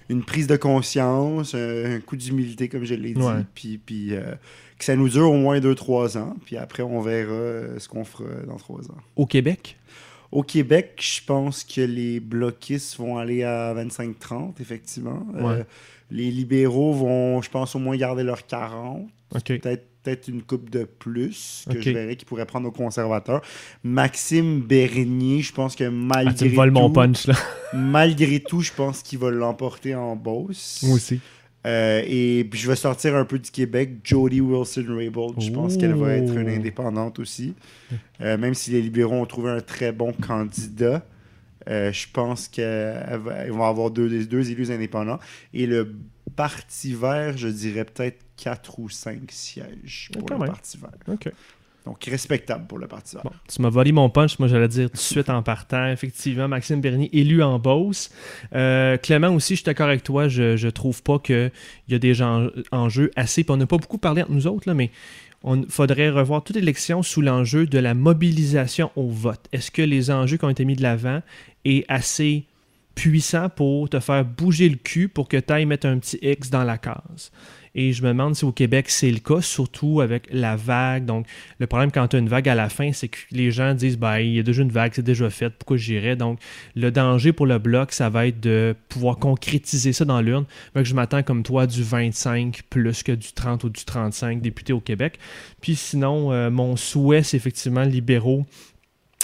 une, 0.10 0.24
prise 0.24 0.46
de 0.46 0.58
conscience, 0.58 1.56
un, 1.56 1.96
un 1.96 2.00
coup 2.02 2.16
d'humilité, 2.18 2.68
comme 2.70 2.84
je 2.84 2.94
l'ai 2.96 3.14
dit, 3.14 3.22
Ouais. 3.22 3.44
puis, 3.56 3.80
puis 3.84 4.10
euh, 4.14 4.34
que 4.78 4.86
ça 4.86 4.96
nous 4.96 5.10
dure 5.10 5.32
au 5.32 5.38
moins 5.38 5.60
2-3 5.60 6.18
ans, 6.18 6.36
puis 6.46 6.58
après 6.58 6.84
on 6.84 7.02
verra 7.02 7.32
euh, 7.32 7.80
ce 7.80 7.88
qu'on 7.88 8.06
fera 8.06 8.26
dans 8.48 8.58
3 8.58 8.92
ans. 8.92 8.98
Au 9.16 9.26
Québec? 9.26 9.78
Au 10.32 10.44
Québec, 10.44 11.00
je 11.02 11.24
pense 11.26 11.64
que 11.64 11.82
les 11.82 12.20
bloquistes 12.20 12.98
vont 12.98 13.18
aller 13.18 13.44
à 13.44 13.74
25-30, 13.74 14.56
effectivement. 14.60 15.26
Euh, 15.38 15.64
les 16.12 16.32
libéraux 16.32 16.94
vont, 16.94 17.42
je 17.42 17.50
pense, 17.50 17.76
au 17.76 17.80
moins 17.80 17.96
garder 17.96 18.24
leurs 18.24 18.46
40 18.46 19.08
OK. 19.36 19.44
peut-être 19.44 19.86
peut-être 20.08 20.28
une 20.30 20.42
coupe 20.42 20.70
de 20.70 20.86
plus 20.86 21.66
que 21.70 21.82
je 21.82 21.90
verrais 21.90 22.16
qui 22.16 22.24
pourrait 22.24 22.46
prendre 22.46 22.68
aux 22.68 22.72
conservateurs. 22.72 23.42
Maxime 23.84 24.62
Bernier, 24.62 25.42
je 25.42 25.52
pense 25.52 25.76
que 25.76 25.84
Ah, 25.84 25.92
malgré 25.92 26.34
tu 26.34 26.46
me 26.46 26.56
voles 26.56 26.72
mon 26.72 26.88
tout, 26.88 26.94
punch, 26.94 27.28
là. 27.28 27.34
malgré 27.74 28.40
tout, 28.40 28.62
je 28.62 28.72
pense 28.72 29.02
qu'il 29.02 29.20
va 29.20 29.32
l'emporter 29.32 29.96
en 29.96 30.16
Beauce. 30.16 30.80
Moi 30.84 30.96
aussi. 30.96 31.20
Euh, 31.68 32.02
et 32.06 32.46
puis 32.50 32.60
je 32.60 32.68
vais 32.70 32.78
sortir 32.78 33.16
un 33.16 33.26
peu 33.26 33.40
du 33.40 33.52
Québec. 33.52 33.90
Jodie 34.04 34.42
Wilson-Raybould, 34.42 35.42
je 35.42 35.52
pense 35.52 35.76
qu'elle 35.76 35.96
va 35.96 36.14
être 36.14 36.34
une 36.34 36.50
indépendante 36.50 37.20
aussi. 37.20 37.54
Euh, 38.22 38.38
même 38.38 38.54
si 38.54 38.72
les 38.72 38.82
libéraux 38.82 39.16
ont 39.16 39.26
trouvé 39.26 39.52
un 39.52 39.60
très 39.60 39.92
bon 39.92 40.14
candidat, 40.14 41.06
euh, 41.70 41.92
je 41.92 42.08
pense 42.12 42.48
qu'ils 42.48 42.64
vont 43.50 43.66
avoir 43.66 43.92
deux, 43.92 44.26
deux 44.26 44.50
élus 44.50 44.72
indépendants. 44.72 45.20
Et 45.54 45.68
le 45.68 45.96
Parti 46.36 46.94
vert, 46.94 47.36
je 47.36 47.48
dirais 47.48 47.84
peut-être 47.84 48.20
4 48.38 48.80
ou 48.80 48.90
5 48.90 49.22
sièges 49.30 50.12
pour 50.14 50.30
le. 50.30 50.46
Parti 50.46 50.78
vert. 50.78 50.92
OK. 51.08 51.32
Donc 51.88 52.04
respectable 52.04 52.68
pour 52.68 52.80
le 52.80 52.88
Parti. 52.88 53.16
Bon, 53.24 53.32
tu 53.48 53.62
m'as 53.62 53.70
volé 53.70 53.94
mon 53.94 54.10
punch. 54.10 54.40
Moi, 54.40 54.50
j'allais 54.50 54.68
dire 54.68 54.90
tout 54.90 54.98
de 54.98 55.02
suite 55.02 55.30
en 55.30 55.42
partant. 55.42 55.88
Effectivement, 55.88 56.50
Maxime 56.50 56.82
Bernier, 56.82 57.10
élu 57.18 57.42
en 57.42 57.60
Beauce. 57.60 58.10
Euh, 58.54 58.98
Clément 58.98 59.30
aussi, 59.30 59.54
je 59.54 59.60
suis 59.60 59.66
d'accord 59.66 59.88
avec 59.88 60.04
toi. 60.04 60.28
Je, 60.28 60.58
je 60.58 60.68
trouve 60.68 61.02
pas 61.02 61.18
qu'il 61.18 61.50
y 61.88 61.96
a 61.96 62.00
des 62.00 62.14
gens 62.14 62.50
enjeux 62.74 63.10
assez. 63.16 63.46
Puis 63.46 63.54
on 63.54 63.58
n'a 63.58 63.68
pas 63.68 63.78
beaucoup 63.78 64.00
parlé 64.00 64.22
entre 64.22 64.34
nous 64.34 64.48
autres, 64.48 64.68
là, 64.68 64.74
mais 64.74 64.92
on 65.44 65.64
faudrait 65.70 66.10
revoir 66.10 66.44
toute 66.44 66.58
élection 66.58 67.04
sous 67.04 67.22
l'enjeu 67.22 67.66
de 67.66 67.80
la 67.80 67.94
mobilisation 67.94 68.92
au 68.98 69.08
vote. 69.08 69.46
Est-ce 69.54 69.72
que 69.72 69.82
les 69.82 70.12
enjeux 70.12 70.36
qui 70.36 70.44
ont 70.44 70.50
été 70.50 70.66
mis 70.66 70.76
de 70.76 70.84
l'avant 70.84 71.22
est 71.64 71.86
assez 71.88 72.48
puissant 72.96 73.48
pour 73.48 73.88
te 73.88 74.02
faire 74.02 74.26
bouger 74.26 74.68
le 74.68 74.76
cul 74.76 75.08
pour 75.08 75.30
que 75.30 75.38
tu 75.38 75.54
ailles 75.54 75.66
mettre 75.66 75.88
un 75.88 76.00
petit 76.00 76.20
X 76.22 76.50
dans 76.50 76.66
la 76.66 76.78
case? 76.78 77.32
Et 77.80 77.94
je 77.94 78.02
me 78.02 78.08
demande 78.08 78.36
si 78.36 78.44
au 78.44 78.52
Québec 78.52 78.90
c'est 78.90 79.12
le 79.12 79.20
cas, 79.20 79.40
surtout 79.40 80.02
avec 80.02 80.28
la 80.32 80.56
vague. 80.56 81.06
Donc, 81.06 81.28
le 81.60 81.68
problème 81.68 81.92
quand 81.92 82.08
tu 82.08 82.16
as 82.16 82.20
une 82.20 82.28
vague 82.28 82.50
à 82.50 82.56
la 82.56 82.70
fin, 82.70 82.92
c'est 82.92 83.08
que 83.08 83.20
les 83.32 83.52
gens 83.52 83.76
disent 83.76 84.00
ben, 84.00 84.18
il 84.18 84.34
y 84.34 84.40
a 84.40 84.44
déjà 84.44 84.64
une 84.64 84.72
vague, 84.72 84.94
c'est 84.96 85.04
déjà 85.04 85.30
fait, 85.30 85.52
pourquoi 85.52 85.78
j'irais? 85.78 86.16
Donc, 86.16 86.40
le 86.76 86.90
danger 86.90 87.34
pour 87.34 87.46
le 87.46 87.60
bloc, 87.60 87.92
ça 87.92 88.10
va 88.10 88.26
être 88.26 88.40
de 88.40 88.76
pouvoir 88.90 89.18
concrétiser 89.18 89.94
ça 89.94 90.06
dans 90.06 90.22
l'urne. 90.22 90.46
Que 90.74 90.84
je 90.84 90.96
m'attends 90.96 91.22
comme 91.22 91.44
toi 91.44 91.68
du 91.68 91.84
25 91.84 92.64
plus 92.70 93.04
que 93.04 93.12
du 93.12 93.32
30 93.32 93.64
ou 93.64 93.70
du 93.70 93.86
35 93.86 94.42
députés 94.42 94.74
au 94.74 94.82
Québec. 94.82 95.20
Puis 95.62 95.76
sinon, 95.76 96.32
euh, 96.32 96.50
mon 96.50 96.76
souhait, 96.76 97.22
c'est 97.22 97.38
effectivement 97.38 97.84
libéraux 97.84 98.44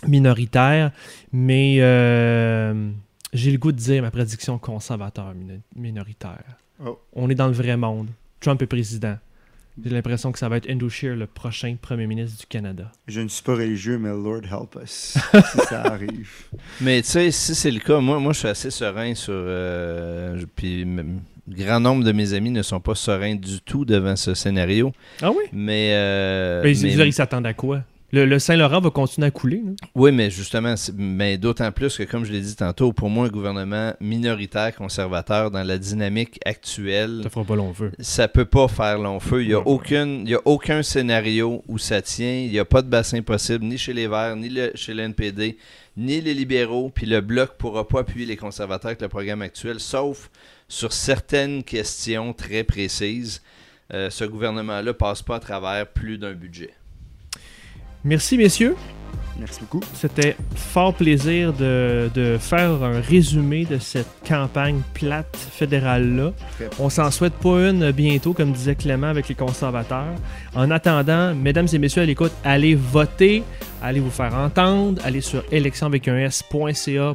minoritaires, 0.08 0.92
mais 1.32 1.78
euh, 1.80 2.92
j'ai 3.34 3.52
le 3.52 3.58
goût 3.58 3.72
de 3.72 3.78
dire 3.78 4.02
ma 4.02 4.12
prédiction 4.12 4.58
conservateur 4.60 5.34
mino- 5.34 5.62
minoritaire. 5.76 6.44
Oh. 6.86 7.00
On 7.14 7.30
est 7.30 7.36
dans 7.36 7.48
le 7.48 7.54
vrai 7.54 7.78
monde. 7.78 8.10
Trump 8.44 8.62
est 8.62 8.68
président. 8.68 9.18
J'ai 9.84 9.90
l'impression 9.90 10.32
que 10.32 10.38
ça 10.38 10.50
va 10.50 10.58
être 10.58 10.70
Andrew 10.70 10.88
Scheer, 10.90 11.16
le 11.16 11.26
prochain 11.26 11.76
premier 11.82 12.06
ministre 12.06 12.40
du 12.42 12.46
Canada. 12.46 12.92
Je 13.08 13.22
ne 13.22 13.28
suis 13.28 13.42
pas 13.42 13.54
religieux, 13.54 13.98
mais 13.98 14.10
Lord 14.10 14.42
help 14.44 14.78
us 14.84 15.18
si 15.52 15.58
ça 15.68 15.82
arrive. 15.82 16.30
Mais 16.80 17.02
tu 17.02 17.08
sais, 17.10 17.32
si 17.32 17.56
c'est 17.56 17.72
le 17.72 17.80
cas, 17.80 18.00
moi, 18.00 18.20
moi 18.20 18.34
je 18.34 18.40
suis 18.40 18.48
assez 18.48 18.70
serein 18.70 19.16
sur. 19.16 19.34
euh, 19.34 20.40
puis 20.56 20.86
grand 21.48 21.80
nombre 21.80 22.04
de 22.04 22.12
mes 22.12 22.34
amis 22.34 22.52
ne 22.52 22.62
sont 22.62 22.80
pas 22.80 22.94
sereins 22.96 23.36
du 23.36 23.62
tout 23.62 23.84
devant 23.84 24.16
ce 24.16 24.34
scénario. 24.36 24.94
Ah 25.22 25.32
oui? 25.32 25.44
Mais. 25.52 25.90
euh, 25.94 26.62
Mais, 26.64 26.78
ils- 26.78 26.96
mais- 26.98 27.08
ils 27.08 27.14
s'attendent 27.14 27.48
à 27.48 27.54
quoi? 27.56 27.82
Le, 28.14 28.26
le 28.26 28.38
Saint-Laurent 28.38 28.80
va 28.80 28.92
continuer 28.92 29.26
à 29.26 29.32
couler. 29.32 29.64
là. 29.66 29.72
oui, 29.96 30.12
mais 30.12 30.30
justement, 30.30 30.76
mais 30.96 31.40
d'autant 31.40 31.72
plus 31.72 31.98
que, 31.98 32.04
comme 32.04 32.26
je 32.26 32.32
l'ai 32.32 32.42
dit 32.42 32.56
tantôt, 32.56 32.94
pour 32.94 33.10
moi, 33.10 33.26
un 33.26 33.30
gouvernement 33.30 33.94
minoritaire, 34.00 34.76
conservateur, 34.76 35.50
dans 35.50 35.64
la 35.64 35.80
dynamique 35.80 36.40
actuelle, 36.46 37.22
Ça 37.24 37.32
fera 37.32 37.44
pas 37.44 37.56
long 37.56 37.74
feu. 37.74 37.92
ça 37.98 38.28
peut 38.28 38.46
pas 38.46 38.68
faire 38.68 39.00
long 39.00 39.20
feu. 39.20 39.42
Il 39.42 39.48
n'y 39.48 39.54
a, 39.56 39.58
Ouais. 39.60 39.64
aucune- 39.66 40.22
il 40.26 40.30
y 40.30 40.36
a 40.36 40.42
aucun 40.46 40.84
scénario 40.84 41.64
où 41.68 41.80
ça 41.80 42.04
tient. 42.04 42.42
Il 42.46 42.52
n'y 42.52 42.60
a 42.60 42.66
pas 42.66 42.84
de 42.84 42.88
bassin 42.88 43.24
possible, 43.24 43.66
ni 43.66 43.80
chez 43.80 43.94
les 43.94 44.08
Verts, 44.08 44.36
ni 44.36 44.50
le- 44.50 44.72
chez 44.76 44.94
le 44.94 45.02
NPD, 45.02 45.58
ni 45.98 46.22
les 46.22 46.36
libéraux. 46.36 46.92
Puis 46.94 47.08
le 47.08 47.20
Bloc 47.20 47.54
pourra 47.58 47.88
pas 47.88 48.02
appuyer 48.02 48.28
les 48.28 48.38
conservateurs 48.38 48.90
avec 48.90 49.02
le 49.02 49.08
programme 49.10 49.42
actuel, 49.42 49.80
sauf 49.80 50.30
sur 50.68 50.94
certaines 50.94 51.64
questions 51.64 52.32
très 52.34 52.64
précises. 52.64 53.42
Euh, 53.92 54.12
ce 54.12 54.24
gouvernement-là 54.24 54.94
passe 54.94 55.24
pas 55.24 55.38
à 55.38 55.40
travers 55.40 55.88
plus 55.88 56.20
d'un 56.20 56.34
budget. 56.34 56.70
Merci, 58.04 58.38
messieurs. 58.38 58.76
Merci 59.40 59.62
beaucoup. 59.62 59.80
C'était 59.94 60.36
fort 60.56 60.94
plaisir 60.94 61.54
de, 61.54 62.10
de 62.14 62.38
faire 62.38 62.84
un 62.84 63.00
résumé 63.00 63.66
de 63.66 63.80
cette 63.80 64.10
campagne 64.28 64.82
plate 64.94 65.36
fédérale-là. 65.36 66.34
On 66.80 66.90
s'en 66.90 67.10
souhaite 67.10 67.34
pas 67.34 67.70
une 67.70 67.92
bientôt, 67.92 68.34
comme 68.34 68.52
disait 68.52 68.76
Clément 68.76 69.08
avec 69.08 69.28
les 69.28 69.36
conservateurs. 69.36 70.14
En 70.54 70.70
attendant, 70.70 71.34
mesdames 71.34 71.68
et 71.72 71.78
messieurs 71.80 72.04
à 72.04 72.06
l'écoute, 72.06 72.32
allez 72.44 72.76
voter, 72.76 73.44
allez 73.84 74.00
vous 74.00 74.10
faire 74.10 74.34
entendre, 74.34 75.02
allez 75.06 75.22
sur 75.22 75.44
élection 75.52 75.92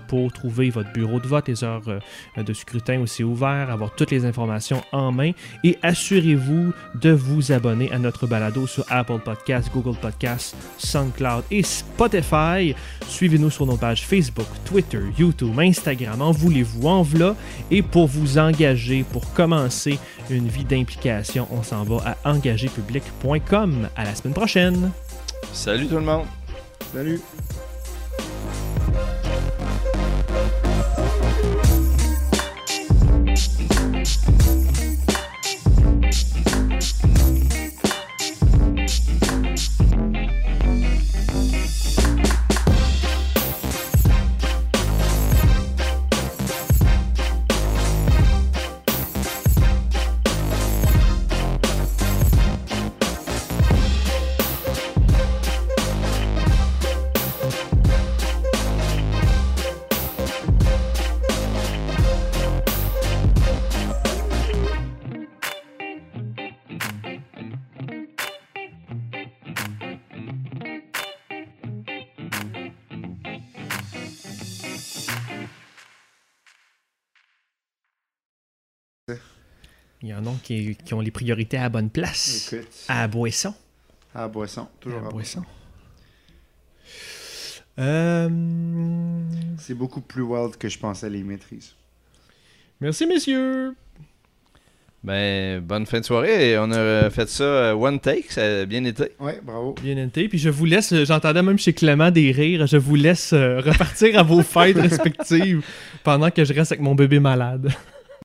pour 0.06 0.32
trouver 0.32 0.70
votre 0.70 0.92
bureau 0.92 1.18
de 1.18 1.26
vote, 1.26 1.48
les 1.48 1.64
heures 1.64 1.82
euh, 1.88 2.42
de 2.42 2.52
scrutin 2.52 3.00
aussi 3.00 3.24
ouvertes, 3.24 3.70
avoir 3.70 3.94
toutes 3.94 4.10
les 4.10 4.24
informations 4.24 4.82
en 4.92 5.10
main 5.10 5.32
et 5.64 5.78
assurez-vous 5.82 6.72
de 6.94 7.10
vous 7.10 7.50
abonner 7.50 7.90
à 7.90 7.98
notre 7.98 8.26
balado 8.26 8.66
sur 8.66 8.84
Apple 8.88 9.18
Podcasts, 9.24 9.72
Google 9.72 9.98
Podcasts, 9.98 10.54
SoundCloud 10.76 11.44
et 11.50 11.62
Spotify. 11.62 12.74
Suivez-nous 13.08 13.50
sur 13.50 13.66
nos 13.66 13.76
pages 13.76 14.06
Facebook, 14.06 14.46
Twitter, 14.64 15.02
YouTube, 15.18 15.58
Instagram, 15.58 16.20
en 16.20 16.32
voulez-vous, 16.32 16.86
en 16.86 17.02
v'là. 17.02 17.34
Et 17.70 17.82
pour 17.82 18.06
vous 18.06 18.38
engager, 18.38 19.04
pour 19.10 19.32
commencer 19.32 19.98
une 20.30 20.48
vie 20.48 20.64
d'implication, 20.64 21.48
on 21.50 21.62
s'en 21.62 21.84
va 21.84 22.16
à 22.24 22.30
engagerpublic.com. 22.30 23.88
À 23.96 24.04
la 24.04 24.14
semaine 24.14 24.34
prochaine! 24.34 24.90
Salut 25.52 25.86
tout 25.86 25.96
le 25.96 26.02
monde! 26.02 26.37
Salut. 26.92 27.22
Qui, 80.48 80.76
qui 80.82 80.94
ont 80.94 81.00
les 81.02 81.10
priorités 81.10 81.58
à 81.58 81.64
la 81.64 81.68
bonne 81.68 81.90
place. 81.90 82.50
Écoute, 82.54 82.68
À 82.88 83.02
la 83.02 83.08
boisson. 83.08 83.52
à 84.14 84.22
la 84.22 84.28
boisson, 84.28 84.66
toujours 84.80 85.04
À 85.06 85.10
boisson. 85.10 85.42
Euh, 87.78 88.28
C'est 89.58 89.74
beaucoup 89.74 90.00
plus 90.00 90.22
wild 90.22 90.56
que 90.56 90.70
je 90.70 90.78
pensais 90.78 91.10
les 91.10 91.22
maîtrises. 91.22 91.74
Merci, 92.80 93.06
messieurs. 93.06 93.74
Ben, 95.04 95.60
bonne 95.60 95.84
fin 95.84 96.00
de 96.00 96.04
soirée. 96.06 96.58
On 96.58 96.72
a 96.72 97.10
fait 97.10 97.28
ça 97.28 97.44
euh, 97.44 97.72
one 97.74 98.00
take, 98.00 98.24
ça 98.30 98.42
a 98.62 98.64
bien 98.64 98.82
été. 98.84 99.12
Ouais, 99.20 99.40
bravo. 99.42 99.74
Bien 99.82 99.94
noté. 99.96 100.28
Puis 100.28 100.38
je 100.38 100.48
vous 100.48 100.64
laisse, 100.64 100.92
euh, 100.92 101.04
j'entendais 101.04 101.42
même 101.42 101.58
chez 101.58 101.74
Clément 101.74 102.10
des 102.10 102.32
rires, 102.32 102.66
je 102.66 102.78
vous 102.78 102.94
laisse 102.96 103.32
euh, 103.34 103.60
repartir 103.60 104.18
à 104.18 104.22
vos 104.22 104.42
fêtes 104.54 104.76
respectives 104.78 105.62
pendant 106.02 106.30
que 106.30 106.44
je 106.44 106.52
reste 106.54 106.72
avec 106.72 106.82
mon 106.82 106.94
bébé 106.94 107.20
malade. 107.20 107.70